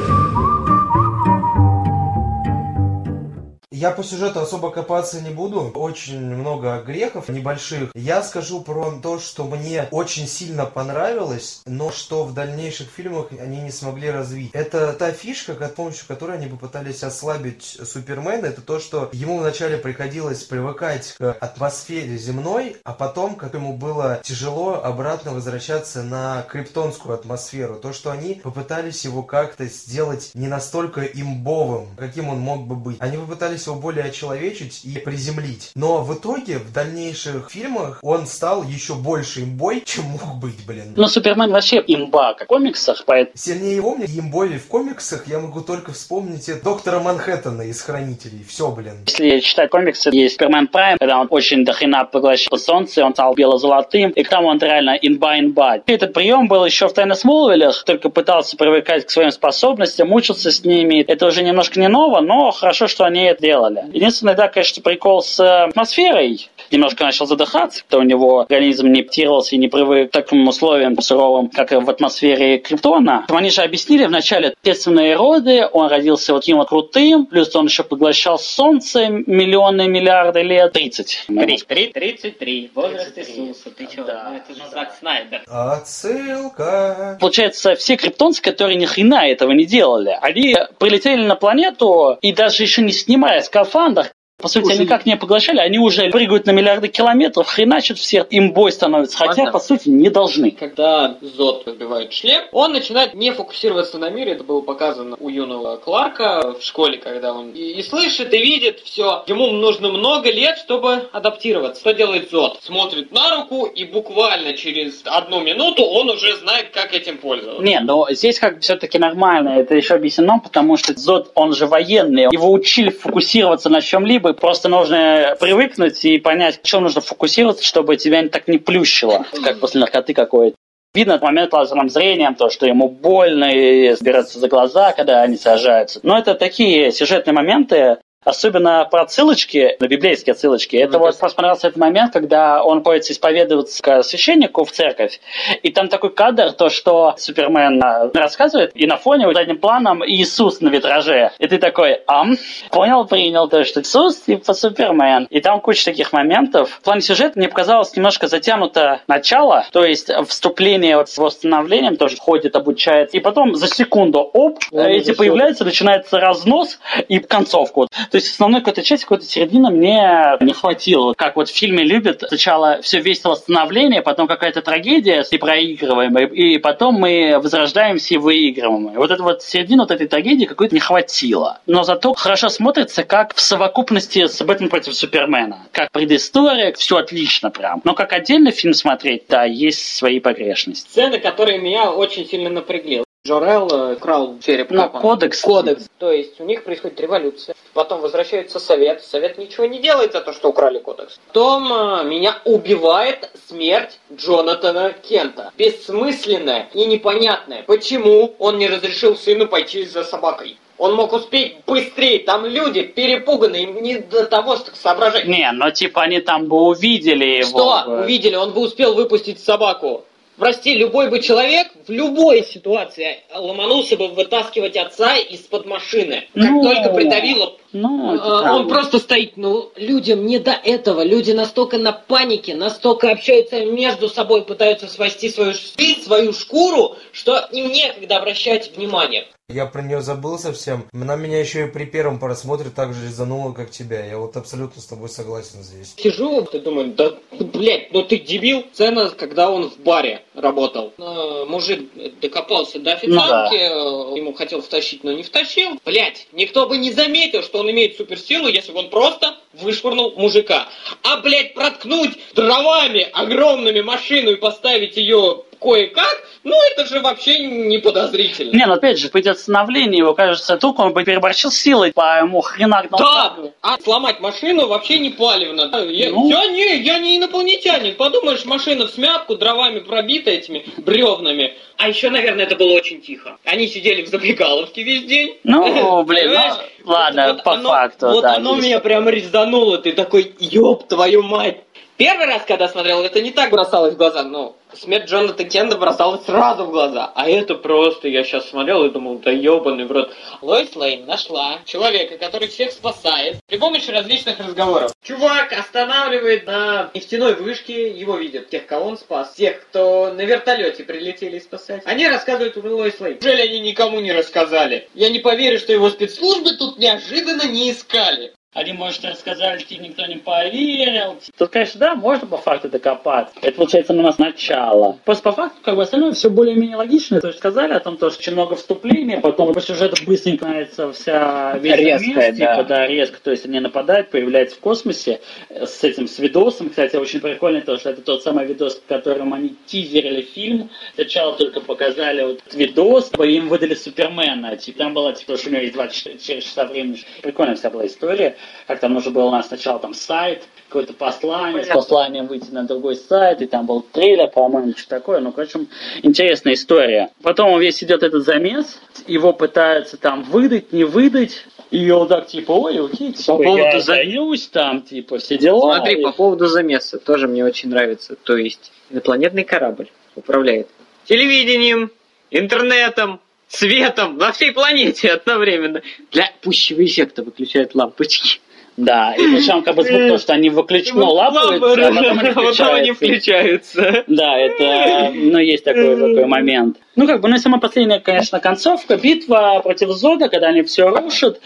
Я 3.77 3.91
по 3.91 4.03
сюжету 4.03 4.41
особо 4.41 4.71
копаться 4.71 5.21
не 5.21 5.29
буду. 5.29 5.71
Очень 5.75 6.35
много 6.35 6.83
грехов 6.83 7.29
небольших. 7.29 7.91
Я 7.95 8.23
скажу 8.23 8.63
про 8.63 8.91
то, 9.03 9.19
что 9.19 9.45
мне 9.45 9.87
очень 9.91 10.27
сильно 10.27 10.65
понравилось, 10.65 11.61
но 11.67 11.93
что 11.93 12.25
в 12.25 12.33
дальнейших 12.33 12.89
фильмах 12.89 13.27
они 13.39 13.61
не 13.61 13.71
смогли 13.71 14.11
развить. 14.11 14.53
Это 14.55 14.95
та 14.95 15.13
фишка, 15.13 15.53
с 15.53 15.71
помощью 15.73 16.07
которой 16.09 16.39
они 16.39 16.47
попытались 16.47 17.03
ослабить 17.03 17.77
Супермена. 17.85 18.47
Это 18.47 18.63
то, 18.63 18.81
что 18.81 19.11
ему 19.13 19.41
вначале 19.41 19.77
приходилось 19.77 20.43
привыкать 20.45 21.15
к 21.19 21.33
атмосфере 21.33 22.17
земной, 22.17 22.79
а 22.83 22.95
потом, 22.95 23.35
как 23.35 23.53
ему 23.53 23.77
было 23.77 24.21
тяжело 24.25 24.83
обратно 24.83 25.33
возвращаться 25.33 26.03
на 26.03 26.47
криптонскую 26.49 27.15
атмосферу. 27.15 27.75
То, 27.75 27.93
что 27.93 28.11
они 28.11 28.41
попытались 28.43 29.05
его 29.05 29.23
как-то 29.23 29.67
сделать 29.67 30.31
не 30.33 30.49
настолько 30.49 31.03
имбовым, 31.03 31.89
каким 31.99 32.31
он 32.31 32.39
мог 32.39 32.67
бы 32.67 32.75
быть. 32.75 32.97
Они 33.01 33.19
попытались 33.19 33.66
его 33.67 33.77
более 33.77 34.05
очеловечить 34.05 34.85
и 34.85 34.99
приземлить. 34.99 35.71
Но 35.75 36.03
в 36.03 36.15
итоге, 36.15 36.59
в 36.59 36.73
дальнейших 36.73 37.51
фильмах, 37.51 37.99
он 38.03 38.27
стал 38.27 38.63
еще 38.63 38.95
больше 38.95 39.43
имбой, 39.43 39.83
чем 39.85 40.05
мог 40.05 40.37
быть, 40.41 40.65
блин. 40.67 40.95
Но 40.97 41.09
Супермен 41.09 41.51
вообще 41.51 41.83
имба, 41.87 42.35
как 42.35 42.47
в 42.47 42.49
комиксах, 42.49 43.05
поэтому 43.07 43.37
Сильнее 43.37 43.77
его 43.77 43.95
мне 43.95 44.07
имбови 44.07 44.59
в 44.59 44.67
комиксах 44.67 45.27
я 45.29 45.39
могу 45.39 45.61
только 45.61 45.93
вспомнить 45.93 46.51
доктора 46.63 47.01
Манхэттена 47.01 47.63
из 47.63 47.81
Хранителей. 47.83 48.45
Все, 48.49 48.71
блин. 48.71 49.05
Если 49.07 49.41
читать 49.41 49.71
комиксы, 49.71 50.11
есть 50.13 50.35
Супермен 50.35 50.69
Прайм, 50.69 50.97
когда 50.99 51.21
он 51.21 51.29
очень 51.31 51.65
дохрена 51.65 52.05
поглощен 52.05 52.49
по 52.51 52.57
солнцу, 52.57 53.05
он 53.05 53.13
стал 53.13 53.35
бело-золотым, 53.35 54.11
и 54.11 54.25
там 54.25 54.45
он 54.45 54.59
реально 54.59 54.99
инба-инба. 55.01 55.83
Этот 55.87 56.13
прием 56.13 56.49
был 56.49 56.65
еще 56.65 56.89
в 56.89 56.93
Тайна 56.93 57.15
Смолвилях, 57.15 57.85
только 57.85 58.09
пытался 58.09 58.57
привыкать 58.57 59.07
к 59.07 59.11
своим 59.11 59.31
способностям, 59.31 60.09
мучился 60.09 60.51
с 60.51 60.65
ними. 60.65 61.03
Это 61.03 61.27
уже 61.27 61.43
немножко 61.43 61.81
не 61.81 61.89
ново, 61.89 62.21
но 62.21 62.51
хорошо, 62.51 62.87
что 62.87 63.05
они 63.05 63.25
это 63.25 63.43
делают. 63.43 63.56
Сделали. 63.57 63.85
Единственный, 63.93 64.35
да, 64.35 64.49
конечно, 64.49 64.83
прикол 64.83 65.23
с 65.23 65.41
э, 65.41 65.65
атмосферой. 65.65 66.49
Немножко 66.71 67.05
начал 67.05 67.27
задыхаться, 67.27 67.83
то 67.89 67.99
у 67.99 68.03
него 68.03 68.41
организм 68.41 68.89
не 68.89 69.01
адаптировался 69.01 69.55
и 69.55 69.59
не 69.59 69.69
привык 69.69 70.11
к 70.11 70.13
таким 70.13 70.47
условиям 70.47 71.01
суровым, 71.01 71.49
как 71.49 71.71
в 71.71 71.91
атмосфере 71.91 72.59
Криптона. 72.59 73.25
Они 73.29 73.51
же 73.51 73.63
объяснили 73.63 74.07
вначале 74.07 74.55
естественные 74.63 75.17
роды, 75.17 75.67
он 75.73 75.89
родился 75.89 76.33
вот 76.33 76.41
таким 76.41 76.59
вот 76.59 76.69
крутым, 76.69 77.27
плюс 77.27 77.55
он 77.55 77.67
еще 77.67 77.83
поглощал 77.83 78.39
солнце 78.39 79.09
миллионы, 79.09 79.89
миллиарды 79.89 80.43
лет. 80.43 80.73
30. 80.73 81.25
Три, 81.27 81.59
три, 81.59 81.87
33. 81.89 82.71
Возраст 82.75 83.19
Иисуса. 83.19 83.71
Ты 83.71 83.87
чё? 83.87 84.05
Да. 84.05 84.31
Ну, 84.31 84.37
это 84.37 84.55
же 84.55 84.71
Зак 84.71 84.95
Снайдер. 84.99 85.43
Отсылка. 85.47 87.19
Получается, 87.21 87.75
все 87.75 87.97
криптонцы, 87.97 88.43
которые 88.43 88.77
ни 88.77 88.85
хрена 88.85 89.27
этого 89.27 89.53
не 89.53 89.65
делали, 89.65 90.17
они 90.21 90.57
прилетели 90.79 91.25
на 91.25 91.37
планету 91.37 92.19
и 92.21 92.33
даже 92.33 92.63
еще 92.63 92.83
не 92.83 92.93
снимая 92.93 93.41
скафандр, 93.41 94.11
по 94.39 94.49
сути, 94.49 94.65
Слушай, 94.65 94.77
они 94.77 94.87
как 94.87 95.07
не 95.07 95.17
поглощали, 95.17 95.61
они 95.61 95.79
уже 95.79 96.11
прыгают 96.11 96.45
на 96.45 96.51
миллиарды 96.51 96.89
километров, 96.89 97.49
хреначат 97.49 97.97
всех, 97.97 98.27
им 98.29 98.53
бой 98.53 98.71
становится. 98.71 99.17
Хотя, 99.17 99.45
Ладно. 99.45 99.53
по 99.53 99.59
сути, 99.59 99.89
не 99.89 100.11
должны. 100.11 100.51
Когда 100.51 101.17
Зод 101.23 101.67
разбивает 101.67 102.13
шлем, 102.13 102.43
он 102.53 102.73
начинает 102.73 103.15
не 103.15 103.33
фокусироваться 103.33 103.97
на 103.97 104.11
мире. 104.11 104.33
Это 104.33 104.45
было 104.45 104.61
показано 104.61 105.17
у 105.19 105.31
юного 105.31 105.79
Кларка 105.79 106.55
в 106.61 106.63
школе, 106.63 106.99
когда 106.99 107.33
он 107.33 107.53
и, 107.53 107.79
и 107.79 107.83
слышит, 107.83 108.35
и 108.35 108.39
видит 108.39 108.81
все. 108.81 109.25
Ему 109.27 109.53
нужно 109.53 109.89
много 109.89 110.31
лет, 110.31 110.59
чтобы 110.59 111.09
адаптироваться. 111.13 111.81
Что 111.81 111.95
делает 111.95 112.31
Зод? 112.31 112.59
Смотрит 112.63 113.13
на 113.13 113.37
руку, 113.37 113.65
и 113.65 113.85
буквально 113.85 114.53
через 114.53 115.01
одну 115.07 115.41
минуту 115.41 115.83
он 115.83 116.11
уже 116.11 116.37
знает, 116.37 116.69
как 116.75 116.93
этим 116.93 117.17
пользоваться. 117.17 117.63
Не, 117.63 117.81
но 117.81 118.07
здесь 118.11 118.39
как 118.39 118.57
бы 118.57 118.61
все-таки 118.61 118.99
нормально, 118.99 119.61
это 119.61 119.75
еще 119.75 119.95
объяснено, 119.95 120.41
потому 120.41 120.77
что 120.77 120.93
Зод, 120.95 121.33
он 121.35 121.55
же 121.55 121.67
военный, 121.67 122.29
его 122.31 122.53
учили 122.53 122.91
фокусироваться 122.91 123.71
на 123.71 123.81
чем-либо, 123.81 124.26
просто 124.35 124.69
нужно 124.69 125.37
привыкнуть 125.39 126.05
и 126.05 126.19
понять, 126.19 126.61
чем 126.63 126.83
нужно 126.83 127.01
фокусироваться, 127.01 127.65
чтобы 127.65 127.97
тебя 127.97 128.29
так 128.29 128.49
не 128.49 128.59
плющило, 128.59 129.27
как 129.45 129.61
после 129.61 129.81
наркоты 129.81 130.15
какой-то. 130.15 130.57
Видно 130.95 131.15
от 131.15 131.23
момента 131.23 131.57
лазерным 131.57 131.91
зрением, 131.91 132.35
то, 132.35 132.49
что 132.49 132.67
ему 132.67 132.89
больно 132.89 133.45
и 133.45 133.95
берется 134.01 134.39
за 134.39 134.49
глаза, 134.49 134.93
когда 134.93 135.21
они 135.21 135.37
сажаются. 135.37 136.01
Но 136.03 136.19
это 136.19 136.35
такие 136.35 136.91
сюжетные 136.91 137.35
моменты, 137.35 137.99
Особенно 138.27 138.85
про 138.91 139.03
отсылочки, 139.03 139.77
на 139.79 139.87
библейские 139.87 140.33
отсылочки. 140.33 140.75
Это 140.75 140.99
вот 140.99 141.17
понравился 141.37 141.69
этот 141.69 141.79
момент, 141.79 142.13
когда 142.13 142.61
он 142.65 142.83
ходит 142.83 143.05
исповедоваться 143.05 143.81
к 143.81 144.03
священнику 144.03 144.65
в 144.65 144.73
церковь, 144.73 145.21
и 145.63 145.71
там 145.71 145.87
такой 145.87 146.11
кадр, 146.11 146.51
то, 146.51 146.69
что 146.69 147.15
Супермен 147.19 147.81
а, 147.81 148.11
рассказывает, 148.13 148.73
и 148.75 148.85
на 148.89 148.97
фоне 148.97 149.33
задним 149.33 149.59
планом 149.59 150.05
Иисус 150.05 150.61
на 150.61 150.71
витраже. 150.71 151.31
И 151.39 151.47
ты 151.47 151.59
такой, 151.59 152.01
ам, 152.09 152.37
понял, 152.73 153.05
принял, 153.05 153.49
то, 153.49 153.63
что 153.63 153.83
Иисус 153.83 154.17
типа 154.23 154.55
Супермен. 154.55 155.29
И 155.31 155.41
там 155.41 155.61
куча 155.61 155.85
таких 155.85 156.13
моментов. 156.13 156.71
В 156.71 156.81
плане 156.81 157.03
сюжета 157.03 157.39
мне 157.39 157.49
показалось 157.49 157.95
немножко 157.95 158.27
затянуто 158.27 159.03
начало, 159.07 159.67
то 159.71 159.85
есть 159.85 160.11
вступление 160.27 160.97
вот 160.97 161.09
с 161.09 161.17
восстановлением 161.17 161.97
тоже 161.97 162.17
ходит, 162.17 162.57
обучается, 162.57 163.17
и 163.17 163.21
потом 163.21 163.55
за 163.55 163.69
секунду, 163.69 164.19
оп, 164.19 164.59
Он 164.73 164.81
эти 164.81 165.11
уже 165.11 165.15
появляются, 165.15 165.65
начинается 165.65 166.19
разнос 166.19 166.81
и 167.07 167.21
концовку. 167.21 167.87
То 168.11 168.16
есть 168.17 168.31
основной 168.31 168.61
какой-то 168.61 168.83
части, 168.83 169.05
какой-то 169.05 169.25
середины 169.25 169.71
мне 169.71 170.37
не 170.41 170.53
хватило. 170.53 171.15
Как 171.15 171.37
вот 171.37 171.49
в 171.49 171.57
фильме 171.57 171.85
любят, 171.85 172.25
сначала 172.29 172.81
все 172.83 173.01
весело 173.01 173.35
становление, 173.35 174.03
потом 174.03 174.27
какая-то 174.27 174.63
трагедия, 174.63 175.25
и 175.31 175.39
проигрываем, 175.39 176.17
и 176.19 176.59
потом 176.59 176.97
мы 176.97 177.39
возрождаемся 177.43 178.15
и 178.15 178.19
выигрываем. 178.19 178.95
И 178.95 178.97
вот 178.97 179.11
эту 179.11 179.23
вот 179.23 179.43
середину 179.43 179.83
вот 179.83 179.91
этой 179.91 180.09
трагедии 180.09 180.45
какой-то 180.45 180.75
не 180.75 180.81
хватило. 180.81 181.61
Но 181.67 181.83
зато 181.83 182.15
хорошо 182.15 182.49
смотрится, 182.49 183.05
как 183.05 183.35
в 183.35 183.41
совокупности 183.41 184.27
с 184.27 184.43
Бэтмен 184.43 184.69
против 184.69 184.95
Супермена. 184.95 185.67
Как 185.73 185.91
предыстория, 185.91 186.73
все 186.73 186.97
отлично 186.97 187.51
прям. 187.51 187.81
Но 187.85 187.95
как 187.95 188.13
отдельный 188.13 188.53
фильм 188.53 188.75
смотреть, 188.75 189.25
да, 189.29 189.45
есть 189.45 189.97
свои 189.97 190.21
погрешности. 190.21 190.89
Сцены, 190.91 191.19
которые 191.19 191.59
меня 191.59 191.91
очень 191.91 192.27
сильно 192.27 192.51
напрягли. 192.51 193.06
Джорел 193.27 193.69
э, 193.73 193.97
крал 193.97 194.37
череп. 194.41 194.71
Ну, 194.71 194.89
кодекс. 194.89 195.41
Кодекс. 195.43 195.89
То 195.99 196.13
есть 196.13 196.41
у 196.41 196.45
них 196.45 196.63
происходит 196.63 197.01
революция. 197.01 197.55
Потом 197.75 198.01
возвращается 198.01 198.61
совет. 198.61 199.03
Совет 199.03 199.37
ничего 199.37 199.67
не 199.67 199.81
делает 199.81 200.13
за 200.13 200.21
то, 200.21 200.33
что 200.33 200.49
украли 200.49 200.79
кодекс. 200.79 201.19
Потом 201.29 201.73
э, 201.73 202.05
меня 202.05 202.39
убивает 202.45 203.31
смерть 203.49 203.99
Джонатана 204.15 204.93
Кента. 204.93 205.53
Бессмысленная 205.59 206.69
и 206.73 206.87
непонятная. 206.87 207.65
Почему 207.65 208.35
он 208.39 208.59
не 208.59 208.69
разрешил 208.69 209.17
сыну 209.17 209.49
пойти 209.49 209.85
за 209.85 210.05
собакой? 210.05 210.59
Он 210.79 210.95
мог 210.95 211.13
успеть 211.13 211.57
быстрее. 211.67 212.21
Там 212.21 212.45
люди 212.47 212.83
перепуганы, 212.83 213.57
им 213.57 213.83
не 213.83 213.99
до 213.99 214.27
того, 214.27 214.57
что 214.57 214.75
соображать. 214.77 215.27
Не, 215.27 215.51
но 215.53 215.71
типа 215.71 216.03
они 216.03 216.21
там 216.21 216.47
бы 216.47 216.61
увидели 216.61 217.25
его. 217.25 217.49
Что? 217.49 217.83
бы. 217.87 218.01
Увидели, 218.03 218.37
он 218.37 218.53
бы 218.53 218.61
успел 218.61 218.95
выпустить 218.95 219.43
собаку. 219.43 220.05
Прости, 220.39 220.75
любой 220.75 221.09
бы 221.09 221.21
человек 221.21 221.69
в 221.87 221.91
любой 221.91 222.43
ситуации 222.45 223.19
ломанулся 223.35 223.97
бы 223.97 224.09
вытаскивать 224.09 224.77
отца 224.77 225.17
из-под 225.17 225.67
машины. 225.67 226.25
Как 226.35 226.51
Ну, 226.51 226.63
только 226.63 226.91
придавило, 226.91 227.53
Ну, 227.73 228.15
э, 228.15 228.51
он 228.51 228.69
просто 228.69 228.99
стоит. 228.99 229.37
Ну, 229.37 229.71
людям 229.77 230.27
не 230.27 230.39
до 230.39 230.53
этого. 230.53 231.03
Люди 231.03 231.33
настолько 231.33 231.79
на 231.79 231.93
панике, 231.93 232.55
настолько 232.55 233.11
общаются 233.11 233.65
между 233.67 234.09
собой, 234.09 234.45
пытаются 234.45 234.89
спасти 234.89 235.29
свою 235.29 235.53
жизнь, 235.53 236.03
свою 236.03 236.33
шкуру, 236.33 236.97
что 237.13 237.39
им 237.53 237.71
некогда 237.71 238.17
обращать 238.19 238.77
внимание. 238.77 239.27
Я 239.49 239.67
про 239.67 239.81
нее 239.81 240.01
забыл 240.03 240.41
совсем. 240.41 240.87
Она 240.93 241.15
меня 241.15 241.39
еще 241.39 241.67
и 241.67 241.71
при 241.71 241.85
первом 241.85 242.19
просмотре 242.19 242.69
так 242.69 242.93
же 242.93 243.07
резанула, 243.07 243.53
как 243.53 243.71
тебя. 243.71 244.05
Я 244.05 244.19
вот 244.19 244.37
абсолютно 244.37 244.83
с 244.83 244.87
тобой 244.87 245.09
согласен 245.09 245.63
здесь. 245.63 245.95
Сижу, 245.97 246.43
ты 246.43 246.59
думаю, 246.59 246.93
да, 246.95 247.13
блядь, 247.39 247.93
ну 247.93 248.03
ты 248.03 248.19
дебил. 248.19 248.65
Сцена, 248.73 249.09
когда 249.11 249.49
он 249.49 249.71
в 249.71 249.79
баре 249.79 250.23
работал. 250.35 250.93
Э, 250.99 251.45
Мужик 251.77 252.21
докопался 252.21 252.79
до 252.79 252.93
официантки, 252.93 253.57
э, 253.57 254.19
ему 254.19 254.33
хотел 254.33 254.63
втащить, 254.63 255.05
но 255.05 255.13
не 255.13 255.23
втащил. 255.23 255.79
Блядь, 255.85 256.27
никто 256.33 256.67
бы 256.67 256.79
не 256.79 256.93
заметил, 256.93 257.43
что 257.43 257.59
он 257.59 257.71
имеет 257.71 257.97
суперсилу, 257.97 258.49
если 258.49 258.73
бы 258.73 258.81
он 258.81 258.91
просто 258.91 259.37
вышвырнул 259.55 260.13
мужика. 260.17 260.69
А, 261.03 261.19
блядь, 261.19 261.55
проткнуть 261.55 262.13
дровами 262.35 263.09
огромными 263.13 263.81
машину 263.81 264.33
и 264.33 264.37
поставить 264.37 264.97
ее 264.97 265.43
кое-как, 265.61 266.29
ну 266.47 266.57
это 266.73 266.87
же 266.87 267.01
вообще 267.01 267.39
не 267.41 267.79
подозрительно. 267.79 268.57
Не, 268.57 268.67
ну 268.67 268.75
опять 268.75 268.99
же, 268.99 269.09
при 269.09 269.27
остановлении 269.29 269.99
его, 269.99 270.15
кажется, 270.15 270.57
только 270.57 270.83
он 270.83 270.93
бы 270.93 271.03
переборщил 271.05 271.51
силой, 271.51 271.93
по 271.93 272.19
ему 272.19 272.41
хренак 272.41 272.87
Да, 272.97 273.35
а 273.63 273.79
сломать 273.81 274.21
машину 274.21 274.69
вообще 274.69 274.99
не 274.99 275.11
палевно. 275.11 275.63
Я, 275.91 276.11
Ну. 276.11 276.29
я 276.29 276.47
не, 276.47 276.79
я 276.79 276.99
не 276.99 277.19
инопланетянин. 277.19 277.97
Подумаешь, 277.97 278.45
машина 278.45 278.87
в 278.87 278.91
смятку, 278.91 279.35
дровами 279.35 279.81
пробита 279.81 280.31
этими 280.31 280.65
бревнами. 280.77 281.55
А 281.79 281.89
еще, 281.89 282.09
наверное, 282.11 282.45
это 282.47 282.57
было 282.57 282.73
очень 282.73 283.03
тихо. 283.03 283.37
Они 283.45 283.67
сидели 283.67 284.03
в 284.03 284.09
забегаловке 284.09 284.83
весь 284.83 285.05
день. 285.05 285.37
Ну, 285.45 286.03
блин, 286.05 286.33
ну, 286.33 286.93
ладно, 286.93 287.41
по 287.45 287.55
оно- 287.55 287.69
факту, 287.71 288.07
Вот 288.09 288.23
да, 288.23 288.37
оно 288.37 288.55
есть. 288.55 288.67
меня 288.67 288.81
прям 288.81 289.09
резануло. 289.09 289.79
Ты 289.79 289.93
такой, 289.93 290.33
ёб 290.39 290.87
твою 290.89 291.23
мать. 291.23 291.59
Первый 291.97 292.27
раз, 292.27 292.43
когда 292.47 292.69
смотрел, 292.69 293.03
это 293.03 293.23
не 293.23 293.31
так 293.31 293.51
бросалось 293.51 293.95
в 293.95 293.97
глаза, 293.97 294.23
но 294.23 294.55
смерть 294.75 295.09
Джонатана 295.09 295.49
Кенда 295.49 295.79
бросалась 295.79 296.27
сразу 296.27 296.65
в 296.65 296.71
глаза. 296.71 297.11
А 297.15 297.27
это 297.27 297.55
просто, 297.55 298.09
я 298.09 298.23
сейчас 298.23 298.51
смотрел 298.51 298.85
и 298.85 298.91
думал, 298.91 299.19
да 299.19 299.31
ебаный 299.31 299.87
в 299.87 299.93
рот. 299.93 300.13
Лоис 300.43 300.77
Лейн 300.77 301.07
нашла 301.07 301.61
человека, 301.65 302.19
который 302.19 302.49
всех 302.49 302.73
спасает 302.73 303.39
при 303.47 303.57
помощи 303.57 303.91
различных 303.91 304.39
разговоров. 304.39 304.93
Чувак 305.03 305.55
останавливает 305.55 306.47
на 306.47 306.91
нефтяной 306.93 307.35
вышке, 307.35 307.91
его 307.91 308.17
видят, 308.17 308.51
тех, 308.51 308.67
кого 308.67 308.89
он 308.89 308.99
спас, 308.99 309.33
тех, 309.35 309.63
кто 309.63 310.13
на 310.13 310.21
вертолете 310.21 310.85
прилетели 310.85 311.39
спасать. 311.39 311.83
Они 311.87 312.07
рассказывают 312.07 312.55
про 312.55 312.69
Лоис 312.69 313.01
Лейн. 313.01 313.15
Неужели 313.15 313.41
они 313.41 313.61
никому 313.61 314.01
не 314.01 314.13
рассказали? 314.13 314.87
Я 314.93 315.09
не 315.09 315.21
поверю, 315.21 315.59
что 315.59 315.73
его 315.73 315.89
спецслужбы 315.89 316.59
тут 316.59 316.79
неожиданно 316.79 317.47
не 317.47 317.71
искали. 317.71 318.35
Они, 318.57 318.73
может, 318.73 319.05
рассказали, 319.05 319.63
тебе 319.63 319.89
никто 319.89 320.07
не 320.07 320.17
поверил. 320.17 321.19
Тут, 321.37 321.51
конечно, 321.51 321.79
да, 321.79 321.95
можно 321.95 322.27
по 322.27 322.39
факту 322.39 322.71
докопаться. 322.71 323.35
Это, 323.43 323.55
получается, 323.55 323.93
у 323.93 324.01
нас 324.01 324.17
начало. 324.17 324.99
Просто 325.05 325.25
по 325.25 325.33
факту, 325.33 325.59
как 325.63 325.77
бы, 325.77 325.83
остальное 325.83 326.13
все 326.13 326.31
более-менее 326.31 326.77
логично. 326.77 327.21
То 327.21 327.27
есть 327.29 327.39
сказали 327.39 327.75
о 327.75 327.81
том, 327.81 327.99
то, 327.99 328.09
что 328.09 328.21
очень 328.21 328.33
много 328.33 328.57
вступлений, 328.57 329.19
потом 329.19 329.53
по 329.53 329.61
сюжету 329.61 330.03
быстренько 330.07 330.47
начинается 330.47 330.91
вся 330.93 331.59
весь 331.59 331.77
Резкая, 331.77 332.33
да. 332.33 332.57
типа, 332.57 332.65
да, 332.67 332.87
резко. 332.87 333.21
То 333.23 333.31
есть 333.31 333.45
они 333.45 333.61
нападают, 333.61 334.11
появляются 334.11 334.57
в 334.57 334.61
космосе 334.61 335.21
э, 335.51 335.67
с 335.67 335.85
этим, 335.85 336.09
с 336.09 336.19
видосом. 336.19 336.71
Кстати, 336.71 336.97
очень 336.97 337.21
прикольно, 337.21 337.61
то, 337.61 337.77
что 337.77 337.91
это 337.91 338.01
тот 338.01 338.23
самый 338.23 338.47
видос, 338.47 338.77
в 338.77 338.87
котором 338.87 339.35
они 339.35 339.55
тизерили 339.67 340.23
фильм. 340.23 340.71
Сначала 340.95 341.37
только 341.37 341.61
показали 341.61 342.23
вот 342.23 342.41
видос, 342.55 343.11
и 343.23 343.29
им 343.33 343.49
выдали 343.49 343.75
Супермена. 343.75 344.57
Типа, 344.57 344.79
там 344.79 344.95
было, 344.95 345.13
типа, 345.13 345.37
что 345.37 345.51
у 345.51 345.53
него 345.53 345.63
есть 345.63 345.75
24 345.75 346.41
часа 346.41 346.65
времени. 346.65 347.01
Прикольная 347.23 347.57
вся 347.57 347.69
была 347.69 347.87
история. 347.87 348.37
Как 348.67 348.81
там 348.81 348.95
нужно 348.95 349.11
было 349.13 349.25
у 349.27 349.31
нас 349.31 349.49
сначала 349.49 349.79
там 349.79 349.95
сайт, 349.95 350.43
какое-то 350.69 350.93
послание, 350.93 351.65
с 351.65 351.69
посланием 351.69 352.27
выйти 352.27 352.51
на 352.51 352.65
другой 352.65 352.97
сайт, 352.97 353.41
и 353.41 353.47
там 353.47 353.67
был 353.67 353.81
трейлер, 353.83 354.29
по-моему, 354.29 354.73
что 354.77 354.89
такое. 354.89 355.21
Ну, 355.21 355.31
в 355.33 355.39
общем, 355.39 355.69
интересная 356.03 356.55
история. 356.55 357.11
Потом 357.23 357.59
весь 357.61 357.83
идет 357.85 358.03
этот 358.03 358.25
замес, 358.25 358.81
его 359.07 359.33
пытаются 359.33 359.97
там 359.97 360.23
выдать, 360.25 360.73
не 360.73 360.85
выдать. 360.85 361.47
И 361.71 361.91
он 361.91 362.07
так, 362.09 362.27
типа, 362.29 362.53
ой, 362.53 362.85
окей, 362.85 363.13
типа, 363.13 363.37
По 363.37 363.43
поводу 363.43 363.63
я 363.65 363.73
за- 363.81 363.81
сдаюсь 363.81 364.47
там, 364.49 364.83
типа, 364.83 365.19
все 365.19 365.37
дела. 365.37 365.77
Смотри, 365.77 366.01
И- 366.01 366.03
по 366.03 366.13
поводу 366.13 366.47
замеса 366.47 366.99
тоже 366.99 367.27
мне 367.29 367.45
очень 367.45 367.71
нравится. 367.71 368.17
То 368.17 368.37
есть 368.37 368.73
инопланетный 368.91 369.45
корабль 369.45 369.89
управляет 370.15 370.69
телевидением, 371.05 371.91
интернетом, 372.31 373.21
светом 373.49 374.17
на 374.19 374.33
всей 374.33 374.53
планете 374.53 375.11
одновременно. 375.11 375.83
Для 376.11 376.31
пущего 376.43 376.85
эффекта 376.85 377.23
выключают 377.23 377.75
лампочки. 377.75 378.41
Да, 378.77 379.15
и 379.15 379.23
причем 379.23 379.63
как 379.63 379.75
бы 379.75 379.85
звук 379.85 380.01
то, 380.07 380.19
что 380.19 380.35
они 380.35 380.51
выключены, 380.51 381.01
ну, 381.01 381.11
лапаются, 381.13 381.87
а 381.87 381.93
потом 381.95 382.19
они 382.19 382.31
Потом 382.35 382.75
они 382.75 382.93
включаются. 382.93 383.81
включаются. 383.81 384.05
Да, 384.07 384.37
это, 384.37 385.13
ну, 385.15 385.39
есть 385.39 385.65
такой, 385.65 385.97
такой 385.97 386.27
момент. 386.27 386.77
Ну, 386.95 387.07
как 387.07 387.23
бы, 387.23 387.29
ну, 387.29 387.37
и 387.37 387.39
сама 387.39 387.59
последняя, 387.59 388.01
конечно, 388.01 388.39
концовка, 388.39 388.99
битва 388.99 389.61
против 389.63 389.91
Зода, 389.93 390.29
когда 390.29 390.49
они 390.49 390.63
все 390.63 390.89
рушат. 390.89 391.41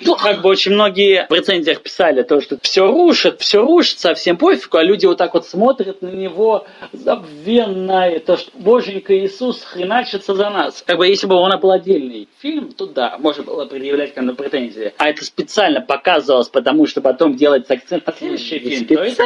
Ну, 0.00 0.16
как 0.16 0.42
бы 0.42 0.48
очень 0.48 0.72
многие 0.72 1.26
в 1.28 1.32
рецензиях 1.32 1.80
писали 1.82 2.22
то, 2.22 2.40
что 2.40 2.58
все 2.62 2.86
рушит, 2.86 3.40
все 3.40 3.60
рушится, 3.60 4.14
всем 4.14 4.36
пофигу, 4.36 4.76
а 4.78 4.82
люди 4.82 5.06
вот 5.06 5.18
так 5.18 5.34
вот 5.34 5.46
смотрят 5.46 6.02
на 6.02 6.08
него 6.08 6.66
забвенно, 6.92 8.10
и 8.10 8.18
то, 8.18 8.36
что 8.36 8.50
Боженька 8.54 9.16
Иисус 9.16 9.62
хреначится 9.62 10.34
за 10.34 10.50
нас. 10.50 10.82
Как 10.86 10.98
бы, 10.98 11.06
если 11.06 11.26
бы 11.26 11.36
он 11.36 11.58
был 11.60 11.70
отдельный 11.70 12.28
фильм, 12.40 12.72
то 12.72 12.86
да, 12.86 13.16
можно 13.18 13.42
было 13.44 13.64
предъявлять 13.66 14.14
как 14.14 14.24
бы 14.26 14.34
претензии. 14.34 14.92
А 14.98 15.08
это 15.08 15.24
специально 15.24 15.80
показывалось, 15.80 16.48
потому 16.48 16.86
что 16.86 17.00
потом 17.00 17.36
делается 17.36 17.74
акцент 17.74 18.06
на 18.06 18.12
следующий 18.12 18.58
фильм. 18.58 18.86
то 18.86 18.94
это- 19.02 19.24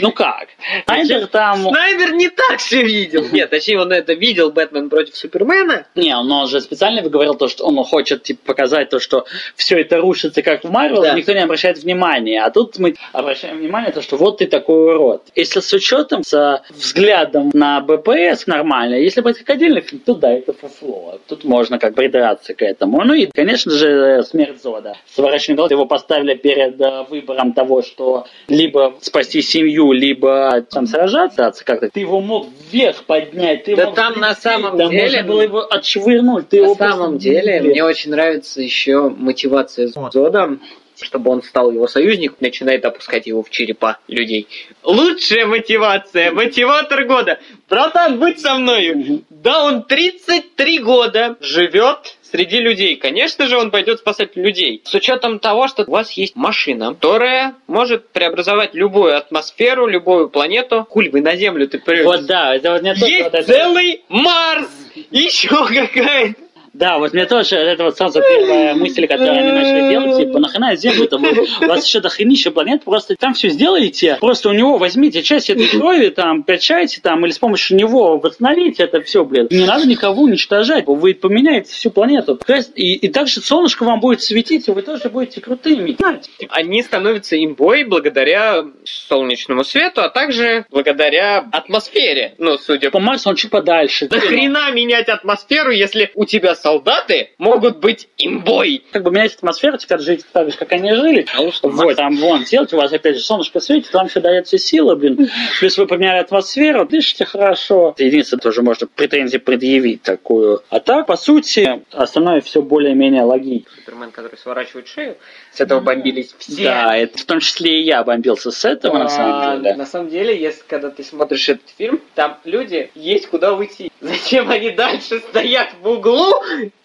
Ну 0.00 0.12
как? 0.12 0.48
Снайдер 0.86 1.26
там... 1.26 1.68
Снайдер 1.68 2.12
не 2.14 2.28
так 2.28 2.58
все 2.58 2.82
видел. 2.82 3.24
Нет, 3.32 3.50
точнее, 3.50 3.80
он 3.80 3.92
это 3.92 4.14
видел, 4.14 4.50
Бэтмен 4.50 4.88
против 4.88 5.16
Супермена. 5.16 5.86
Не, 5.94 6.14
но 6.22 6.40
он 6.42 6.48
же 6.48 6.60
специально 6.60 7.02
говорил 7.02 7.34
то, 7.34 7.48
что 7.48 7.64
он 7.64 7.82
хочет 7.84 8.22
типа, 8.22 8.40
показать 8.46 8.90
то, 8.90 8.98
что 9.00 9.26
все 9.56 9.73
это 9.78 9.98
рушится 9.98 10.42
как 10.42 10.64
в 10.64 10.70
Марвел, 10.70 11.02
Да. 11.02 11.14
никто 11.14 11.32
не 11.32 11.40
обращает 11.40 11.78
внимания. 11.78 12.42
А 12.42 12.50
тут 12.50 12.78
мы 12.78 12.94
обращаем 13.12 13.58
внимание 13.58 13.92
то, 13.92 14.02
что 14.02 14.16
вот 14.16 14.38
ты 14.38 14.46
такой 14.46 14.94
урод. 14.94 15.22
Если 15.34 15.60
с 15.60 15.72
учетом, 15.72 16.22
с 16.24 16.62
взглядом 16.70 17.50
на 17.52 17.80
БПС 17.80 18.46
нормально, 18.46 18.94
если 18.96 19.20
бы 19.20 19.30
это 19.30 19.40
как 19.40 19.50
отдельный 19.56 19.80
фильм, 19.80 20.02
то 20.04 20.14
да, 20.14 20.32
это 20.32 20.52
фуфло. 20.52 21.18
Тут 21.28 21.44
можно 21.44 21.78
как 21.78 21.94
придраться 21.94 22.54
к 22.54 22.62
этому. 22.62 23.02
Ну 23.04 23.14
и, 23.14 23.26
конечно 23.26 23.70
же, 23.72 24.22
смерть 24.24 24.62
Зода. 24.62 24.96
Сворачивание 25.14 25.56
голов 25.56 25.70
его 25.70 25.86
поставили 25.86 26.34
перед 26.34 26.80
э, 26.80 27.04
выбором 27.08 27.52
того, 27.52 27.82
что 27.82 28.26
либо 28.48 28.94
спасти 29.00 29.42
семью, 29.42 29.92
либо 29.92 30.62
там 30.70 30.86
сражаться 30.86 31.52
как-то. 31.64 31.88
Ты 31.90 32.00
его 32.00 32.20
мог 32.20 32.46
вверх 32.70 33.04
поднять, 33.04 33.64
ты 33.64 33.76
Да 33.76 33.86
мог 33.86 33.94
там 33.94 34.20
на 34.20 34.34
самом 34.34 34.76
там 34.78 34.90
деле- 34.90 35.02
можно 35.02 35.22
было 35.24 35.40
его 35.42 35.60
отшвырнуть. 35.60 36.48
Ты 36.48 36.60
На 36.60 36.64
его 36.64 36.74
самом 36.76 37.18
деле, 37.18 37.60
блин. 37.60 37.72
мне 37.72 37.84
очень 37.84 38.10
нравится 38.10 38.60
еще 38.62 39.08
мотивация 39.10 39.63
Зода, 39.70 40.58
чтобы 41.00 41.30
он 41.30 41.42
стал 41.42 41.70
его 41.72 41.86
союзник, 41.88 42.34
начинает 42.40 42.84
опускать 42.84 43.26
его 43.26 43.42
в 43.42 43.50
черепа 43.50 43.98
людей. 44.08 44.46
Лучшая 44.82 45.46
мотивация, 45.46 46.30
мотиватор 46.30 47.04
года. 47.04 47.38
Братан, 47.68 48.18
будь 48.18 48.40
со 48.40 48.54
мной. 48.54 49.22
Да, 49.30 49.64
он 49.64 49.82
33 49.82 50.78
года 50.78 51.36
живет 51.40 52.16
среди 52.22 52.58
людей. 52.58 52.96
Конечно 52.96 53.46
же, 53.46 53.56
он 53.58 53.70
пойдет 53.70 53.98
спасать 54.00 54.36
людей. 54.36 54.82
С 54.84 54.94
учетом 54.94 55.38
того, 55.38 55.68
что 55.68 55.84
у 55.84 55.90
вас 55.90 56.12
есть 56.12 56.36
машина, 56.36 56.94
которая 56.94 57.54
может 57.66 58.08
преобразовать 58.08 58.74
любую 58.74 59.16
атмосферу, 59.16 59.86
любую 59.86 60.28
планету. 60.28 60.86
Куль, 60.88 61.10
вы 61.10 61.20
на 61.20 61.36
Землю 61.36 61.68
ты 61.68 61.78
прешь. 61.78 62.04
Вот 62.04 62.26
да, 62.26 62.54
это 62.54 62.72
вот 62.72 62.82
тоже 62.82 63.06
Есть 63.06 63.24
вот 63.24 63.34
это- 63.34 63.46
целый 63.46 64.02
Марс! 64.08 64.68
Еще 65.10 65.48
какая-то. 65.48 66.43
Да, 66.74 66.98
вот 66.98 67.12
мне 67.12 67.24
тоже 67.26 67.56
это 67.56 67.84
вот 67.84 67.96
сразу 67.96 68.20
первая 68.20 68.74
мысль, 68.74 69.06
которую 69.06 69.38
они 69.38 69.52
начали 69.52 69.90
делать, 69.90 70.16
типа, 70.16 70.38
нахрена 70.40 70.74
Землю 70.76 71.06
там, 71.06 71.24
у 71.24 71.66
вас 71.66 71.86
еще 71.86 72.00
дохренища 72.00 72.50
планет, 72.50 72.84
просто 72.84 73.14
там 73.16 73.34
все 73.34 73.48
сделаете, 73.48 74.16
просто 74.20 74.48
у 74.48 74.52
него 74.52 74.76
возьмите 74.76 75.22
часть 75.22 75.50
этой 75.50 75.68
крови, 75.68 76.08
там, 76.08 76.42
качайте, 76.42 77.00
там, 77.00 77.24
или 77.24 77.32
с 77.32 77.38
помощью 77.38 77.76
него 77.76 78.18
восстановите 78.18 78.82
это 78.84 79.00
все, 79.02 79.24
блин. 79.24 79.46
Не 79.50 79.66
надо 79.66 79.86
никого 79.86 80.22
уничтожать, 80.22 80.84
вы 80.86 81.14
поменяете 81.14 81.72
всю 81.72 81.90
планету. 81.90 82.36
То 82.36 82.54
есть, 82.54 82.72
И, 82.74 82.94
и 82.94 83.08
также 83.08 83.40
солнышко 83.40 83.84
вам 83.84 84.00
будет 84.00 84.22
светить, 84.22 84.68
и 84.68 84.72
вы 84.72 84.82
тоже 84.82 85.08
будете 85.08 85.40
крутыми. 85.40 85.96
Знаете, 85.98 86.30
Они 86.50 86.82
становятся 86.82 87.42
имбой 87.42 87.84
благодаря 87.84 88.64
солнечному 88.84 89.62
свету, 89.64 90.02
а 90.02 90.08
также 90.08 90.66
благодаря 90.70 91.38
атмосфере. 91.52 92.34
Ну, 92.38 92.58
судя 92.58 92.90
По 92.90 92.98
по... 92.98 93.04
Марсу 93.04 93.30
он 93.30 93.36
чуть 93.36 93.50
подальше. 93.50 94.08
Да 94.08 94.18
хрена 94.18 94.72
менять 94.72 95.08
атмосферу, 95.08 95.70
если 95.70 96.10
у 96.14 96.24
тебя 96.24 96.54
солдаты 96.64 97.28
могут 97.36 97.76
быть 97.76 98.08
имбой. 98.16 98.82
Как 98.90 99.02
бы 99.02 99.10
менять 99.10 99.34
атмосферу, 99.34 99.76
теперь 99.76 99.98
жить 99.98 100.24
так 100.32 100.50
же, 100.50 100.56
как 100.56 100.72
они 100.72 100.94
жили. 100.94 101.26
А 101.36 101.42
уж 101.42 101.56
что, 101.56 101.68
Вот, 101.68 101.96
там 101.96 102.16
вон, 102.16 102.44
делайте, 102.44 102.76
у 102.76 102.78
вас 102.78 102.90
опять 102.90 103.16
же 103.16 103.22
солнышко 103.22 103.60
светит, 103.60 103.92
вам 103.92 104.08
все 104.08 104.20
дает 104.20 104.46
все 104.46 104.56
силы, 104.56 104.96
блин. 104.96 105.28
Плюс 105.60 105.76
вы 105.76 105.86
поменяли 105.86 106.20
атмосферу, 106.20 106.86
дышите 106.86 107.26
хорошо. 107.26 107.94
Единственное, 107.98 108.40
тоже 108.40 108.62
можно 108.62 108.86
претензии 108.86 109.36
предъявить 109.36 110.02
такую. 110.02 110.62
А 110.70 110.80
так, 110.80 111.06
по 111.06 111.16
сути, 111.16 111.82
остальное 111.92 112.40
все 112.40 112.62
более-менее 112.62 113.24
логично. 113.24 113.68
Супермен, 113.94 114.10
который 114.10 114.36
сворачивает 114.36 114.88
шею, 114.88 115.16
с 115.52 115.60
этого 115.60 115.80
бомбились 115.80 116.34
все. 116.38 116.64
Да, 116.64 116.96
это 116.96 117.16
в 117.18 117.24
том 117.24 117.40
числе 117.40 117.80
и 117.80 117.84
я 117.84 118.02
бомбился 118.02 118.50
с 118.50 118.64
этого, 118.64 118.98
на 118.98 119.04
А, 119.04 119.08
самом 119.08 119.62
деле. 119.62 119.76
на 119.76 119.86
самом 119.86 120.08
деле, 120.10 120.38
если 120.40 120.62
когда 120.66 120.90
ты 120.90 121.02
смотришь 121.04 121.48
этот 121.48 121.68
фильм, 121.78 122.00
там 122.14 122.38
люди 122.44 122.90
есть 122.94 123.28
куда 123.28 123.52
уйти. 123.54 123.90
Зачем 124.00 124.50
они 124.50 124.70
дальше 124.70 125.20
стоят 125.20 125.68
в 125.80 125.88
углу? 125.88 126.34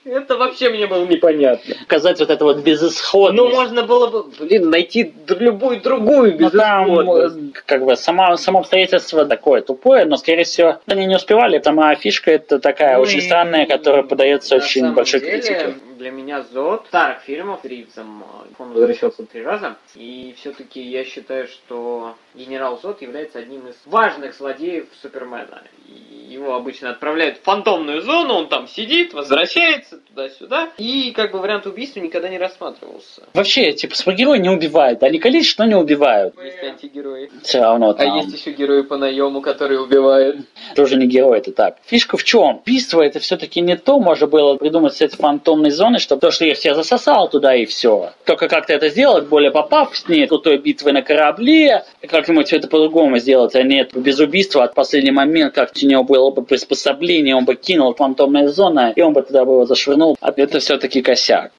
Это 0.06 0.38
вообще 0.38 0.70
мне 0.70 0.88
было 0.88 1.06
непонятно. 1.06 1.76
Показать 1.82 2.20
вот 2.20 2.30
это 2.30 2.44
вот 2.44 2.60
безысходность. 2.64 3.38
Ну, 3.38 3.50
можно 3.56 3.84
было 3.84 4.08
бы, 4.08 4.24
блин, 4.40 4.70
найти 4.70 5.14
любую 5.28 5.82
другую 5.82 6.38
Ну, 6.40 6.50
там, 6.50 6.86
безысходность. 6.88 7.58
э, 7.58 7.62
как 7.66 7.86
бы, 7.86 7.96
сама, 7.96 8.36
само 8.38 8.60
обстоятельство 8.60 9.26
такое 9.26 9.62
тупое, 9.62 10.06
но, 10.06 10.16
скорее 10.18 10.46
всего, 10.46 10.80
они 10.88 11.06
не 11.06 11.16
успевали. 11.16 11.62
Сама 11.64 11.94
фишка 11.96 12.32
это 12.32 12.60
такая 12.60 12.96
Ну 12.98 13.04
очень 13.04 13.20
и 13.20 13.22
странная, 13.22 13.66
которая 13.68 14.04
подается 14.04 14.56
на 14.58 14.64
очень 14.64 14.94
большой 14.94 15.20
деле, 15.20 15.32
критике. 15.34 15.74
Для 16.00 16.12
меня 16.12 16.44
Зод 16.44 16.88
старых 16.88 17.24
фильмов 17.24 17.66
Ривзом, 17.66 18.24
э, 18.24 18.54
он 18.58 18.72
возвращался 18.72 19.26
три 19.26 19.44
раза, 19.44 19.76
и 19.96 20.34
все-таки 20.38 20.82
я 20.82 21.04
считаю, 21.04 21.46
что 21.48 22.16
генерал 22.34 22.80
Зод 22.80 23.02
является 23.02 23.40
одним 23.40 23.68
из 23.68 23.76
важных 23.86 24.34
злодеев 24.34 24.88
Супермена. 25.02 25.62
И 25.88 26.09
его 26.30 26.56
обычно 26.56 26.92
отправляют 26.92 27.38
в 27.38 27.42
фантомную 27.44 28.02
зону, 28.02 28.36
он 28.36 28.48
там 28.50 28.68
сидит, 28.68 29.14
возвращается 29.14 29.98
туда-сюда, 29.98 30.70
и 30.78 31.12
как 31.12 31.32
бы 31.32 31.40
вариант 31.40 31.66
убийства 31.66 32.00
никогда 32.00 32.30
не 32.30 32.38
рассматривался. 32.38 33.24
Вообще, 33.34 33.72
типа, 33.74 33.96
супергерои 33.96 34.38
не 34.40 34.50
убивают. 34.50 35.02
Они 35.04 35.20
количество 35.20 35.64
не 35.64 35.76
убивают. 35.76 36.36
Есть 36.44 36.64
антигерои. 36.64 37.30
Все 37.44 37.60
равно 37.62 37.90
А 37.90 37.94
там. 37.94 38.18
есть 38.18 38.40
еще 38.40 38.52
герои 38.52 38.82
по 38.82 38.98
наему, 38.98 39.42
которые 39.42 39.80
убивают. 39.82 40.38
Тоже 40.76 40.98
не 40.98 41.08
герой, 41.08 41.40
это 41.40 41.52
так. 41.52 41.78
Фишка 41.86 42.18
в 42.18 42.24
чем? 42.24 42.58
Убийство 42.64 43.02
это 43.02 43.20
все-таки 43.20 43.62
не 43.62 43.76
то, 43.76 44.00
можно 44.00 44.28
было 44.28 44.56
придумать 44.56 44.96
с 44.96 45.02
этой 45.02 45.18
фантомной 45.18 45.72
зоны, 45.72 46.00
чтобы 46.00 46.22
то, 46.22 46.32
что 46.32 46.46
я 46.46 46.54
всех 46.54 46.76
засосал 46.76 47.30
туда 47.30 47.56
и 47.56 47.66
все. 47.66 48.12
Только 48.26 48.48
как-то 48.48 48.74
это 48.74 48.90
сделать 48.90 49.28
более 49.28 49.52
попавшнее, 49.52 50.28
крутой 50.28 50.58
битвы 50.58 50.92
на 50.92 51.02
корабле, 51.02 51.84
как-нибудь 52.08 52.48
все 52.48 52.58
это 52.58 52.68
по-другому 52.68 53.18
сделать, 53.18 53.56
а 53.56 53.64
нет 53.64 53.92
без 53.96 54.20
убийства 54.20 54.64
от 54.64 54.76
последний 54.76 55.12
момент, 55.12 55.54
как 55.54 55.72
у 55.82 55.86
него 55.86 56.04
было 56.04 56.19
бы 56.32 56.44
приспособление, 56.44 57.36
он 57.36 57.46
бы 57.46 57.56
кинул 57.56 57.94
фантомная 57.96 58.48
зона, 58.48 58.94
и 58.96 59.02
он 59.02 59.14
бы 59.14 59.22
туда 59.22 59.46
бы 59.46 59.54
его 59.54 59.66
зашвырнул. 59.66 60.18
А 60.22 60.32
это 60.36 60.60
все-таки 60.60 61.02
косяк. 61.02 61.52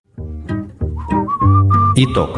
Итог. 1.96 2.30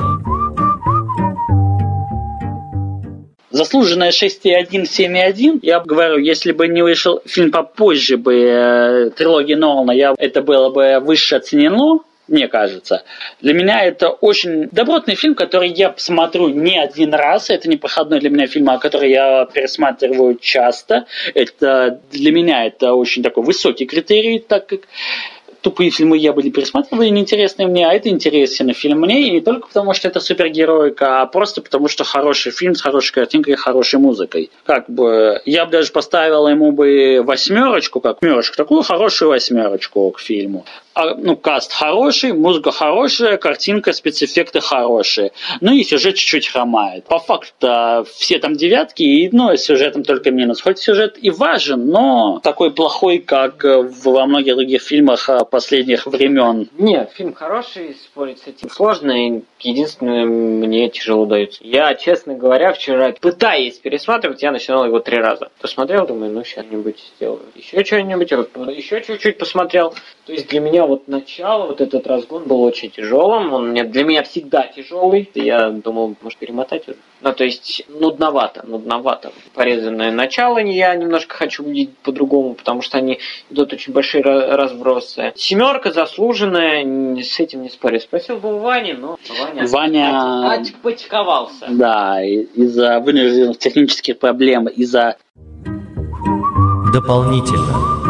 Заслуженная 3.50 4.10
6,1, 4.10 4.84
7,1. 4.84 5.58
Я 5.62 5.80
бы 5.80 5.86
говорю, 5.86 6.16
если 6.18 6.52
бы 6.52 6.68
не 6.68 6.82
вышел 6.82 7.20
фильм 7.26 7.50
попозже 7.50 8.16
бы 8.16 8.34
э, 8.34 9.10
трилогии 9.10 9.54
Нолана, 9.54 9.92
я, 9.92 10.14
это 10.16 10.40
было 10.40 10.70
бы 10.70 10.98
выше 11.04 11.36
оценено, 11.36 12.00
мне 12.28 12.48
кажется. 12.48 13.02
Для 13.40 13.52
меня 13.52 13.84
это 13.84 14.08
очень 14.08 14.68
добротный 14.70 15.14
фильм, 15.14 15.34
который 15.34 15.68
я 15.68 15.90
посмотрю 15.90 16.48
не 16.48 16.78
один 16.78 17.14
раз. 17.14 17.50
Это 17.50 17.68
не 17.68 17.76
проходной 17.76 18.20
для 18.20 18.30
меня 18.30 18.46
фильм, 18.46 18.70
а 18.70 18.78
который 18.78 19.10
я 19.10 19.44
пересматриваю 19.46 20.36
часто. 20.36 21.06
Это 21.34 22.00
для 22.10 22.32
меня 22.32 22.66
это 22.66 22.94
очень 22.94 23.22
такой 23.22 23.44
высокий 23.44 23.86
критерий, 23.86 24.38
так 24.38 24.66
как 24.66 24.80
тупые 25.62 25.90
фильмы 25.90 26.18
я 26.18 26.32
бы 26.32 26.42
не 26.42 26.50
пересматривал, 26.50 27.02
и 27.02 27.10
неинтересные 27.10 27.68
мне, 27.68 27.88
а 27.88 27.92
это 27.92 28.08
интересный 28.08 28.74
фильм 28.74 29.00
мне, 29.00 29.28
и 29.28 29.30
не 29.30 29.40
только 29.40 29.68
потому, 29.68 29.94
что 29.94 30.08
это 30.08 30.20
супергероика, 30.20 31.22
а 31.22 31.26
просто 31.26 31.62
потому, 31.62 31.88
что 31.88 32.04
хороший 32.04 32.52
фильм 32.52 32.74
с 32.74 32.82
хорошей 32.82 33.12
картинкой 33.12 33.54
и 33.54 33.56
хорошей 33.56 33.98
музыкой. 33.98 34.50
Как 34.64 34.90
бы, 34.90 35.40
я 35.46 35.64
бы 35.64 35.70
даже 35.70 35.92
поставил 35.92 36.48
ему 36.48 36.72
бы 36.72 37.22
восьмерочку, 37.24 38.00
как 38.00 38.20
восьмерочку, 38.20 38.56
такую 38.56 38.82
хорошую 38.82 39.30
восьмерочку 39.30 40.10
к 40.10 40.20
фильму. 40.20 40.64
А, 40.94 41.14
ну, 41.14 41.36
каст 41.36 41.72
хороший, 41.72 42.32
музыка 42.32 42.70
хорошая, 42.70 43.38
картинка, 43.38 43.92
спецэффекты 43.92 44.60
хорошие. 44.60 45.32
Ну 45.60 45.72
и 45.72 45.84
сюжет 45.84 46.16
чуть-чуть 46.16 46.48
хромает. 46.48 47.04
По 47.04 47.18
факту 47.18 48.06
все 48.14 48.38
там 48.38 48.54
девятки, 48.54 49.02
и 49.02 49.30
ну, 49.32 49.56
сюжетом 49.56 50.04
только 50.04 50.30
минус. 50.30 50.60
Хоть 50.60 50.78
сюжет 50.78 51.16
и 51.20 51.30
важен, 51.30 51.86
но 51.86 52.40
такой 52.42 52.72
плохой, 52.72 53.18
как 53.18 53.64
э, 53.64 53.82
во 54.04 54.26
многих 54.26 54.54
других 54.54 54.82
фильмах, 54.82 55.28
э, 55.30 55.40
последних 55.50 56.06
времен. 56.06 56.68
Не, 56.76 57.08
фильм 57.14 57.32
хороший, 57.32 57.94
спорить 57.94 58.40
с 58.40 58.46
этим 58.46 58.68
сложно, 58.68 59.12
и 59.12 59.42
единственное, 59.60 60.26
мне 60.26 60.90
тяжело 60.90 61.24
дается. 61.24 61.60
Я, 61.62 61.94
честно 61.94 62.34
говоря, 62.34 62.72
вчера, 62.72 63.14
пытаясь 63.18 63.78
пересматривать, 63.78 64.42
я 64.42 64.52
начинал 64.52 64.84
его 64.84 64.98
три 65.00 65.16
раза. 65.16 65.50
Посмотрел, 65.60 66.06
думаю, 66.06 66.32
ну, 66.32 66.44
сейчас 66.44 66.66
нибудь 66.70 66.98
сделаю. 67.16 67.42
Еще 67.54 67.82
что-нибудь, 67.84 68.30
еще 68.76 69.00
чуть-чуть 69.00 69.38
посмотрел. 69.38 69.94
То 70.26 70.32
есть 70.32 70.48
для 70.48 70.60
меня 70.60 70.81
вот 70.86 71.08
начало, 71.08 71.66
вот 71.66 71.80
этот 71.80 72.06
разгон 72.06 72.44
был 72.44 72.62
очень 72.62 72.90
тяжелым. 72.90 73.52
Он 73.52 73.70
мне, 73.70 73.84
для 73.84 74.04
меня 74.04 74.22
всегда 74.22 74.66
тяжелый. 74.66 75.30
Я 75.34 75.70
думал, 75.70 76.16
может, 76.22 76.38
перемотать 76.38 76.88
уже. 76.88 76.96
Ну, 77.20 77.32
то 77.32 77.44
есть, 77.44 77.84
нудновато, 77.88 78.66
нудновато. 78.66 79.32
Порезанное 79.54 80.10
начало 80.10 80.58
я 80.58 80.94
немножко 80.94 81.36
хочу 81.36 81.64
увидеть 81.64 81.96
по-другому, 81.98 82.54
потому 82.54 82.82
что 82.82 82.98
они 82.98 83.18
идут 83.50 83.72
очень 83.72 83.92
большие 83.92 84.22
разбросы. 84.22 85.32
Семерка 85.36 85.92
заслуженная, 85.92 87.22
с 87.22 87.38
этим 87.38 87.62
не 87.62 87.68
спорю. 87.68 88.00
Спросил 88.00 88.38
бы 88.38 88.56
у 88.56 88.58
Вани, 88.58 88.92
но 88.92 89.18
Ваня, 89.40 89.66
Ваня... 89.68 90.52
отпочковался. 90.52 91.66
Да, 91.68 92.22
из-за 92.22 92.98
вынужденных 93.00 93.58
технических 93.58 94.18
проблем, 94.18 94.66
из-за... 94.66 95.16
Дополнительно 96.92 98.01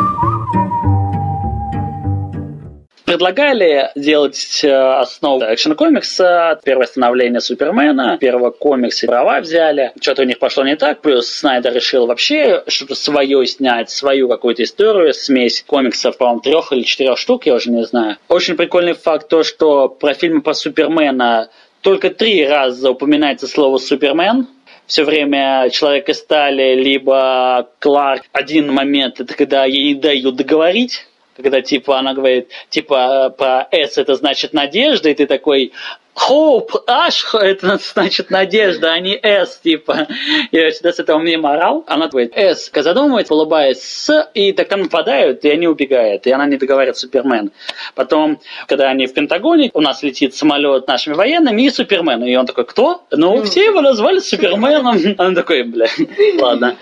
предлагали 3.13 3.91
сделать 3.95 4.65
э, 4.65 4.73
основу 4.73 5.43
экшен 5.43 5.75
комикса, 5.75 6.59
первое 6.65 6.87
становление 6.87 7.41
Супермена, 7.41 8.17
первого 8.19 8.51
комикса 8.51 9.07
права 9.07 9.41
взяли. 9.41 9.93
Что-то 10.01 10.23
у 10.23 10.25
них 10.25 10.39
пошло 10.39 10.65
не 10.65 10.77
так, 10.77 11.03
плюс 11.03 11.29
Снайдер 11.29 11.75
решил 11.75 12.07
вообще 12.07 12.65
что-то 12.69 12.95
свое 12.95 13.47
снять, 13.47 13.91
свою 13.91 14.31
какую-то 14.31 14.63
историю, 14.63 15.13
смесь 15.13 15.63
комиксов, 15.67 16.17
по-моему, 16.17 16.41
трех 16.41 16.73
или 16.73 16.85
четырех 16.85 17.19
штук, 17.19 17.45
я 17.45 17.55
уже 17.55 17.71
не 17.71 17.85
знаю. 17.85 18.17
Очень 18.29 18.57
прикольный 18.57 18.95
факт 18.95 19.29
то, 19.29 19.43
что 19.43 19.91
про 19.91 20.15
фильмы 20.15 20.41
по 20.41 20.55
Супермена 20.55 21.51
только 21.83 22.09
три 22.09 22.47
раза 22.47 22.93
упоминается 22.93 23.47
слово 23.47 23.77
Супермен, 23.77 24.47
все 24.87 25.05
время 25.05 25.69
Человек 25.71 26.09
из 26.09 26.19
стали, 26.19 26.75
либо 26.75 27.69
Кларк. 27.79 28.23
Один 28.33 28.73
момент, 28.73 29.21
это 29.21 29.35
когда 29.35 29.67
ей 29.67 29.95
не 29.95 30.01
дают 30.01 30.37
договорить, 30.37 31.07
когда 31.37 31.63
типа 31.63 31.99
она 31.99 32.15
говорит, 32.15 32.49
типа 32.71 33.31
по 33.37 33.69
S 33.71 33.99
это 33.99 34.15
значит 34.15 34.53
надежда, 34.53 35.11
и 35.11 35.15
ты 35.15 35.27
такой, 35.27 35.73
Hope, 36.15 36.83
аж, 36.87 37.35
это 37.35 37.79
значит 37.95 38.31
надежда, 38.31 38.93
а 38.93 39.01
не 39.01 39.15
S, 39.15 39.61
типа. 39.63 40.07
Я 40.51 40.71
всегда 40.71 40.93
с 40.93 40.99
этого 40.99 41.21
мема 41.21 41.55
орал. 41.55 41.85
Она 41.87 42.09
говорит 42.09 42.33
S, 42.37 42.71
задумывается, 42.75 43.35
улыбаясь 43.35 43.83
с, 43.83 44.31
и 44.35 44.53
так 44.53 44.69
там 44.69 44.83
нападают, 44.83 45.45
и 45.45 45.51
они 45.51 45.67
убегают. 45.67 46.27
И 46.27 46.31
она 46.31 46.47
не 46.47 46.57
договаривает 46.57 46.99
Супермен. 46.99 47.51
Потом, 47.95 48.41
когда 48.69 48.91
они 48.91 49.07
в 49.07 49.15
Пентагоне, 49.15 49.71
у 49.73 49.81
нас 49.81 50.03
летит 50.03 50.35
самолет 50.35 50.87
нашими 50.87 51.15
военными 51.15 51.63
и 51.63 51.71
Супермен. 51.71 52.23
И 52.25 52.37
он 52.37 52.47
такой, 52.47 52.67
кто? 52.67 53.03
Ну, 53.11 53.43
все 53.45 53.65
его 53.65 53.81
назвали 53.81 54.19
Суперменом. 54.19 54.99
Он 55.19 55.35
такой, 55.35 55.63
бля, 55.63 55.87
ладно. 56.39 56.77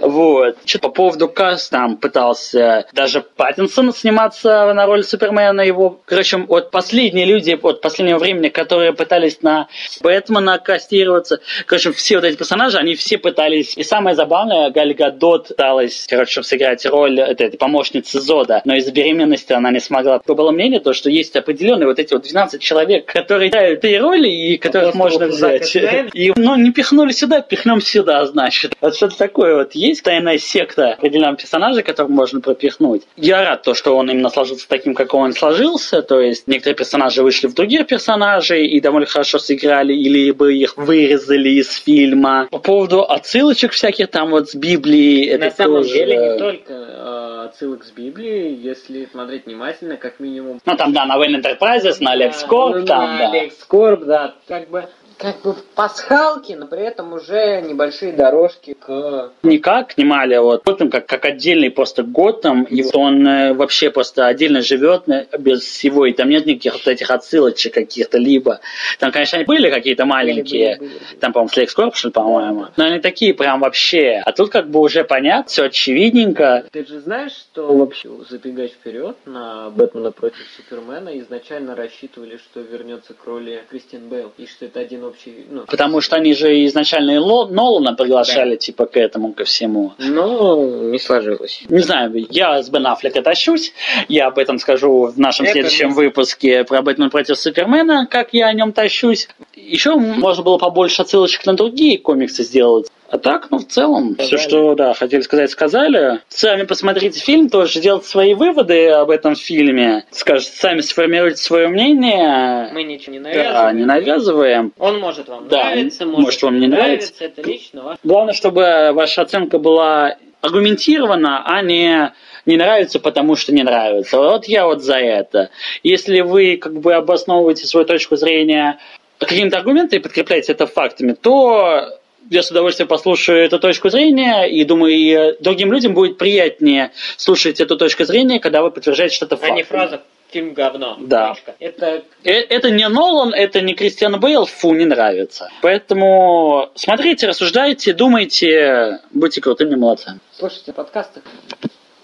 Вот. 0.00 0.56
Что 0.64 0.78
по 0.78 0.88
поводу 0.88 1.28
каст, 1.28 1.70
там 1.70 1.96
пытался 1.96 2.86
даже 2.92 3.20
Паттинсон 3.20 3.92
сниматься 3.92 4.72
на 4.72 4.86
роль 4.86 5.04
Супермена. 5.04 5.60
Его, 5.60 6.00
короче, 6.04 6.38
вот 6.38 6.70
последние 6.70 7.26
люди 7.26 7.58
от 7.60 7.80
последнего 7.80 8.18
времени, 8.18 8.48
которые 8.48 8.71
которые 8.72 8.94
пытались 8.94 9.42
на 9.42 9.68
Бэтмена 10.00 10.58
кастироваться. 10.58 11.40
Короче, 11.66 11.92
все 11.92 12.16
вот 12.16 12.24
эти 12.24 12.36
персонажи, 12.36 12.78
они 12.78 12.94
все 12.94 13.18
пытались. 13.18 13.76
И 13.76 13.82
самое 13.82 14.16
забавное, 14.16 14.70
Галь 14.70 14.94
Гадот 14.94 15.48
пыталась, 15.48 16.06
короче, 16.08 16.32
чтобы 16.32 16.46
сыграть 16.46 16.86
роль 16.86 17.20
этой, 17.20 17.48
этой 17.48 17.58
помощницы 17.58 18.18
Зода, 18.18 18.62
но 18.64 18.74
из-за 18.76 18.90
беременности 18.90 19.52
она 19.52 19.70
не 19.70 19.80
смогла. 19.80 20.20
То 20.20 20.34
было 20.34 20.52
мнение, 20.52 20.80
то, 20.80 20.94
что 20.94 21.10
есть 21.10 21.36
определенные 21.36 21.86
вот 21.86 21.98
эти 21.98 22.14
вот 22.14 22.22
12 22.22 22.62
человек, 22.62 23.12
которые 23.12 23.50
играют 23.50 23.84
эти 23.84 23.96
роли 23.96 24.28
и 24.28 24.56
которых 24.56 24.94
можно 24.94 25.26
взять. 25.26 25.76
И, 25.76 26.32
ну, 26.34 26.56
не 26.56 26.72
пихнули 26.72 27.12
сюда, 27.12 27.42
пихнем 27.42 27.82
сюда, 27.82 28.24
значит. 28.24 28.74
Вот 28.80 28.96
что-то 28.96 29.18
такое 29.18 29.54
вот 29.54 29.74
есть. 29.74 30.02
Тайная 30.02 30.38
секта 30.38 30.92
определенных 30.92 31.40
персонажей, 31.40 31.82
которых 31.82 32.10
можно 32.10 32.40
пропихнуть. 32.40 33.02
Я 33.16 33.44
рад 33.44 33.62
то, 33.64 33.74
что 33.74 33.96
он 33.96 34.10
именно 34.10 34.30
сложился 34.30 34.66
таким, 34.66 34.94
как 34.94 35.12
он 35.12 35.34
сложился. 35.34 36.00
То 36.00 36.20
есть 36.20 36.46
некоторые 36.46 36.76
персонажи 36.76 37.22
вышли 37.22 37.48
в 37.48 37.54
других 37.54 37.86
персонажей, 37.86 38.61
и 38.64 38.80
довольно 38.80 39.06
хорошо 39.06 39.38
сыграли, 39.38 39.92
или 39.92 40.30
бы 40.30 40.54
их 40.54 40.76
вырезали 40.76 41.50
из 41.50 41.74
фильма. 41.74 42.48
По 42.50 42.58
поводу 42.58 43.02
отсылочек 43.02 43.72
всяких 43.72 44.08
там 44.08 44.30
вот 44.30 44.50
с 44.50 44.54
Библии, 44.54 45.26
это 45.26 45.46
На 45.46 45.50
самом 45.50 45.82
тоже... 45.82 45.94
деле 45.94 46.16
не 46.16 46.38
только 46.38 46.72
э, 46.72 47.44
отсылок 47.46 47.84
с 47.84 47.90
Библии, 47.90 48.58
если 48.60 49.08
смотреть 49.10 49.46
внимательно, 49.46 49.96
как 49.96 50.20
минимум. 50.20 50.60
Ну 50.64 50.76
там, 50.76 50.92
да, 50.92 51.04
на 51.06 51.16
Wayne 51.16 51.42
Enterprises, 51.42 51.96
на 52.00 52.16
Alex 52.16 52.46
Corp, 52.48 52.80
ну, 52.80 52.86
там, 52.86 53.18
на 53.18 53.30
да. 53.30 53.32
Alex 53.34 53.52
Corp, 53.68 54.04
да, 54.04 54.34
как 54.46 54.70
бы 54.70 54.88
как 55.22 55.40
бы 55.42 55.54
пасхалки, 55.76 56.52
но 56.52 56.66
при 56.66 56.82
этом 56.82 57.12
уже 57.12 57.62
небольшие 57.62 58.12
дорожки 58.12 58.74
к... 58.74 59.30
Никак 59.44 59.92
снимали 59.92 60.36
вот 60.38 60.64
Готэм 60.64 60.90
как, 60.90 61.06
как 61.06 61.24
отдельный 61.24 61.70
просто 61.70 62.02
Готэм, 62.02 62.64
и 62.64 62.82
он 62.92 63.26
э, 63.26 63.54
вообще 63.54 63.90
просто 63.90 64.26
отдельно 64.26 64.62
живет 64.62 65.08
э, 65.08 65.26
без 65.38 65.60
всего, 65.60 66.06
и 66.06 66.12
там 66.12 66.28
нет 66.28 66.44
никаких 66.46 66.72
вот 66.72 66.88
этих 66.88 67.08
отсылочек 67.10 67.72
каких-то 67.72 68.18
либо. 68.18 68.60
Там, 68.98 69.12
конечно, 69.12 69.38
они 69.38 69.46
были 69.46 69.70
какие-то 69.70 70.06
маленькие, 70.06 70.76
были, 70.76 70.88
были, 70.88 70.98
были. 70.98 71.20
там, 71.20 71.32
по-моему, 71.32 71.50
Flex 71.54 71.68
Corp, 71.76 72.10
по-моему, 72.10 72.66
но 72.76 72.84
они 72.84 72.98
такие 72.98 73.32
прям 73.32 73.60
вообще. 73.60 74.22
А 74.24 74.32
тут 74.32 74.50
как 74.50 74.68
бы 74.70 74.80
уже 74.80 75.04
понятно, 75.04 75.48
все 75.48 75.64
очевидненько. 75.64 76.64
Ты 76.72 76.84
же 76.84 76.98
знаешь, 77.00 77.32
что 77.32 77.72
вообще 77.72 78.08
забегать 78.28 78.72
вперед 78.72 79.16
на 79.24 79.70
Бэтмена 79.70 80.10
против 80.10 80.44
Супермена 80.56 81.16
изначально 81.20 81.76
рассчитывали, 81.76 82.38
что 82.38 82.60
вернется 82.60 83.14
к 83.14 83.24
роли 83.24 83.62
Кристин 83.70 84.08
Бейл, 84.08 84.32
и 84.36 84.46
что 84.46 84.66
это 84.66 84.80
один 84.80 85.04
общий... 85.12 85.46
Ну, 85.50 85.64
Потому 85.66 86.00
что 86.00 86.16
они 86.16 86.34
же 86.34 86.64
изначально 86.66 87.12
и 87.12 87.18
Нолана 87.18 87.94
приглашали, 87.94 88.52
да. 88.52 88.56
типа, 88.56 88.86
к 88.86 88.96
этому, 88.96 89.32
ко 89.32 89.44
всему. 89.44 89.92
Ну, 89.98 90.90
не 90.90 90.98
сложилось. 90.98 91.62
Не 91.68 91.80
знаю, 91.80 92.12
я 92.30 92.62
с 92.62 92.68
Бен 92.68 92.86
Аффлека 92.86 93.22
тащусь. 93.22 93.72
Я 94.08 94.28
об 94.28 94.38
этом 94.38 94.58
скажу 94.58 95.06
в 95.06 95.18
нашем 95.18 95.44
Это 95.44 95.52
следующем 95.52 95.88
не... 95.88 95.94
выпуске 95.94 96.64
про 96.64 96.82
Бэтмен 96.82 97.10
против 97.10 97.38
Супермена, 97.38 98.06
как 98.10 98.32
я 98.32 98.48
о 98.48 98.52
нем 98.52 98.72
тащусь. 98.72 99.28
Еще 99.54 99.94
можно 99.94 100.42
было 100.42 100.58
побольше 100.58 101.02
отсылочек 101.02 101.46
на 101.46 101.54
другие 101.54 101.98
комиксы 101.98 102.42
сделать. 102.42 102.88
А 103.12 103.18
так, 103.18 103.50
ну, 103.50 103.58
в 103.58 103.66
целом, 103.66 104.14
сказали. 104.14 104.26
все, 104.26 104.38
что, 104.38 104.74
да, 104.74 104.94
хотели 104.94 105.20
сказать, 105.20 105.50
сказали. 105.50 106.20
Сами 106.28 106.62
посмотрите 106.62 107.20
фильм, 107.20 107.50
тоже 107.50 107.78
сделайте 107.78 108.08
свои 108.08 108.32
выводы 108.32 108.88
об 108.88 109.10
этом 109.10 109.36
фильме. 109.36 110.06
Скажите, 110.10 110.50
сами 110.52 110.80
сформируйте 110.80 111.36
свое 111.36 111.68
мнение. 111.68 112.70
Мы 112.72 112.84
ничего 112.84 113.12
не 113.12 113.18
навязываем. 113.18 113.52
Да, 113.52 113.72
не 113.72 113.84
навязываем. 113.84 114.72
Он 114.78 114.98
может 114.98 115.28
вам 115.28 115.46
да, 115.48 115.58
нравиться, 115.58 116.06
может, 116.06 116.24
может 116.24 116.42
вам 116.42 116.58
не 116.58 116.66
нравится. 116.68 117.12
нравится. 117.18 117.40
Это 117.40 117.50
лично 117.50 117.82
ваше. 117.82 117.98
Главное, 118.02 118.32
чтобы 118.32 118.92
ваша 118.94 119.20
оценка 119.20 119.58
была 119.58 120.16
аргументирована, 120.40 121.42
а 121.44 121.60
не 121.60 122.14
не 122.46 122.56
нравится, 122.56 122.98
потому 122.98 123.36
что 123.36 123.52
не 123.52 123.62
нравится. 123.62 124.16
Вот 124.16 124.46
я 124.46 124.64
вот 124.64 124.82
за 124.82 124.96
это. 124.96 125.50
Если 125.82 126.22
вы 126.22 126.56
как 126.56 126.80
бы 126.80 126.94
обосновываете 126.94 127.66
свою 127.66 127.84
точку 127.84 128.16
зрения 128.16 128.78
какими-то 129.18 129.58
аргументами 129.58 130.00
и 130.00 130.02
подкрепляете 130.02 130.52
это 130.52 130.66
фактами, 130.66 131.12
то 131.12 131.98
я 132.30 132.42
с 132.42 132.50
удовольствием 132.50 132.88
послушаю 132.88 133.44
эту 133.44 133.58
точку 133.58 133.88
зрения, 133.90 134.44
и 134.44 134.64
думаю, 134.64 134.94
и 134.94 135.36
другим 135.40 135.72
людям 135.72 135.94
будет 135.94 136.18
приятнее 136.18 136.92
слушать 137.16 137.60
эту 137.60 137.76
точку 137.76 138.04
зрения, 138.04 138.40
когда 138.40 138.62
вы 138.62 138.70
подтверждаете 138.70 139.14
что-то 139.14 139.36
фактами. 139.36 139.52
А 139.52 139.56
не 139.56 139.62
фраза 139.62 140.02
фильм 140.32 140.54
говно. 140.54 140.96
Да. 141.00 141.34
Это... 141.58 142.02
Э, 142.24 142.32
это 142.32 142.70
не 142.70 142.88
Нолан, 142.88 143.34
это 143.34 143.60
не 143.60 143.74
Кристиан 143.74 144.18
Бейл, 144.18 144.46
фу, 144.46 144.74
не 144.74 144.86
нравится. 144.86 145.50
Поэтому 145.60 146.70
смотрите, 146.74 147.26
рассуждайте, 147.26 147.92
думайте, 147.92 149.00
будьте 149.12 149.40
крутыми 149.40 149.74
молодцами. 149.74 150.20
Слушайте 150.32 150.72
подкасты. 150.72 151.20